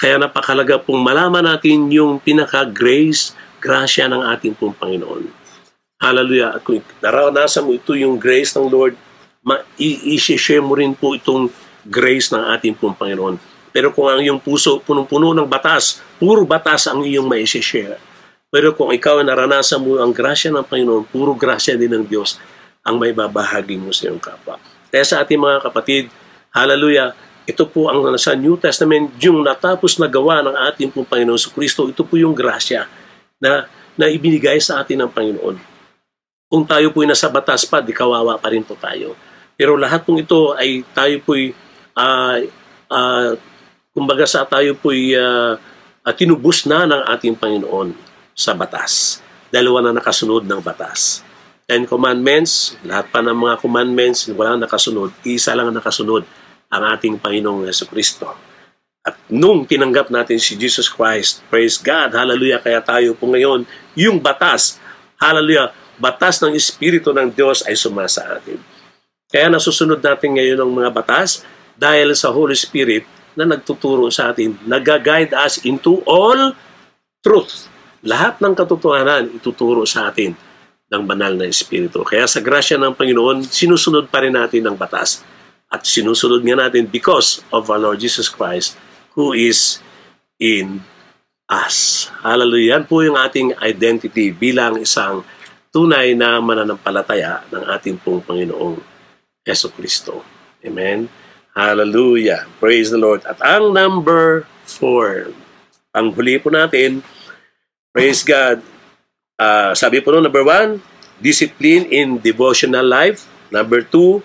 Kaya 0.00 0.16
napakalaga 0.16 0.80
pong 0.80 1.04
malaman 1.04 1.44
natin 1.44 1.92
yung 1.92 2.18
pinaka-grace, 2.18 3.36
grasya 3.60 4.08
ng 4.08 4.22
ating 4.32 4.56
pong 4.56 4.72
Panginoon. 4.74 5.43
Hallelujah. 6.04 6.60
Kung 6.60 6.84
naranasan 7.00 7.64
mo 7.64 7.72
ito 7.72 7.96
yung 7.96 8.20
grace 8.20 8.52
ng 8.52 8.68
Lord, 8.68 8.92
i-share 9.80 10.60
mo 10.60 10.76
rin 10.76 10.92
po 10.92 11.16
itong 11.16 11.48
grace 11.88 12.28
ng 12.28 12.44
ating 12.52 12.76
pong 12.76 12.92
Panginoon. 12.92 13.40
Pero 13.72 13.88
kung 13.88 14.12
ang 14.12 14.20
iyong 14.20 14.36
puso 14.36 14.84
punong-puno 14.84 15.32
ng 15.32 15.48
batas, 15.48 16.04
puro 16.20 16.44
batas 16.44 16.92
ang 16.92 17.08
iyong 17.08 17.24
mai-share. 17.24 17.96
Pero 18.52 18.76
kung 18.76 18.92
ikaw 18.92 19.24
ay 19.24 19.26
naranasan 19.32 19.80
mo 19.80 19.96
ang 19.96 20.12
grasya 20.12 20.52
ng 20.52 20.68
Panginoon, 20.68 21.08
puro 21.08 21.32
grasya 21.32 21.72
din 21.80 21.96
ng 21.96 22.04
Diyos 22.04 22.36
ang 22.84 23.00
may 23.00 23.16
babahagi 23.16 23.80
mo 23.80 23.88
sa 23.88 24.12
iyong 24.12 24.20
kapwa. 24.20 24.60
Kaya 24.92 25.08
sa 25.08 25.24
ating 25.24 25.40
mga 25.40 25.64
kapatid, 25.64 26.12
Hallelujah. 26.54 27.16
Ito 27.50 27.66
po 27.66 27.90
ang 27.90 28.06
sa 28.14 28.36
New 28.38 28.54
Testament, 28.60 29.10
yung 29.18 29.42
natapos 29.42 29.98
na 29.98 30.06
gawa 30.06 30.44
ng 30.44 30.54
ating 30.70 30.94
pong 30.94 31.08
Panginoon 31.08 31.40
sa 31.40 31.50
Kristo, 31.50 31.88
ito 31.90 32.06
po 32.06 32.14
yung 32.14 32.36
grasya 32.36 32.86
na, 33.42 33.66
na 33.98 34.06
ibinigay 34.06 34.62
sa 34.62 34.84
atin 34.84 35.02
ng 35.02 35.10
Panginoon. 35.10 35.73
Kung 36.54 36.62
tayo 36.70 36.94
po'y 36.94 37.10
nasa 37.10 37.26
batas 37.26 37.66
pa, 37.66 37.82
di 37.82 37.90
kawawa 37.90 38.38
pa 38.38 38.46
rin 38.54 38.62
po 38.62 38.78
tayo. 38.78 39.18
Pero 39.58 39.74
lahat 39.74 40.06
pong 40.06 40.22
ito 40.22 40.54
ay 40.54 40.86
tayo 40.94 41.18
po'y, 41.26 41.50
uh, 41.98 42.38
uh, 42.94 43.34
kumbaga 43.90 44.22
sa 44.22 44.46
tayo 44.46 44.78
po'y 44.78 45.18
uh, 45.18 45.58
uh, 46.06 46.14
tinubos 46.14 46.62
na 46.70 46.86
ng 46.86 47.10
ating 47.10 47.34
Panginoon 47.34 47.90
sa 48.38 48.54
batas. 48.54 49.18
Dalawa 49.50 49.90
na 49.90 49.98
nakasunod 49.98 50.46
ng 50.46 50.62
batas. 50.62 51.26
Ten 51.66 51.90
Commandments, 51.90 52.78
lahat 52.86 53.10
pa 53.10 53.18
ng 53.18 53.34
mga 53.34 53.58
commandments, 53.58 54.30
wala 54.30 54.54
nakasunod. 54.54 55.10
Isa 55.26 55.58
lang 55.58 55.74
nakasunod 55.74 56.22
ang 56.70 56.82
ating 56.94 57.18
Panginoong 57.18 57.66
Yeso 57.66 57.90
Kristo. 57.90 58.30
At 59.02 59.18
nung 59.26 59.66
tinanggap 59.66 60.06
natin 60.06 60.38
si 60.38 60.54
Jesus 60.54 60.86
Christ, 60.86 61.42
praise 61.50 61.82
God, 61.82 62.14
hallelujah, 62.14 62.62
kaya 62.62 62.78
tayo 62.78 63.18
po 63.18 63.26
ngayon, 63.26 63.66
yung 63.98 64.22
batas, 64.22 64.78
hallelujah, 65.18 65.82
batas 65.96 66.42
ng 66.42 66.54
Espiritu 66.54 67.14
ng 67.14 67.30
Diyos 67.30 67.62
ay 67.66 67.78
sumasa 67.78 68.26
atin. 68.38 68.58
Kaya 69.30 69.50
nasusunod 69.50 69.98
natin 69.98 70.38
ngayon 70.38 70.58
ang 70.62 70.70
mga 70.70 70.90
batas 70.94 71.42
dahil 71.74 72.14
sa 72.14 72.30
Holy 72.30 72.54
Spirit 72.54 73.02
na 73.34 73.42
nagtuturo 73.42 74.06
sa 74.14 74.30
atin, 74.30 74.54
nag-guide 74.62 75.34
us 75.34 75.58
into 75.66 75.98
all 76.06 76.54
truth. 77.18 77.66
Lahat 78.06 78.38
ng 78.38 78.54
katotohanan 78.54 79.34
ituturo 79.34 79.82
sa 79.82 80.12
atin 80.12 80.38
ng 80.86 81.02
banal 81.02 81.34
na 81.34 81.50
Espiritu. 81.50 82.06
Kaya 82.06 82.30
sa 82.30 82.38
grasya 82.38 82.78
ng 82.78 82.94
Panginoon, 82.94 83.42
sinusunod 83.48 84.06
pa 84.06 84.22
rin 84.22 84.38
natin 84.38 84.70
ang 84.70 84.78
batas 84.78 85.26
at 85.66 85.82
sinusunod 85.82 86.46
nga 86.46 86.68
natin 86.68 86.86
because 86.86 87.42
of 87.50 87.66
our 87.66 87.80
Lord 87.80 87.98
Jesus 87.98 88.30
Christ 88.30 88.78
who 89.18 89.34
is 89.34 89.82
in 90.38 90.86
us. 91.50 92.08
Hallelujah. 92.22 92.78
Yan 92.78 92.84
po 92.86 93.02
yung 93.02 93.18
ating 93.18 93.58
identity 93.58 94.30
bilang 94.30 94.78
isang 94.78 95.26
tunay 95.74 96.14
na 96.14 96.38
mananampalataya 96.38 97.42
ng 97.50 97.66
ating 97.74 97.98
pong 97.98 98.22
Panginoong 98.22 98.78
Yeso 99.42 99.74
Kristo. 99.74 100.22
Amen? 100.62 101.10
Hallelujah. 101.50 102.46
Praise 102.62 102.94
the 102.94 102.98
Lord. 103.02 103.26
At 103.26 103.42
ang 103.42 103.74
number 103.74 104.46
four, 104.62 105.34
ang 105.90 106.14
huli 106.14 106.38
po 106.38 106.54
natin, 106.54 107.02
praise 107.90 108.22
God, 108.22 108.62
uh, 109.42 109.74
sabi 109.74 109.98
po 109.98 110.14
no, 110.14 110.22
number 110.22 110.46
one, 110.46 110.78
discipline 111.18 111.90
in 111.90 112.22
devotional 112.22 112.86
life. 112.86 113.26
Number 113.50 113.82
two, 113.82 114.22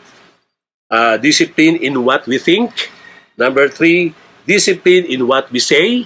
uh, 0.93 1.17
discipline 1.17 1.81
in 1.81 2.05
what 2.05 2.29
we 2.29 2.37
think. 2.37 2.93
Number 3.37 3.69
three, 3.69 4.13
discipline 4.45 5.09
in 5.09 5.25
what 5.25 5.49
we 5.49 5.57
say. 5.57 6.05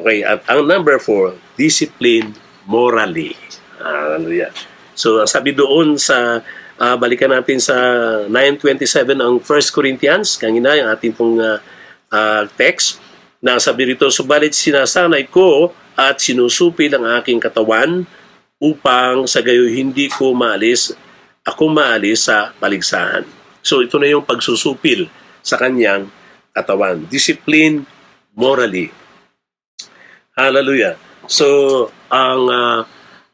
Okay, 0.00 0.24
at 0.24 0.40
ang 0.48 0.64
number 0.64 0.96
four, 0.96 1.36
discipline 1.60 2.32
morally. 2.64 3.36
Hallelujah. 3.80 4.52
So, 4.92 5.24
ang 5.24 5.30
sabi 5.30 5.56
doon 5.56 5.96
sa, 5.96 6.44
uh, 6.76 6.96
balikan 7.00 7.32
natin 7.32 7.56
sa 7.56 7.76
9.27 8.28 9.16
ang 9.16 9.40
1 9.40 9.46
Corinthians, 9.72 10.36
kanina 10.36 10.76
yung 10.76 10.88
ating 10.92 11.12
pong 11.16 11.40
uh, 11.40 11.56
uh, 12.12 12.42
text, 12.60 13.00
na 13.42 13.58
sabi 13.58 13.92
rito, 13.92 14.06
Subalit 14.12 14.54
sinasanay 14.54 15.26
ko 15.32 15.74
at 15.98 16.22
sinusupil 16.22 16.94
ang 16.94 17.18
aking 17.18 17.42
katawan 17.42 18.06
upang 18.62 19.26
sa 19.26 19.42
gayo 19.42 19.66
hindi 19.66 20.06
ko 20.06 20.30
maalis, 20.30 20.94
ako 21.42 21.74
maalis 21.74 22.30
sa 22.30 22.54
paligsahan. 22.62 23.26
So 23.66 23.82
ito 23.82 23.98
na 23.98 24.06
yung 24.06 24.22
pagsusupil 24.22 25.10
sa 25.42 25.58
kanyang 25.58 26.06
katawan. 26.54 27.02
Discipline 27.10 27.82
morally. 28.38 28.94
Hallelujah. 30.38 30.94
So 31.26 31.90
ang 32.06 32.42
uh, 32.46 32.80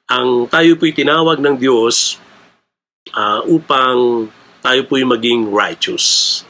ang 0.09 0.49
tayo 0.49 0.73
po'y 0.81 0.97
tinawag 0.97 1.37
ng 1.37 1.61
Diyos 1.61 2.17
uh, 3.13 3.45
upang 3.45 4.33
tayo 4.65 4.81
po'y 4.89 5.05
maging 5.05 5.53
righteous. 5.53 6.41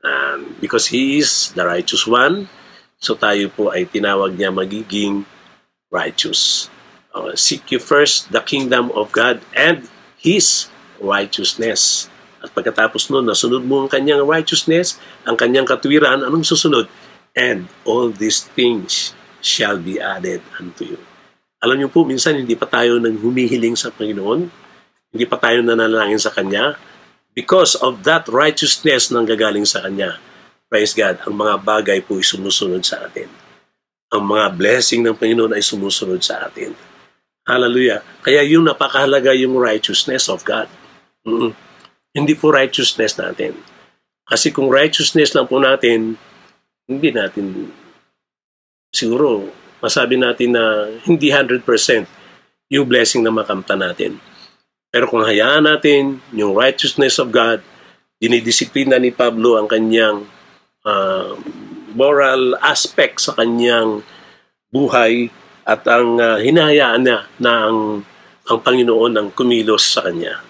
Um, 0.00 0.56
because 0.58 0.88
He 0.88 1.20
is 1.20 1.52
the 1.52 1.62
righteous 1.68 2.08
one, 2.08 2.48
so 2.96 3.14
tayo 3.14 3.52
po 3.52 3.70
ay 3.70 3.86
tinawag 3.86 4.34
niya 4.34 4.48
magiging 4.48 5.28
righteous. 5.92 6.72
Uh, 7.12 7.36
seek 7.36 7.68
you 7.68 7.78
first 7.78 8.32
the 8.32 8.40
kingdom 8.40 8.88
of 8.96 9.12
God 9.12 9.44
and 9.52 9.86
His 10.16 10.72
righteousness. 10.96 12.08
At 12.40 12.50
pagkatapos 12.56 13.12
nun, 13.12 13.28
nasunod 13.28 13.62
mo 13.68 13.84
ang 13.84 13.92
kanyang 13.92 14.24
righteousness, 14.24 14.96
ang 15.28 15.36
kanyang 15.36 15.68
katwiran, 15.68 16.24
anong 16.24 16.48
susunod? 16.48 16.88
And 17.36 17.68
all 17.84 18.08
these 18.08 18.42
things 18.56 19.12
shall 19.44 19.76
be 19.76 20.00
added 20.00 20.40
unto 20.56 20.96
you. 20.96 21.11
Alam 21.62 21.78
niyo 21.78 21.88
po, 21.94 22.02
minsan 22.02 22.34
hindi 22.34 22.58
pa 22.58 22.66
tayo 22.66 22.98
nang 22.98 23.22
humihiling 23.22 23.78
sa 23.78 23.94
Panginoon, 23.94 24.50
hindi 25.14 25.24
pa 25.30 25.38
tayo 25.38 25.62
nanalangin 25.62 26.18
sa 26.18 26.34
Kanya, 26.34 26.74
because 27.38 27.78
of 27.78 28.02
that 28.02 28.26
righteousness 28.26 29.14
nang 29.14 29.22
gagaling 29.22 29.62
sa 29.62 29.86
Kanya. 29.86 30.18
Praise 30.66 30.90
God, 30.90 31.22
ang 31.22 31.38
mga 31.38 31.62
bagay 31.62 31.98
po 32.02 32.18
ay 32.18 32.26
sumusunod 32.26 32.82
sa 32.82 33.06
atin. 33.06 33.30
Ang 34.10 34.26
mga 34.26 34.58
blessing 34.58 35.06
ng 35.06 35.14
Panginoon 35.14 35.54
ay 35.54 35.62
sumusunod 35.62 36.18
sa 36.18 36.50
atin. 36.50 36.74
Hallelujah. 37.46 38.02
Kaya 38.26 38.42
yung 38.42 38.66
napakahalaga 38.66 39.30
yung 39.38 39.54
righteousness 39.54 40.26
of 40.26 40.42
God. 40.42 40.66
Mm-mm. 41.22 41.54
Hindi 42.10 42.34
po 42.34 42.50
righteousness 42.50 43.14
natin. 43.22 43.54
Kasi 44.26 44.50
kung 44.50 44.66
righteousness 44.66 45.36
lang 45.38 45.46
po 45.46 45.62
natin, 45.62 46.18
hindi 46.90 47.08
natin 47.14 47.70
siguro 48.90 49.48
masabi 49.82 50.14
natin 50.14 50.54
na 50.54 50.86
hindi 51.02 51.34
100% 51.34 51.66
yung 52.70 52.86
blessing 52.86 53.26
na 53.26 53.34
makamta 53.34 53.74
natin. 53.74 54.22
Pero 54.94 55.10
kung 55.10 55.26
hayaan 55.26 55.66
natin 55.66 56.22
yung 56.30 56.54
righteousness 56.54 57.18
of 57.18 57.34
God, 57.34 57.60
dinidisiplina 58.22 59.02
ni 59.02 59.10
Pablo 59.10 59.58
ang 59.58 59.66
kanyang 59.66 60.30
uh, 60.86 61.34
moral 61.92 62.54
aspect 62.62 63.18
sa 63.18 63.34
kanyang 63.34 64.06
buhay 64.70 65.28
at 65.66 65.82
ang 65.90 66.16
uh, 66.22 66.38
hinahayaan 66.38 67.02
niya 67.02 67.26
na 67.42 67.52
ang, 67.68 68.06
ang 68.46 68.58
Panginoon 68.62 69.12
ang 69.18 69.28
kumilos 69.34 69.84
sa 69.98 70.06
kanya. 70.06 70.40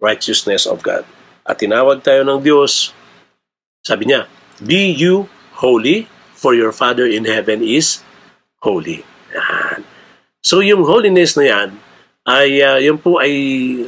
Righteousness 0.00 0.64
of 0.64 0.80
God. 0.80 1.04
At 1.44 1.60
tinawag 1.60 2.00
tayo 2.00 2.24
ng 2.24 2.40
Diyos, 2.40 2.96
sabi 3.84 4.08
niya, 4.08 4.30
Be 4.62 4.90
you 4.90 5.30
holy, 5.58 6.06
for 6.38 6.54
your 6.54 6.70
Father 6.70 7.02
in 7.02 7.26
heaven 7.26 7.66
is 7.66 8.06
holy. 8.62 9.02
Yan. 9.34 9.80
So 10.42 10.62
yung 10.62 10.86
holiness 10.86 11.34
na 11.38 11.44
yan, 11.46 11.68
ay 12.28 12.60
uh, 12.60 12.78
yun 12.78 12.98
po 13.00 13.16
ay 13.18 13.32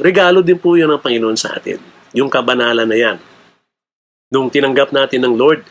regalo 0.01 0.41
din 0.41 0.57
po 0.57 0.73
yun 0.73 0.89
ng 0.89 1.01
Panginoon 1.01 1.37
sa 1.37 1.55
atin. 1.55 1.77
Yung 2.17 2.27
kabanalan 2.27 2.89
na 2.89 2.97
yan. 2.97 3.17
Nung 4.31 4.49
tinanggap 4.49 4.95
natin 4.95 5.23
ng 5.27 5.35
Lord, 5.35 5.61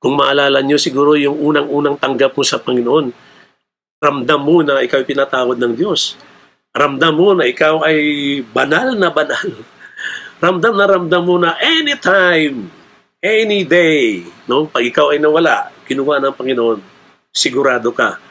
kung 0.00 0.16
maalala 0.16 0.60
nyo 0.60 0.76
siguro 0.76 1.16
yung 1.16 1.38
unang-unang 1.38 1.96
tanggap 1.96 2.34
mo 2.34 2.44
sa 2.44 2.60
Panginoon, 2.60 3.12
ramdam 4.00 4.40
mo 4.40 4.64
na 4.64 4.80
ikaw 4.80 5.00
ay 5.02 5.06
pinatawad 5.08 5.56
ng 5.60 5.74
Diyos. 5.76 6.16
Ramdam 6.70 7.14
mo 7.14 7.34
na 7.34 7.44
ikaw 7.48 7.82
ay 7.84 7.98
banal 8.46 8.94
na 8.96 9.10
banal. 9.10 9.48
Ramdam 10.44 10.72
na 10.72 10.86
ramdam 10.88 11.20
mo 11.20 11.36
na 11.36 11.52
anytime, 11.60 12.72
any 13.20 13.60
day, 13.60 14.24
no? 14.48 14.64
pag 14.64 14.80
ikaw 14.80 15.12
ay 15.12 15.20
nawala, 15.20 15.68
kinuha 15.84 16.16
ng 16.16 16.32
Panginoon, 16.32 16.80
sigurado 17.28 17.92
ka 17.92 18.29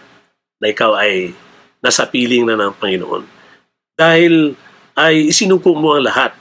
na 0.59 0.67
ikaw 0.69 0.95
ay 0.99 1.33
nasa 1.79 2.03
piling 2.05 2.43
na 2.43 2.59
ng 2.59 2.75
Panginoon. 2.75 3.23
Dahil 3.95 4.55
ay 4.99 5.31
isinuko 5.31 5.71
mo 5.75 5.95
ang 5.95 6.03
lahat 6.03 6.35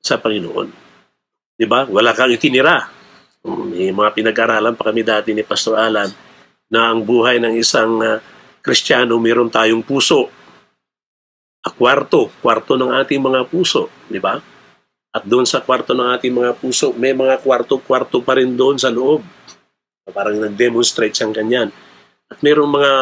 sa 0.00 0.20
Panginoon. 0.20 0.68
Di 1.56 1.64
ba? 1.64 1.88
Wala 1.88 2.12
kang 2.12 2.32
itinira. 2.32 2.88
May 3.42 3.90
mga 3.90 4.12
pinag-aralan 4.12 4.76
pa 4.76 4.92
kami 4.92 5.02
dati 5.02 5.32
ni 5.32 5.42
Pastor 5.42 5.80
Alan 5.80 6.08
na 6.72 6.92
ang 6.92 7.02
buhay 7.02 7.40
ng 7.42 7.56
isang 7.58 8.00
uh, 8.00 8.20
Kristiyano, 8.62 9.18
meron 9.18 9.50
tayong 9.50 9.82
puso. 9.82 10.30
A 11.62 11.70
kwarto, 11.70 12.30
kwarto 12.38 12.78
ng 12.78 12.94
ating 13.02 13.18
mga 13.18 13.46
puso, 13.50 13.90
di 14.06 14.22
ba? 14.22 14.38
At 15.12 15.28
doon 15.28 15.44
sa 15.44 15.60
kwarto 15.60 15.92
ng 15.92 16.08
ating 16.16 16.32
mga 16.32 16.56
puso, 16.56 16.94
may 16.96 17.12
mga 17.12 17.42
kwarto-kwarto 17.44 18.24
pa 18.24 18.38
rin 18.38 18.56
doon 18.56 18.80
sa 18.80 18.88
loob. 18.88 19.20
Parang 20.08 20.34
nag-demonstrate 20.40 21.12
siyang 21.12 21.34
ganyan. 21.36 21.68
At 22.32 22.40
mayroong 22.40 22.72
mga 22.72 22.92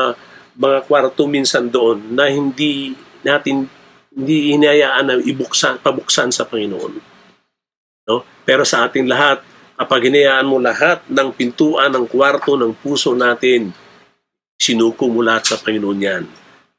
mga 0.57 0.86
kwarto 0.86 1.26
minsan 1.28 1.68
doon 1.68 2.14
na 2.14 2.30
hindi 2.30 2.94
natin 3.22 3.68
hindi 4.11 4.55
hinayaan 4.59 5.05
na 5.07 5.14
ibuksan, 5.22 5.78
pabuksan 5.78 6.34
sa 6.34 6.42
Panginoon. 6.42 6.92
No? 8.11 8.26
Pero 8.42 8.66
sa 8.66 8.86
ating 8.90 9.07
lahat, 9.07 9.38
kapag 9.78 10.11
hinayaan 10.11 10.51
mo 10.51 10.59
lahat 10.59 11.07
ng 11.07 11.30
pintuan 11.30 11.94
ng 11.94 12.11
kwarto 12.11 12.59
ng 12.59 12.74
puso 12.74 13.14
natin, 13.14 13.70
sinuko 14.59 15.07
mo 15.07 15.22
lahat 15.22 15.55
sa 15.55 15.57
Panginoon 15.62 16.01
yan. 16.03 16.24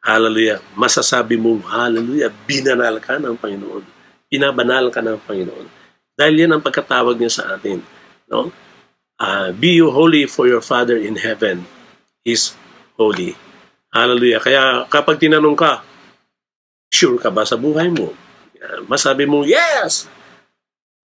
Hallelujah. 0.04 0.60
Masasabi 0.76 1.40
mo, 1.40 1.62
hallelujah, 1.64 2.34
binanal 2.44 3.00
ka 3.00 3.16
ng 3.16 3.38
Panginoon. 3.40 3.84
Pinabanal 4.28 4.92
ka 4.92 5.00
ng 5.00 5.18
Panginoon. 5.24 5.68
Dahil 6.18 6.46
yan 6.46 6.52
ang 6.58 6.64
pagkatawag 6.64 7.16
niya 7.16 7.32
sa 7.32 7.44
atin. 7.56 7.80
No? 8.28 8.52
Uh, 9.22 9.54
be 9.54 9.78
you 9.78 9.94
holy 9.94 10.26
for 10.26 10.50
your 10.50 10.62
Father 10.62 10.98
in 10.98 11.22
heaven 11.22 11.70
is 12.26 12.58
holy. 12.98 13.38
Hallelujah. 13.92 14.40
Kaya 14.40 14.64
kapag 14.88 15.20
tinanong 15.20 15.60
ka, 15.60 15.84
sure 16.88 17.20
ka 17.20 17.28
ba 17.28 17.44
sa 17.44 17.60
buhay 17.60 17.92
mo? 17.92 18.16
Masabi 18.88 19.28
mo, 19.28 19.44
yes! 19.44 20.08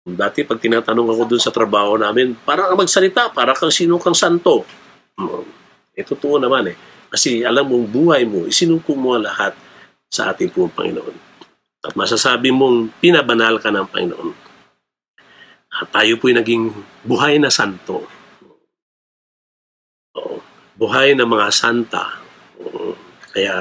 Dati 0.06 0.46
pag 0.46 0.62
tinatanong 0.62 1.10
ako 1.10 1.22
dun 1.26 1.42
sa 1.42 1.50
trabaho 1.50 1.98
namin, 1.98 2.38
para 2.46 2.70
kang 2.70 2.78
magsalita, 2.78 3.34
para 3.34 3.50
kang 3.52 3.74
sino 3.74 3.98
kang 3.98 4.14
santo. 4.14 4.62
Eh, 5.98 6.06
totoo 6.06 6.38
naman 6.38 6.70
eh. 6.70 6.76
Kasi 7.10 7.42
alam 7.42 7.66
mong 7.66 7.90
buhay 7.90 8.22
mo, 8.22 8.46
isinuko 8.46 8.94
mo 8.94 9.18
lahat 9.18 9.58
sa 10.06 10.30
ating 10.30 10.54
pong 10.54 10.70
Panginoon. 10.70 11.16
At 11.82 11.98
masasabi 11.98 12.54
mong 12.54 12.94
pinabanal 13.02 13.58
ka 13.58 13.74
ng 13.74 13.90
Panginoon. 13.90 14.30
At 15.82 15.90
tayo 15.90 16.14
po'y 16.22 16.32
naging 16.32 16.70
buhay 17.02 17.42
na 17.42 17.50
santo. 17.50 18.06
Buhay 20.78 21.18
na 21.18 21.26
mga 21.26 21.50
santa 21.50 22.27
kaya 23.32 23.54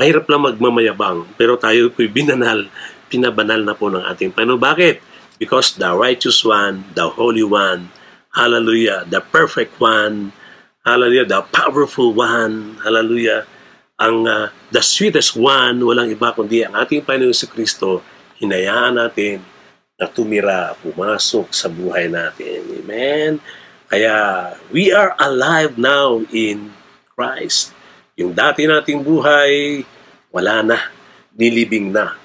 mahirap 0.00 0.24
lang 0.26 0.42
magmamayabang 0.48 1.28
pero 1.36 1.60
tayo 1.60 1.92
po'y 1.92 2.08
binanal, 2.08 2.66
pinabanal 3.12 3.60
na 3.60 3.76
po 3.76 3.92
ng 3.92 4.04
ating 4.06 4.32
Panginoon. 4.32 4.60
Bakit? 4.60 4.96
Because 5.40 5.76
the 5.76 5.92
righteous 5.96 6.44
one, 6.44 6.84
the 6.92 7.08
holy 7.08 7.44
one, 7.44 7.88
hallelujah, 8.32 9.08
the 9.08 9.20
perfect 9.20 9.76
one, 9.80 10.36
hallelujah, 10.84 11.24
the 11.24 11.40
powerful 11.48 12.12
one, 12.12 12.76
hallelujah, 12.84 13.48
ang 14.00 14.24
uh, 14.24 14.48
the 14.72 14.80
sweetest 14.80 15.36
one, 15.36 15.84
walang 15.84 16.08
iba 16.08 16.32
kundi 16.32 16.64
ang 16.64 16.76
ating 16.76 17.04
Panginoon 17.04 17.36
si 17.36 17.44
Kristo, 17.48 18.00
hinayaan 18.40 18.96
natin 18.96 19.44
na 20.00 20.08
tumira, 20.08 20.72
pumasok 20.80 21.52
sa 21.52 21.68
buhay 21.68 22.08
natin. 22.08 22.64
Amen? 22.80 23.36
Kaya, 23.92 24.16
we 24.72 24.88
are 24.88 25.12
alive 25.20 25.76
now 25.76 26.24
in 26.32 26.72
Christ. 27.12 27.76
Yung 28.20 28.36
dati 28.36 28.68
nating 28.68 29.00
buhay, 29.00 29.80
wala 30.28 30.60
na. 30.60 30.78
Nilibing 31.32 31.88
na. 31.88 32.20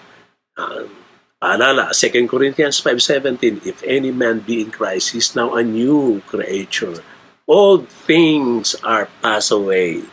Uh, 0.60 0.91
Paalala, 1.39 1.96
2 1.96 2.28
Corinthians 2.28 2.84
5.17, 2.84 3.64
If 3.64 3.80
any 3.88 4.12
man 4.12 4.43
be 4.43 4.60
in 4.60 4.76
Christ, 4.76 5.16
he 5.16 5.24
is 5.24 5.32
now 5.39 5.56
a 5.56 5.64
new 5.64 6.20
creature. 6.28 7.00
Old 7.48 7.88
things 7.88 8.76
are 8.84 9.08
passed 9.24 9.56
away. 9.56 10.04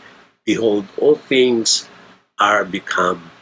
Behold, 0.47 0.87
all 1.01 1.18
things 1.18 1.91
are 2.39 2.62
become 2.62 3.33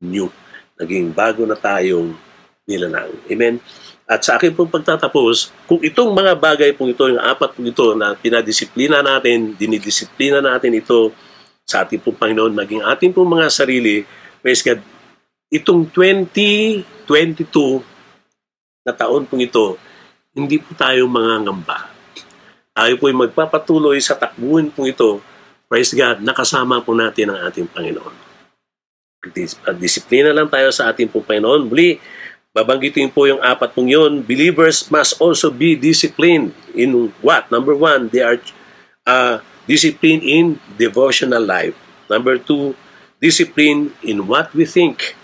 new. 0.00 0.32
Naging 0.80 1.12
bago 1.12 1.44
na 1.44 1.60
tayong 1.60 2.16
nilalang. 2.64 3.12
Amen? 3.28 3.60
At 4.08 4.24
sa 4.24 4.40
akin 4.40 4.56
pong 4.56 4.72
pagtatapos, 4.72 5.52
kung 5.68 5.80
itong 5.84 6.12
mga 6.12 6.40
bagay 6.40 6.70
pong 6.72 6.96
ito, 6.96 7.04
yung 7.04 7.20
apat 7.20 7.52
pong 7.52 7.68
ito 7.68 7.92
na 7.92 8.16
pinadisiplina 8.16 9.04
natin, 9.04 9.52
dinidisiplina 9.56 10.40
natin 10.40 10.72
ito 10.78 11.12
sa 11.66 11.86
ating 11.86 12.02
pong 12.02 12.18
Panginoon, 12.18 12.52
maging 12.52 12.82
ating 12.84 13.12
pong 13.14 13.30
mga 13.32 13.48
sarili, 13.48 14.04
praise 14.42 14.60
God, 14.60 14.80
itong 15.52 15.88
2022 15.90 17.82
na 18.82 18.92
taon 18.92 19.24
pong 19.24 19.46
ito, 19.46 19.78
hindi 20.32 20.58
po 20.58 20.74
tayo 20.74 21.06
mga 21.06 21.46
ngamba. 21.46 21.88
Tayo 22.72 22.94
po 22.96 23.04
ay 23.08 23.16
magpapatuloy 23.16 24.00
sa 24.00 24.16
takbuhin 24.16 24.72
pong 24.72 24.92
ito, 24.92 25.20
praise 25.68 25.92
God, 25.92 26.20
nakasama 26.24 26.80
po 26.82 26.96
natin 26.96 27.32
ang 27.32 27.48
ating 27.48 27.68
Panginoon. 27.68 28.14
Disiplina 29.78 30.34
lang 30.34 30.50
tayo 30.50 30.74
sa 30.74 30.90
ating 30.90 31.06
pong 31.06 31.22
Panginoon. 31.22 31.70
Muli, 31.70 32.02
Babanggitin 32.52 33.08
po 33.08 33.24
yung 33.24 33.40
apat 33.40 33.72
pong 33.72 33.88
yun. 33.88 34.20
Believers 34.20 34.92
must 34.92 35.16
also 35.24 35.48
be 35.48 35.72
disciplined 35.72 36.52
in 36.76 37.08
what? 37.24 37.48
Number 37.48 37.72
one, 37.72 38.12
they 38.12 38.20
are 38.20 38.36
uh, 39.08 39.40
disciplined 39.66 40.22
in 40.22 40.58
devotional 40.78 41.42
life. 41.42 41.76
Number 42.10 42.38
two, 42.38 42.74
discipline 43.22 43.94
in 44.02 44.26
what 44.26 44.52
we 44.54 44.66
think. 44.66 45.14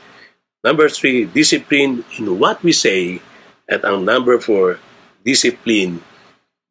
Number 0.63 0.89
three, 0.89 1.27
discipline 1.27 2.05
in 2.19 2.39
what 2.39 2.63
we 2.63 2.73
say. 2.73 3.23
At 3.69 3.85
ang 3.85 4.05
number 4.05 4.41
four, 4.41 4.81
discipline 5.23 6.01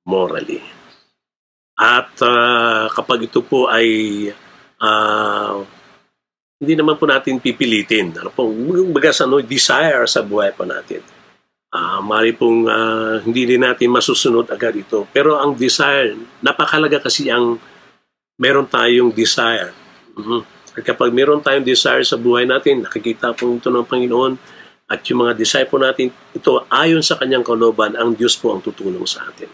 morally. 0.08 0.64
At 1.78 2.10
uh, 2.26 2.90
kapag 2.90 3.30
ito 3.30 3.46
po 3.46 3.70
ay 3.70 3.88
uh, 4.82 5.62
hindi 6.58 6.74
naman 6.74 6.98
po 6.98 7.06
natin 7.06 7.38
pipilitin. 7.38 8.18
Ano 8.18 8.34
po, 8.34 8.50
bagas 8.90 9.22
ano, 9.22 9.38
desire 9.46 10.10
sa 10.10 10.26
buhay 10.26 10.50
po 10.58 10.66
natin. 10.66 11.06
Uh, 11.68 12.00
mari 12.00 12.32
pong 12.32 12.64
uh, 12.64 13.20
hindi 13.22 13.44
din 13.44 13.64
natin 13.64 13.92
masusunod 13.92 14.48
agad 14.48 14.74
ito. 14.76 15.04
Pero 15.12 15.36
ang 15.36 15.54
desire, 15.54 16.16
napakalaga 16.40 17.04
kasi 17.04 17.28
ang 17.28 17.60
meron 18.40 18.70
tayong 18.70 19.12
desire. 19.12 19.76
Mm-hmm. 20.16 20.42
At 20.78 20.84
kapag 20.86 21.12
meron 21.12 21.44
tayong 21.44 21.66
desire 21.68 22.06
sa 22.06 22.16
buhay 22.16 22.48
natin, 22.48 22.86
nakikita 22.86 23.34
po 23.34 23.52
ito 23.52 23.68
ng 23.68 23.84
Panginoon 23.84 24.38
at 24.88 25.04
yung 25.12 25.28
mga 25.28 25.36
desire 25.36 25.68
natin, 25.68 26.16
ito 26.32 26.64
ayon 26.72 27.04
sa 27.04 27.20
kanyang 27.20 27.44
kaloban, 27.44 28.00
ang 28.00 28.16
Diyos 28.16 28.40
po 28.40 28.56
ang 28.56 28.64
tutulong 28.64 29.04
sa 29.04 29.28
atin. 29.28 29.52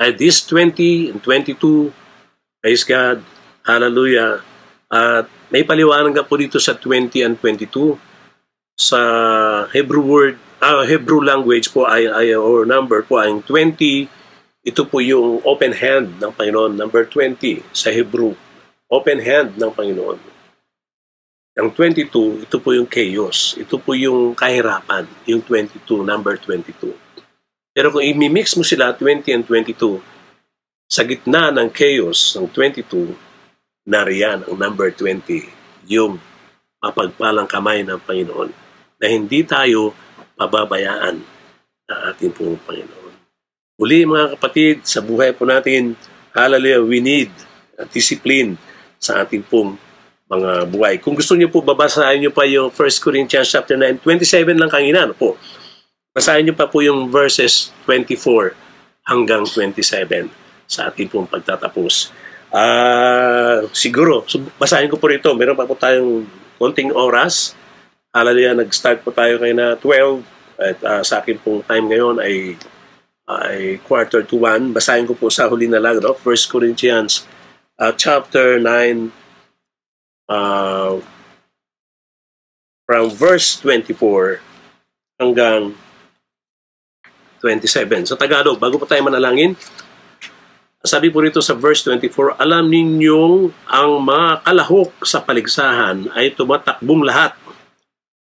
At 0.00 0.16
this 0.16 0.40
20 0.48 1.12
and 1.12 1.20
22, 1.20 1.92
praise 2.64 2.82
God, 2.82 3.20
hallelujah, 3.60 4.40
at 4.88 5.28
may 5.52 5.66
paliwanag 5.68 6.16
po 6.24 6.34
dito 6.40 6.56
sa 6.56 6.72
20 6.72 7.26
and 7.26 7.36
22 7.36 7.98
sa 8.74 9.00
Hebrew 9.70 10.02
word, 10.02 10.40
uh, 10.64 10.82
Hebrew 10.88 11.20
language 11.20 11.68
po 11.76 11.84
ay, 11.84 12.08
ay 12.08 12.32
or 12.32 12.64
number 12.64 13.04
po 13.04 13.20
ay 13.20 13.36
20 13.44 14.08
ito 14.64 14.88
po 14.88 15.04
yung 15.04 15.44
open 15.44 15.76
hand 15.76 16.16
ng 16.24 16.32
Panginoon. 16.32 16.80
Number 16.80 17.04
20 17.04 17.60
sa 17.76 17.92
Hebrew, 17.92 18.32
open 18.88 19.20
hand 19.20 19.60
ng 19.60 19.68
Panginoon. 19.68 20.16
Ang 21.54 21.68
22, 21.70 22.48
ito 22.48 22.56
po 22.58 22.72
yung 22.72 22.88
chaos. 22.88 23.60
Ito 23.60 23.76
po 23.76 23.92
yung 23.92 24.32
kahirapan, 24.32 25.04
yung 25.28 25.44
22, 25.44 25.84
number 26.02 26.40
22. 26.40 26.96
Pero 27.76 27.92
kung 27.92 28.02
i-mix 28.02 28.56
mo 28.56 28.64
sila, 28.64 28.96
20 28.96 29.36
and 29.36 29.44
22, 29.44 30.00
sa 30.88 31.04
gitna 31.04 31.52
ng 31.52 31.68
chaos 31.68 32.32
ng 32.40 32.48
22, 32.48 33.12
nariyan 33.84 34.48
ang 34.48 34.56
number 34.56 34.96
20, 34.96 35.44
yung 35.92 36.16
mapagpalang 36.80 37.46
kamay 37.46 37.84
ng 37.84 38.00
Panginoon 38.00 38.50
na 38.96 39.06
hindi 39.12 39.44
tayo 39.44 39.92
pababayaan 40.38 41.16
ng 41.88 42.00
ating 42.12 42.32
pong 42.34 42.58
Panginoon. 42.64 43.12
Muli 43.74 44.06
mga 44.06 44.38
kapatid, 44.38 44.86
sa 44.86 45.02
buhay 45.02 45.34
po 45.34 45.46
natin, 45.46 45.98
hallelujah, 46.30 46.82
we 46.82 47.02
need 47.02 47.30
discipline 47.90 48.54
sa 49.02 49.26
ating 49.26 49.42
pong 49.42 49.74
mga 50.30 50.70
buhay. 50.70 50.94
Kung 51.02 51.18
gusto 51.18 51.34
niyo 51.34 51.50
po, 51.50 51.60
babasahin 51.60 52.22
niyo 52.22 52.32
pa 52.32 52.46
yung 52.46 52.70
1 52.70 53.04
Corinthians 53.04 53.50
chapter 53.50 53.76
9, 53.76 54.00
27 54.02 54.56
lang 54.56 54.70
kanina, 54.70 55.04
ano 55.04 55.14
po. 55.14 55.36
Basahin 56.14 56.46
niyo 56.46 56.54
pa 56.54 56.70
po 56.70 56.80
yung 56.80 57.10
verses 57.10 57.74
24 57.86 58.54
hanggang 59.04 59.42
27 59.44 60.30
sa 60.64 60.88
ating 60.88 61.10
pong 61.10 61.28
pagtatapos. 61.28 62.14
Uh, 62.54 63.66
siguro, 63.74 64.22
basahin 64.56 64.86
ko 64.86 64.96
po 64.96 65.10
rito. 65.10 65.34
Meron 65.34 65.58
pa 65.58 65.66
po 65.66 65.74
tayong 65.74 66.22
konting 66.56 66.94
oras. 66.94 67.58
Hallelujah, 68.14 68.54
nag-start 68.54 69.02
po 69.02 69.10
tayo 69.10 69.42
kayo 69.42 69.50
na 69.58 69.74
12. 69.74 70.22
At 70.54 70.78
uh, 70.86 71.02
sa 71.02 71.18
akin 71.18 71.34
pong 71.42 71.66
time 71.66 71.90
ngayon 71.90 72.22
ay, 72.22 72.54
ay 73.26 73.82
quarter 73.82 74.22
to 74.22 74.38
1. 74.38 74.70
Basahin 74.70 75.10
ko 75.10 75.18
po 75.18 75.34
sa 75.34 75.50
huli 75.50 75.66
na 75.66 75.82
lang, 75.82 75.98
no? 75.98 76.14
1 76.14 76.22
Corinthians 76.46 77.26
uh, 77.82 77.90
chapter 77.90 78.62
9 78.62 79.10
uh, 80.30 81.02
from 82.86 83.04
verse 83.10 83.58
24 83.58 84.38
hanggang 85.18 85.74
27. 87.42 88.08
Sa 88.08 88.14
Tagalog, 88.14 88.62
bago 88.62 88.78
pa 88.78 88.86
tayo 88.94 89.02
manalangin, 89.10 89.58
sabi 90.86 91.10
po 91.10 91.18
rito 91.18 91.42
sa 91.42 91.58
verse 91.58 91.82
24, 91.82 92.38
alam 92.38 92.70
ninyong 92.70 93.50
ang 93.66 93.90
mga 94.06 94.46
kalahok 94.46 95.02
sa 95.02 95.18
paligsahan 95.18 96.14
ay 96.14 96.30
tumatakbong 96.30 97.02
lahat. 97.02 97.34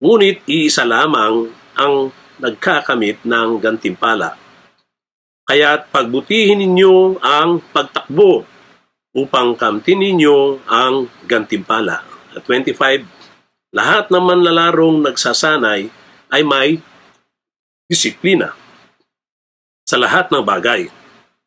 Ngunit 0.00 0.48
iisa 0.48 0.88
lamang 0.88 1.52
ang 1.76 2.08
nagkakamit 2.40 3.20
ng 3.28 3.60
gantimpala. 3.60 4.32
Kaya't 5.44 5.92
pagbutihin 5.92 6.64
ninyo 6.64 7.20
ang 7.20 7.60
pagtakbo 7.68 8.48
upang 9.12 9.58
kamtin 9.60 10.00
ninyo 10.00 10.64
ang 10.64 11.04
gantimpala. 11.28 12.00
At 12.32 12.48
25, 12.48 13.04
lahat 13.76 14.08
ng 14.08 14.24
manlalarong 14.24 15.04
nagsasanay 15.04 15.92
ay 16.32 16.42
may 16.48 16.80
disiplina 17.90 18.56
sa 19.84 19.98
lahat 19.98 20.30
ng 20.30 20.40
bagay 20.40 20.86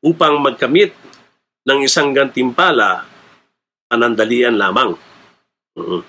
upang 0.03 0.37
magkamit 0.43 0.91
ng 1.63 1.79
isang 1.87 2.11
gantimpala 2.11 3.07
panandalian 3.87 4.59
lamang. 4.59 4.99
Uh-huh. 5.79 6.03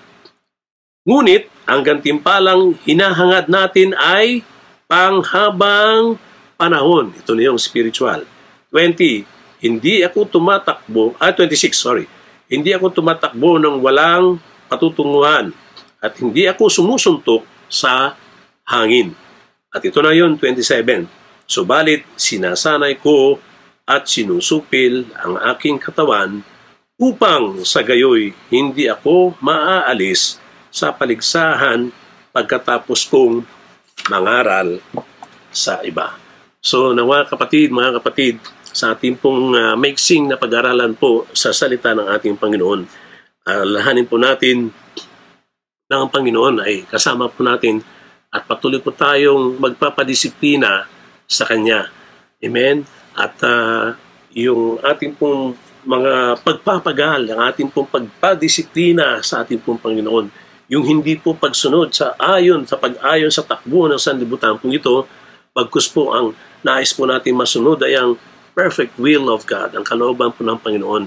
Ngunit, 1.04 1.52
ang 1.68 1.84
gantimpalang 1.84 2.80
hinahangad 2.88 3.52
natin 3.52 3.92
ay 3.92 4.40
panghabang 4.88 6.16
panahon. 6.56 7.12
Ito 7.12 7.36
na 7.36 7.52
yung 7.52 7.60
spiritual. 7.60 8.24
20. 8.72 9.28
Hindi 9.60 10.00
ako 10.00 10.40
tumatakbo, 10.40 11.12
ah 11.20 11.28
26, 11.28 11.76
sorry. 11.76 12.04
Hindi 12.48 12.72
ako 12.72 13.00
tumatakbo 13.00 13.60
ng 13.60 13.84
walang 13.84 14.40
patutunguhan 14.68 15.52
at 16.00 16.12
hindi 16.20 16.48
ako 16.48 16.72
sumusuntok 16.72 17.44
sa 17.68 18.16
hangin. 18.64 19.12
At 19.72 19.84
ito 19.84 20.00
na 20.00 20.16
yon 20.16 20.40
27. 20.40 21.04
Subalit, 21.44 22.08
sinasanay 22.16 22.96
ko 23.00 23.36
at 23.84 24.08
sinusupil 24.08 25.12
ang 25.20 25.36
aking 25.52 25.76
katawan 25.76 26.40
upang 26.96 27.60
sa 27.68 27.84
gayoy 27.84 28.32
hindi 28.48 28.88
ako 28.88 29.36
maaalis 29.44 30.40
sa 30.74 30.90
paligsahan 30.90 31.94
pagkatapos 32.34 33.06
kong 33.06 33.46
mangaral 34.10 34.82
sa 35.54 35.78
iba. 35.86 36.18
So 36.58 36.90
nawa 36.90 37.30
kapatid, 37.30 37.70
mga 37.70 38.02
kapatid, 38.02 38.42
sa 38.74 38.90
ating 38.90 39.22
pong 39.22 39.54
uh, 39.54 39.78
maiksing 39.78 40.26
na 40.26 40.34
pag-aralan 40.34 40.98
po 40.98 41.30
sa 41.30 41.54
salita 41.54 41.94
ng 41.94 42.10
ating 42.10 42.34
Panginoon, 42.34 42.80
uh, 43.46 43.64
lahanin 43.70 44.10
po 44.10 44.18
natin 44.18 44.74
na 45.86 46.02
ang 46.02 46.10
Panginoon 46.10 46.66
ay 46.66 46.82
kasama 46.90 47.30
po 47.30 47.46
natin 47.46 47.78
at 48.34 48.42
patuloy 48.50 48.82
po 48.82 48.90
tayong 48.90 49.62
magpapadisiplina 49.62 50.90
sa 51.30 51.46
Kanya. 51.46 51.86
Amen? 52.42 52.82
At 53.14 53.38
uh, 53.46 53.94
yung 54.34 54.82
ating 54.82 55.14
pong 55.14 55.54
mga 55.86 56.42
pagpapagal, 56.42 57.30
ang 57.30 57.40
ating 57.46 57.70
pong 57.70 57.86
pagpadisiplina 57.86 59.22
sa 59.22 59.46
ating 59.46 59.62
pong 59.62 59.78
Panginoon, 59.78 60.43
yung 60.74 60.82
hindi 60.82 61.14
po 61.14 61.38
pagsunod 61.38 61.94
sa 61.94 62.18
ayon, 62.18 62.66
sa 62.66 62.74
pag-ayon 62.74 63.30
sa 63.30 63.46
takbo 63.46 63.86
ng 63.86 64.00
sanlibutan 64.00 64.58
pong 64.58 64.74
ito, 64.74 65.06
pagkus 65.54 65.86
po 65.86 66.10
ang 66.10 66.34
nais 66.66 66.90
po 66.90 67.06
natin 67.06 67.38
masunod 67.38 67.78
ay 67.86 67.94
ang 67.94 68.18
perfect 68.58 68.98
will 68.98 69.30
of 69.30 69.46
God, 69.46 69.78
ang 69.78 69.86
kalooban 69.86 70.34
po 70.34 70.42
ng 70.42 70.58
Panginoon, 70.58 71.06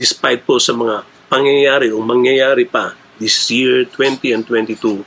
despite 0.00 0.48
po 0.48 0.56
sa 0.56 0.72
mga 0.72 1.04
pangyayari 1.28 1.92
o 1.92 2.00
mangyayari 2.00 2.64
pa 2.64 2.96
this 3.20 3.36
year 3.52 3.84
20 3.84 4.32
and 4.32 4.44
22, 4.48 5.04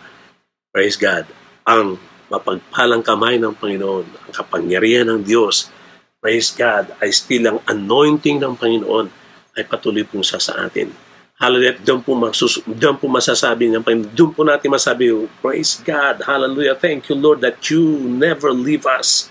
praise 0.69 0.97
God. 0.97 1.25
ang 1.65 1.97
mapagpalang 2.29 3.01
kamay 3.01 3.41
ng 3.41 3.57
Panginoon, 3.57 4.05
ang 4.05 4.33
kapangyarihan 4.33 5.09
ng 5.09 5.25
Diyos, 5.25 5.73
praise 6.21 6.53
God, 6.53 6.93
ay 7.01 7.09
still 7.09 7.49
ang 7.49 7.59
anointing 7.65 8.37
ng 8.37 8.53
Panginoon 8.53 9.09
ay 9.57 9.63
patuloy 9.65 10.05
pong 10.05 10.25
sa 10.25 10.37
sa 10.37 10.61
atin. 10.61 11.04
Hallelujah. 11.35 11.75
Doon 11.83 11.99
po, 11.99 12.15
masus- 12.15 12.63
doon 12.63 12.95
po 12.95 13.11
masasabi 13.11 13.67
ng 13.67 13.83
Panginoon. 13.83 14.15
Doon 14.15 14.31
po 14.31 14.47
natin 14.47 14.71
masabi, 14.71 15.11
praise 15.43 15.83
God. 15.83 16.23
Hallelujah. 16.23 16.79
Thank 16.79 17.11
you, 17.11 17.15
Lord, 17.19 17.43
that 17.43 17.59
you 17.67 17.99
never 18.07 18.55
leave 18.55 18.87
us 18.87 19.27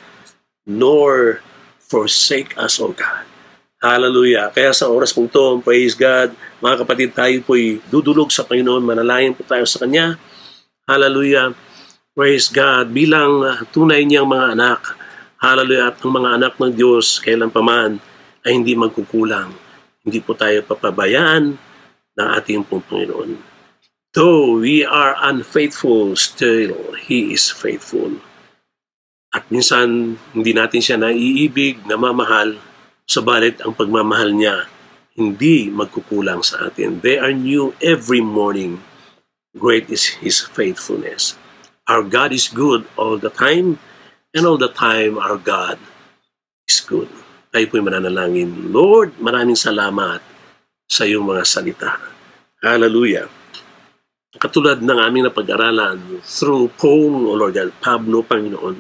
nor 0.69 1.41
forsake 1.81 2.53
us, 2.61 2.77
O 2.77 2.93
God. 2.93 3.25
Hallelujah. 3.81 4.53
Kaya 4.53 4.73
sa 4.73 4.89
oras 4.89 5.13
pong 5.13 5.29
ito, 5.29 5.61
praise 5.65 5.97
God, 5.97 6.33
mga 6.61 6.77
kapatid, 6.85 7.09
tayo 7.13 7.37
po'y 7.45 7.81
dudulog 7.89 8.29
sa 8.33 8.45
Panginoon. 8.45 8.85
Manalayan 8.85 9.37
po 9.37 9.45
tayo 9.45 9.65
sa 9.65 9.85
Kanya. 9.85 10.17
Hallelujah. 10.85 11.57
Praise 12.13 12.53
God. 12.53 12.93
Bilang 12.93 13.45
uh, 13.45 13.65
tunay 13.73 14.05
niyang 14.05 14.29
mga 14.29 14.57
anak. 14.57 14.93
Hallelujah. 15.41 15.93
At 15.93 16.01
ang 16.01 16.13
mga 16.17 16.31
anak 16.37 16.53
ng 16.61 16.73
Diyos, 16.73 17.21
kailan 17.21 17.53
paman, 17.53 18.01
ay 18.45 18.57
hindi 18.57 18.77
magkukulang. 18.77 19.53
Hindi 20.05 20.21
po 20.21 20.37
tayo 20.37 20.61
papabayaan 20.65 21.64
ng 22.19 22.29
ating 22.39 22.67
pong 22.67 22.85
Panginoon. 22.87 23.41
Though 24.15 24.63
we 24.63 24.87
are 24.87 25.19
unfaithful, 25.19 26.15
still 26.15 26.95
He 26.95 27.35
is 27.35 27.51
faithful. 27.51 28.23
At 29.35 29.51
minsan, 29.51 30.19
hindi 30.31 30.55
natin 30.55 30.79
siya 30.79 30.97
naiibig, 30.99 31.83
namamahal, 31.91 32.63
Sabalit 33.05 33.61
ang 33.61 33.77
pagmamahal 33.77 34.33
niya 34.33 34.65
hindi 35.13 35.69
magkukulang 35.69 36.41
sa 36.41 36.73
atin. 36.73 37.05
They 37.05 37.21
are 37.21 37.37
new 37.37 37.77
every 37.85 38.25
morning. 38.25 38.81
Great 39.55 39.93
is 39.93 40.19
His 40.19 40.41
faithfulness. 40.43 41.37
Our 41.87 42.03
God 42.03 42.33
is 42.33 42.49
good 42.49 42.89
all 42.97 43.21
the 43.21 43.31
time, 43.31 43.77
and 44.33 44.43
all 44.49 44.57
the 44.57 44.73
time 44.73 45.21
our 45.21 45.37
God 45.37 45.77
is 46.67 46.81
good. 46.81 47.07
Tayo 47.53 47.69
po'y 47.71 47.85
mananalangin. 47.85 48.73
Lord, 48.75 49.15
maraming 49.21 49.55
salamat 49.55 50.19
sa 50.85 51.09
iyong 51.09 51.25
mga 51.25 51.43
salita. 51.49 51.97
Hallelujah. 52.65 53.29
Katulad 54.35 54.83
ng 54.83 54.99
aming 54.99 55.31
napag-aralan 55.31 56.21
through 56.27 56.67
Paul, 56.75 57.31
O 57.31 57.39
Lord 57.39 57.55
God, 57.55 57.71
Pablo, 57.79 58.27
Panginoon, 58.27 58.79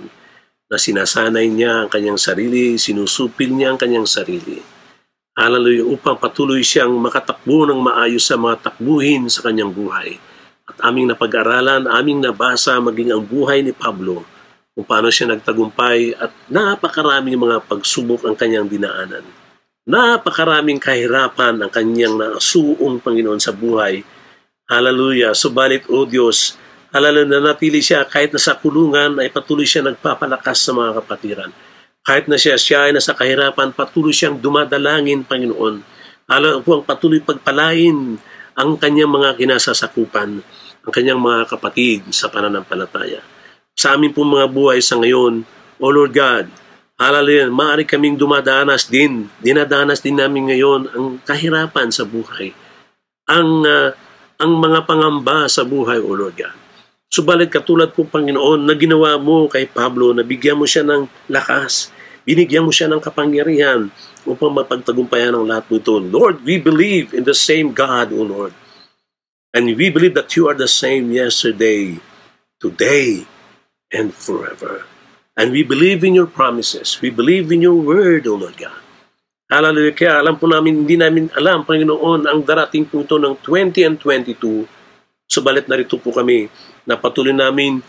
na 0.67 0.77
sinasanay 0.77 1.47
niya 1.47 1.87
ang 1.87 1.91
kanyang 1.93 2.19
sarili, 2.19 2.75
sinusupil 2.75 3.55
niya 3.55 3.73
ang 3.73 3.79
kanyang 3.79 4.09
sarili. 4.09 4.59
Hallelujah, 5.35 5.87
upang 5.87 6.19
patuloy 6.19 6.63
siyang 6.63 6.95
makatakbo 6.99 7.67
ng 7.67 7.79
maayos 7.83 8.27
sa 8.27 8.39
mga 8.39 8.71
takbuhin 8.71 9.27
sa 9.31 9.47
kanyang 9.47 9.71
buhay. 9.71 10.19
At 10.65 10.81
aming 10.91 11.13
napag-aralan, 11.13 11.87
aming 11.87 12.25
nabasa 12.25 12.79
maging 12.81 13.15
ang 13.15 13.23
buhay 13.23 13.63
ni 13.63 13.71
Pablo 13.71 14.25
kung 14.75 14.87
paano 14.87 15.07
siya 15.07 15.31
nagtagumpay 15.31 16.19
at 16.19 16.35
napakaraming 16.51 17.39
mga 17.39 17.63
pagsubok 17.71 18.27
ang 18.27 18.35
kanyang 18.35 18.67
dinaanan. 18.67 19.44
Napakaraming 19.85 20.81
kahirapan 20.81 21.61
ang 21.61 21.69
kanyang 21.69 22.17
nasuong 22.17 23.05
Panginoon 23.05 23.37
sa 23.37 23.53
buhay. 23.53 24.01
Hallelujah. 24.65 25.37
Subalit, 25.37 25.85
O 25.93 26.09
Diyos, 26.09 26.57
Alala 26.95 27.27
na 27.27 27.43
natili 27.43 27.83
siya 27.83 28.07
kahit 28.07 28.31
nasa 28.31 28.55
kulungan 28.55 29.19
ay 29.19 29.27
patuloy 29.27 29.67
siya 29.67 29.83
nagpapalakas 29.83 30.63
sa 30.63 30.71
mga 30.71 31.03
kapatiran. 31.03 31.51
Kahit 32.07 32.31
na 32.31 32.39
siya, 32.39 32.55
siya 32.55 32.87
ay 32.87 32.95
nasa 32.95 33.19
kahirapan, 33.19 33.75
patuloy 33.75 34.15
siyang 34.15 34.39
dumadalangin, 34.39 35.27
Panginoon. 35.27 35.83
Alala 36.31 36.63
po 36.63 36.79
ang 36.79 36.87
patuloy 36.87 37.19
pagpalain 37.19 38.15
ang 38.55 38.71
kanyang 38.79 39.11
mga 39.11 39.35
kinasasakupan, 39.35 40.39
ang 40.87 40.93
kanyang 40.95 41.19
mga 41.19 41.51
kapatid 41.51 42.07
sa 42.15 42.31
pananampalataya. 42.31 43.27
Sa 43.75 43.99
amin 43.99 44.15
po 44.15 44.23
mga 44.23 44.47
buhay 44.47 44.79
sa 44.79 44.95
ngayon, 44.95 45.43
O 45.83 45.87
Lord 45.91 46.15
God, 46.15 46.47
Hallelujah, 46.95 47.51
maaari 47.51 47.83
kaming 47.83 48.15
dumadanas 48.15 48.87
din, 48.87 49.27
dinadanas 49.43 49.99
din 49.99 50.15
namin 50.15 50.47
ngayon 50.47 50.95
ang 50.95 51.07
kahirapan 51.27 51.91
sa 51.91 52.07
buhay. 52.07 52.55
Ang, 53.27 53.67
uh, 53.67 53.91
ang 54.39 54.53
mga 54.63 54.87
pangamba 54.87 55.51
sa 55.51 55.67
buhay, 55.67 55.99
O 55.99 56.15
Lord 56.15 56.39
God. 56.39 56.55
Subalit 57.11 57.51
katulad 57.51 57.91
po 57.91 58.07
Panginoon 58.07 58.63
na 58.63 58.79
ginawa 58.79 59.19
mo 59.19 59.51
kay 59.51 59.67
Pablo, 59.67 60.15
na 60.15 60.23
bigyan 60.23 60.55
mo 60.55 60.71
siya 60.71 60.87
ng 60.87 61.11
lakas, 61.35 61.91
binigyan 62.23 62.63
mo 62.63 62.71
siya 62.71 62.87
ng 62.87 63.03
kapangyarihan 63.03 63.91
upang 64.23 64.55
mapagtagumpayan 64.55 65.35
ang 65.35 65.51
lahat 65.51 65.67
mo 65.67 65.83
ito. 65.83 65.99
Lord, 65.99 66.47
we 66.47 66.63
believe 66.63 67.11
in 67.11 67.27
the 67.27 67.35
same 67.35 67.75
God, 67.75 68.15
O 68.15 68.23
Lord. 68.23 68.55
And 69.51 69.67
we 69.67 69.91
believe 69.91 70.15
that 70.15 70.31
you 70.39 70.47
are 70.47 70.55
the 70.55 70.71
same 70.71 71.11
yesterday, 71.11 71.99
today, 72.63 73.27
and 73.91 74.15
forever. 74.15 74.87
And 75.35 75.51
we 75.51 75.67
believe 75.67 76.07
in 76.07 76.15
your 76.15 76.31
promises. 76.31 77.03
We 77.03 77.11
believe 77.11 77.51
in 77.51 77.59
your 77.59 77.75
word, 77.75 78.31
O 78.31 78.39
Lord 78.39 78.55
God. 78.55 78.79
Hallelujah. 79.51 79.95
Kaya 79.95 80.13
alam 80.23 80.39
po 80.39 80.47
namin, 80.47 80.87
hindi 80.87 80.95
namin 80.95 81.29
alam, 81.35 81.67
Panginoon, 81.67 82.31
ang 82.31 82.41
darating 82.47 82.87
po 82.87 83.03
ito 83.03 83.19
ng 83.19 83.39
20 83.43 83.87
and 83.87 83.97
22. 83.99 84.67
Subalit 85.27 85.67
narito 85.67 85.99
po 85.99 86.15
kami 86.15 86.47
na 86.87 86.95
patuloy 86.95 87.35
namin 87.35 87.83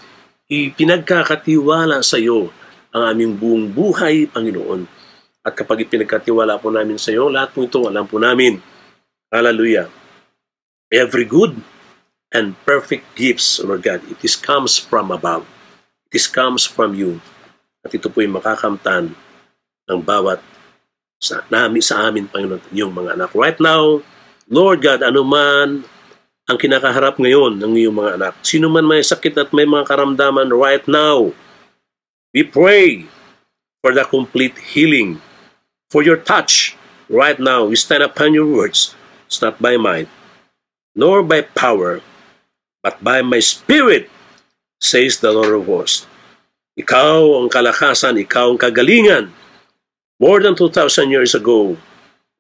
ipinagkakatiwala 0.50 2.02
sa 2.02 2.18
iyo 2.18 2.50
ang 2.90 3.14
aming 3.14 3.38
buong 3.38 3.66
buhay, 3.70 4.26
Panginoon. 4.30 4.90
At 5.46 5.54
kapag 5.54 5.86
ipinagkatiwala 5.86 6.58
po 6.58 6.74
namin 6.74 6.98
sa 6.98 7.14
iyo, 7.14 7.30
lahat 7.30 7.54
po 7.54 7.70
ito, 7.70 7.86
alam 7.86 8.10
po 8.10 8.18
namin. 8.18 8.58
Hallelujah. 9.30 9.92
Every 10.90 11.30
good 11.30 11.62
and 12.34 12.58
perfect 12.66 13.14
gifts, 13.14 13.62
Lord 13.62 13.86
God, 13.86 14.02
it 14.10 14.22
is 14.26 14.34
comes 14.34 14.82
from 14.82 15.14
above. 15.14 15.46
It 16.10 16.18
is 16.18 16.26
comes 16.26 16.66
from 16.66 16.98
you. 16.98 17.22
At 17.86 17.94
ito 17.94 18.10
po 18.10 18.26
yung 18.26 18.42
makakamtan 18.42 19.14
ng 19.86 20.02
bawat 20.02 20.42
sa, 21.22 21.46
nami, 21.54 21.86
sa 21.86 22.10
amin, 22.10 22.26
Panginoon, 22.26 22.74
yung 22.74 22.92
mga 22.92 23.14
anak. 23.14 23.32
Right 23.38 23.62
now, 23.62 24.02
Lord 24.50 24.82
God, 24.82 25.06
anuman 25.06 25.86
ang 26.46 26.58
kinakaharap 26.58 27.22
ngayon 27.22 27.62
ng 27.62 27.74
iyong 27.78 27.98
mga 27.98 28.12
anak. 28.18 28.34
Sino 28.42 28.70
man 28.70 28.86
may 28.86 29.02
sakit 29.06 29.34
at 29.38 29.50
may 29.54 29.66
mga 29.66 29.86
karamdaman 29.86 30.50
right 30.54 30.86
now, 30.90 31.30
we 32.34 32.42
pray 32.42 33.06
for 33.82 33.94
the 33.94 34.06
complete 34.06 34.58
healing, 34.74 35.22
for 35.94 36.02
your 36.02 36.18
touch 36.18 36.74
right 37.10 37.38
now. 37.38 37.70
We 37.70 37.78
stand 37.78 38.02
upon 38.02 38.34
your 38.34 38.50
words. 38.50 38.98
It's 39.26 39.42
not 39.42 39.62
by 39.62 39.78
might, 39.78 40.10
nor 40.94 41.26
by 41.26 41.46
power, 41.46 42.02
but 42.86 43.02
by 43.02 43.26
my 43.26 43.42
spirit, 43.42 44.10
says 44.78 45.18
the 45.22 45.34
Lord 45.34 45.54
of 45.54 45.66
hosts. 45.66 46.06
Ikaw 46.76 47.40
ang 47.40 47.48
kalakasan, 47.48 48.20
ikaw 48.20 48.52
ang 48.52 48.60
kagalingan. 48.60 49.32
More 50.20 50.44
than 50.44 50.60
2,000 50.60 51.08
years 51.08 51.32
ago, 51.32 51.80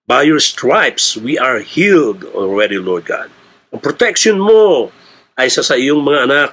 by 0.03 0.27
your 0.27 0.43
stripes, 0.43 1.15
we 1.15 1.39
are 1.39 1.63
healed 1.63 2.27
already, 2.35 2.75
Lord 2.75 3.07
God. 3.07 3.31
Ang 3.71 3.79
protection 3.79 4.35
mo 4.35 4.91
ay 5.39 5.47
sa 5.47 5.63
sa 5.63 5.79
iyong 5.79 6.03
mga 6.03 6.27
anak. 6.27 6.49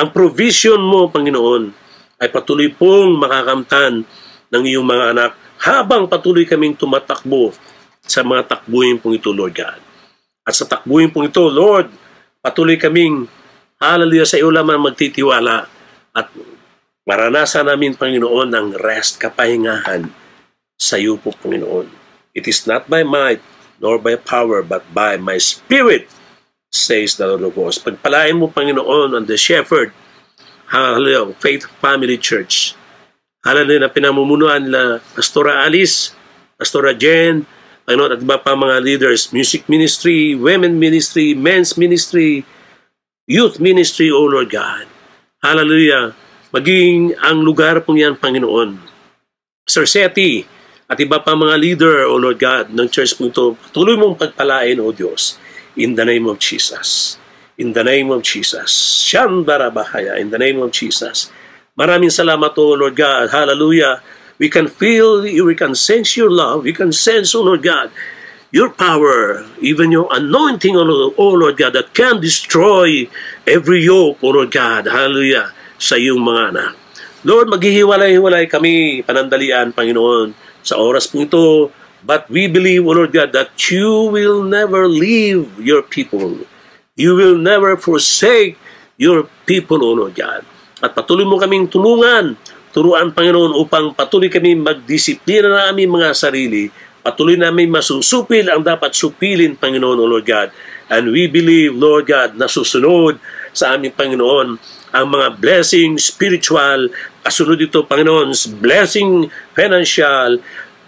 Ang 0.00 0.16
provision 0.16 0.80
mo, 0.80 1.12
Panginoon, 1.12 1.76
ay 2.24 2.28
patuloy 2.32 2.72
pong 2.72 3.20
makakamtan 3.20 4.08
ng 4.48 4.62
iyong 4.64 4.88
mga 4.88 5.04
anak 5.12 5.30
habang 5.60 6.08
patuloy 6.08 6.48
kaming 6.48 6.72
tumatakbo 6.72 7.52
sa 8.00 8.24
mga 8.24 8.48
takbuhin 8.48 8.96
pong 8.96 9.20
ito, 9.20 9.28
Lord 9.28 9.52
God. 9.52 9.80
At 10.44 10.56
sa 10.56 10.64
takbuhin 10.64 11.12
pong 11.12 11.28
ito, 11.28 11.44
Lord, 11.52 11.92
patuloy 12.40 12.80
kaming 12.80 13.28
hallelujah 13.76 14.24
sa 14.24 14.40
iyo 14.40 14.48
lamang 14.48 14.80
magtitiwala 14.80 15.68
at 16.16 16.26
maranasan 17.04 17.68
namin, 17.68 17.96
Panginoon, 17.96 18.48
ang 18.52 18.68
rest, 18.80 19.20
kapahingahan 19.20 20.08
sa 20.74 20.96
iyo 20.96 21.20
po, 21.20 21.32
Panginoon. 21.36 21.88
It 22.34 22.50
is 22.50 22.66
not 22.66 22.90
by 22.90 23.06
might 23.06 23.40
nor 23.78 24.00
by 24.00 24.16
power, 24.16 24.64
but 24.64 24.82
by 24.90 25.20
my 25.20 25.38
spirit, 25.38 26.08
says 26.72 27.14
the 27.14 27.28
Lord 27.28 27.46
of 27.46 27.54
hosts. 27.54 27.84
Pagpalain 27.84 28.40
mo, 28.40 28.50
Panginoon, 28.50 29.14
on 29.14 29.24
the 29.28 29.38
shepherd, 29.38 29.94
hallelujah, 30.72 31.30
Faith 31.38 31.68
Family 31.78 32.18
Church. 32.18 32.74
Hallelujah, 33.44 33.86
na 33.86 33.92
pinamumunuan 33.92 34.64
nila 34.64 35.04
Pastora 35.12 35.62
Alice, 35.68 36.16
Pastora 36.56 36.96
Jen, 36.96 37.44
Panginoon, 37.84 38.16
at 38.16 38.20
iba 38.24 38.40
pa 38.40 38.56
mga 38.56 38.80
leaders, 38.80 39.28
music 39.36 39.68
ministry, 39.68 40.32
women 40.32 40.80
ministry, 40.80 41.36
men's 41.36 41.76
ministry, 41.76 42.42
youth 43.28 43.60
ministry, 43.60 44.08
O 44.08 44.24
Lord 44.24 44.48
God. 44.48 44.88
Hallelujah. 45.44 46.16
Maging 46.54 47.18
ang 47.18 47.42
lugar 47.42 47.82
pong 47.82 47.98
yan, 47.98 48.14
Panginoon. 48.14 48.78
Sir 49.66 49.90
Seti, 49.90 50.46
at 50.86 51.02
iba 51.02 51.18
pa 51.18 51.34
mga 51.34 51.58
leader, 51.58 52.06
O 52.06 52.14
Lord 52.14 52.38
God, 52.38 52.70
ng 52.70 52.86
church 52.86 53.18
po 53.18 53.26
ito, 53.26 53.58
tuloy 53.74 53.98
mong 53.98 54.14
pagpalain, 54.14 54.78
O 54.78 54.94
Diyos 54.94 55.42
in 55.76 55.94
the 55.94 56.04
name 56.04 56.26
of 56.26 56.38
Jesus. 56.38 57.18
In 57.58 57.72
the 57.72 57.84
name 57.84 58.10
of 58.10 58.22
Jesus. 58.22 58.70
Shandarabahaya, 59.06 60.18
in 60.18 60.30
the 60.30 60.38
name 60.38 60.58
of 60.58 60.70
Jesus. 60.70 61.30
Maraming 61.78 62.10
salamat, 62.10 62.54
O 62.58 62.74
Lord 62.74 62.94
God. 62.94 63.30
Hallelujah. 63.30 64.02
We 64.38 64.50
can 64.50 64.66
feel, 64.66 65.22
we 65.22 65.54
can 65.54 65.74
sense 65.74 66.18
your 66.18 66.30
love. 66.30 66.66
We 66.66 66.74
can 66.74 66.90
sense, 66.90 67.34
O 67.34 67.42
Lord 67.42 67.62
God, 67.62 67.90
your 68.50 68.70
power, 68.70 69.46
even 69.62 69.94
your 69.94 70.10
anointing, 70.10 70.74
O 70.74 70.82
Lord 71.18 71.58
God, 71.58 71.74
that 71.74 71.94
can 71.94 72.18
destroy 72.18 73.06
every 73.46 73.86
yoke, 73.86 74.18
O 74.22 74.34
Lord 74.34 74.50
God. 74.50 74.86
Hallelujah. 74.86 75.54
Sa 75.84 76.00
iyong 76.00 76.24
mga 76.24 76.42
anak. 76.56 76.72
Lord, 77.24 77.52
maghihiwalay-hiwalay 77.52 78.48
kami, 78.48 79.04
panandalian, 79.04 79.72
Panginoon, 79.72 80.32
sa 80.64 80.80
oras 80.80 81.04
po 81.04 81.24
ito. 81.24 81.68
But 82.04 82.28
we 82.28 82.48
believe, 82.48 82.84
O 82.84 82.92
Lord 82.92 83.16
God, 83.16 83.32
that 83.32 83.56
you 83.72 84.12
will 84.12 84.44
never 84.44 84.84
leave 84.84 85.48
your 85.56 85.80
people. 85.80 86.44
You 86.96 87.16
will 87.16 87.40
never 87.40 87.80
forsake 87.80 88.60
your 89.00 89.24
people, 89.48 89.80
O 89.80 89.96
Lord 89.96 90.12
God. 90.12 90.44
At 90.84 90.92
patuloy 90.92 91.24
mo 91.24 91.40
kaming 91.40 91.72
tulungan, 91.72 92.36
turuan, 92.76 93.08
Panginoon, 93.08 93.56
upang 93.56 93.96
patuloy 93.96 94.28
kami 94.28 94.52
magdisiplina 94.52 95.48
na 95.48 95.72
aming 95.72 95.96
mga 95.96 96.12
sarili. 96.12 96.68
Patuloy 97.00 97.40
namin 97.40 97.72
masusupil 97.72 98.52
ang 98.52 98.60
dapat 98.60 98.92
supilin, 98.92 99.56
Panginoon, 99.56 99.96
O 99.96 100.04
Lord 100.04 100.28
God. 100.28 100.52
And 100.92 101.08
we 101.08 101.24
believe, 101.24 101.72
Lord 101.72 102.04
God, 102.04 102.36
na 102.36 102.52
susunod 102.52 103.16
sa 103.56 103.72
aming 103.72 103.96
Panginoon 103.96 104.60
ang 104.94 105.10
mga 105.10 105.42
blessing 105.42 105.98
spiritual, 105.98 106.86
kasunod 107.26 107.58
ito, 107.58 107.82
Panginoon, 107.82 108.30
blessing 108.62 109.26
financial, 109.50 110.38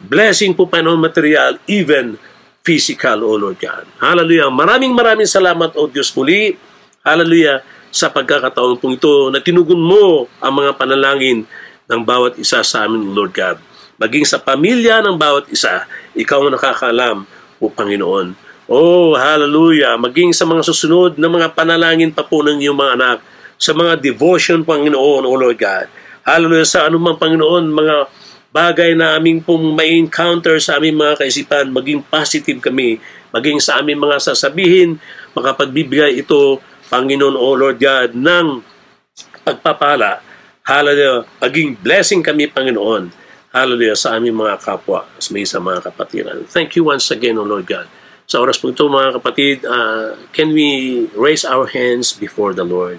blessing 0.07 0.55
po, 0.55 0.71
Panginoon, 0.71 1.03
material, 1.03 1.59
even 1.67 2.15
physical, 2.63 3.27
O 3.27 3.35
Lord 3.35 3.59
God. 3.59 3.83
Hallelujah. 3.99 4.47
Maraming 4.47 4.95
maraming 4.95 5.27
salamat, 5.27 5.75
O 5.75 5.91
Diyos 5.91 6.15
muli. 6.15 6.55
Hallelujah. 7.03 7.67
Sa 7.91 8.07
pagkakataon 8.07 8.79
pong 8.79 8.95
ito 8.95 9.31
na 9.35 9.43
tinugon 9.43 9.79
mo 9.79 10.31
ang 10.39 10.55
mga 10.55 10.79
panalangin 10.79 11.43
ng 11.91 12.01
bawat 12.07 12.39
isa 12.39 12.63
sa 12.63 12.87
amin, 12.87 13.11
Lord 13.11 13.35
God. 13.35 13.59
Maging 13.99 14.27
sa 14.29 14.39
pamilya 14.39 15.03
ng 15.03 15.19
bawat 15.19 15.51
isa, 15.51 15.83
ikaw 16.15 16.47
ang 16.47 16.55
nakakaalam, 16.55 17.27
O 17.59 17.71
Panginoon. 17.71 18.39
Oh, 18.67 19.15
hallelujah. 19.15 19.95
Maging 19.99 20.35
sa 20.35 20.43
mga 20.47 20.63
susunod 20.67 21.19
na 21.19 21.31
mga 21.31 21.55
panalangin 21.55 22.11
pa 22.11 22.27
po 22.27 22.43
ng 22.43 22.59
iyong 22.59 22.75
mga 22.75 22.93
anak, 22.99 23.19
sa 23.57 23.73
mga 23.73 24.01
devotion, 24.01 24.63
Panginoon, 24.63 25.25
O 25.25 25.33
Lord 25.33 25.57
God. 25.57 25.89
Hallelujah, 26.25 26.69
sa 26.69 26.81
anumang 26.89 27.17
Panginoon, 27.17 27.73
mga 27.73 27.97
bagay 28.53 28.97
na 28.97 29.17
aming 29.17 29.45
pong 29.45 29.77
may 29.77 29.97
encounter 29.97 30.57
sa 30.61 30.81
aming 30.81 30.97
mga 30.97 31.21
kaisipan, 31.21 31.73
maging 31.73 32.01
positive 32.05 32.61
kami, 32.61 33.01
maging 33.33 33.61
sa 33.61 33.81
aming 33.81 34.01
mga 34.01 34.17
sasabihin, 34.33 35.01
makapagbibigay 35.37 36.17
ito, 36.21 36.61
Panginoon, 36.89 37.37
O 37.37 37.53
Lord 37.57 37.77
God, 37.81 38.17
ng 38.17 38.63
pagpapala. 39.45 40.23
Hallelujah, 40.67 41.23
maging 41.39 41.79
blessing 41.79 42.23
kami, 42.27 42.51
Panginoon. 42.51 43.13
Hallelujah, 43.55 43.97
sa 43.97 44.19
aming 44.19 44.37
mga 44.37 44.61
kapwa, 44.61 45.07
sa 45.17 45.29
may 45.33 45.47
sa 45.47 45.63
mga 45.63 45.81
kapatiran. 45.87 46.45
Thank 46.51 46.77
you 46.77 46.85
once 46.85 47.09
again, 47.15 47.39
O 47.39 47.47
Lord 47.47 47.65
God. 47.65 47.87
Sa 48.27 48.43
oras 48.43 48.59
po 48.59 48.75
ito, 48.75 48.83
mga 48.91 49.23
kapatid, 49.23 49.63
uh, 49.63 50.19
can 50.35 50.51
we 50.51 51.07
raise 51.15 51.47
our 51.47 51.71
hands 51.71 52.11
before 52.11 52.51
the 52.51 52.67
Lord? 52.67 52.99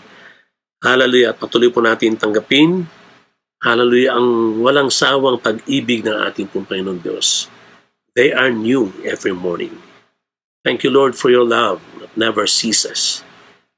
Hallelujah. 0.81 1.33
At 1.33 1.41
patuloy 1.41 1.73
po 1.73 1.81
natin 1.81 2.17
tanggapin. 2.17 2.85
Hallelujah. 3.57 4.17
Ang 4.17 4.61
walang 4.61 4.93
sawang 4.93 5.41
pag-ibig 5.41 6.05
ng 6.05 6.13
ating 6.29 6.49
pong 6.49 6.69
Panginoon 6.69 7.01
Diyos. 7.01 7.49
They 8.17 8.33
are 8.33 8.49
new 8.49 8.93
every 9.05 9.33
morning. 9.33 9.77
Thank 10.65 10.85
you, 10.85 10.91
Lord, 10.93 11.13
for 11.13 11.29
your 11.29 11.45
love 11.45 11.81
that 12.01 12.13
never 12.17 12.49
ceases. 12.49 13.21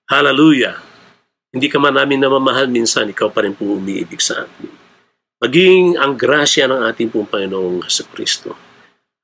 Hallelujah. 0.07 0.79
Hindi 1.49 1.67
ka 1.69 1.77
man 1.81 1.97
namin 1.97 2.21
namamahal 2.21 2.69
minsan, 2.69 3.09
ikaw 3.09 3.29
pa 3.29 3.41
rin 3.41 3.57
po 3.57 3.77
umiibig 3.77 4.21
sa 4.21 4.45
atin. 4.45 4.69
Maging 5.39 5.95
ang 5.95 6.19
grasya 6.19 6.67
ng 6.67 6.83
ating 6.89 7.09
pong 7.13 7.29
Panginoong 7.29 7.85
Kristo. 8.11 8.53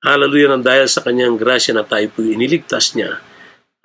Hallelujah 0.05 0.53
nang 0.53 0.63
dahil 0.63 0.85
sa 0.85 1.01
kanyang 1.01 1.35
grasya 1.35 1.73
na 1.73 1.83
tayo 1.83 2.05
po 2.13 2.21
iniligtas 2.21 2.93
niya, 2.93 3.19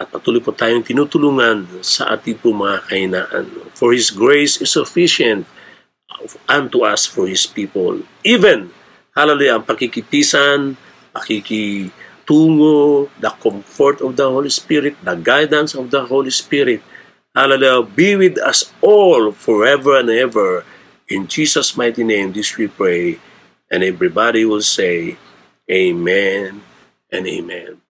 at 0.01 0.09
patuloy 0.09 0.41
po 0.41 0.57
tayong 0.57 0.81
tinutulungan 0.81 1.85
sa 1.85 2.17
ating 2.17 2.41
po 2.41 2.57
mga 2.57 2.89
kahinaan. 2.89 3.45
For 3.77 3.93
His 3.93 4.09
grace 4.09 4.57
is 4.57 4.73
sufficient 4.73 5.45
unto 6.49 6.89
us 6.89 7.05
for 7.05 7.29
His 7.29 7.45
people. 7.45 8.01
Even, 8.25 8.73
hallelujah, 9.13 9.61
ang 9.61 9.69
pakikipisan, 9.69 10.81
pakikitungo, 11.13 13.13
the 13.21 13.29
comfort 13.37 14.01
of 14.01 14.17
the 14.17 14.25
Holy 14.25 14.49
Spirit, 14.49 14.97
the 15.05 15.21
guidance 15.21 15.77
of 15.77 15.93
the 15.93 16.09
Holy 16.09 16.33
Spirit, 16.33 16.81
hallelujah, 17.37 17.85
be 17.85 18.17
with 18.17 18.41
us 18.41 18.73
all 18.81 19.37
forever 19.37 20.01
and 20.01 20.09
ever. 20.09 20.65
In 21.13 21.29
Jesus' 21.29 21.77
mighty 21.77 22.09
name, 22.09 22.33
this 22.33 22.57
we 22.57 22.73
pray. 22.73 23.21
And 23.69 23.85
everybody 23.85 24.49
will 24.49 24.65
say, 24.65 25.21
Amen 25.71 26.65
and 27.13 27.25
Amen. 27.29 27.77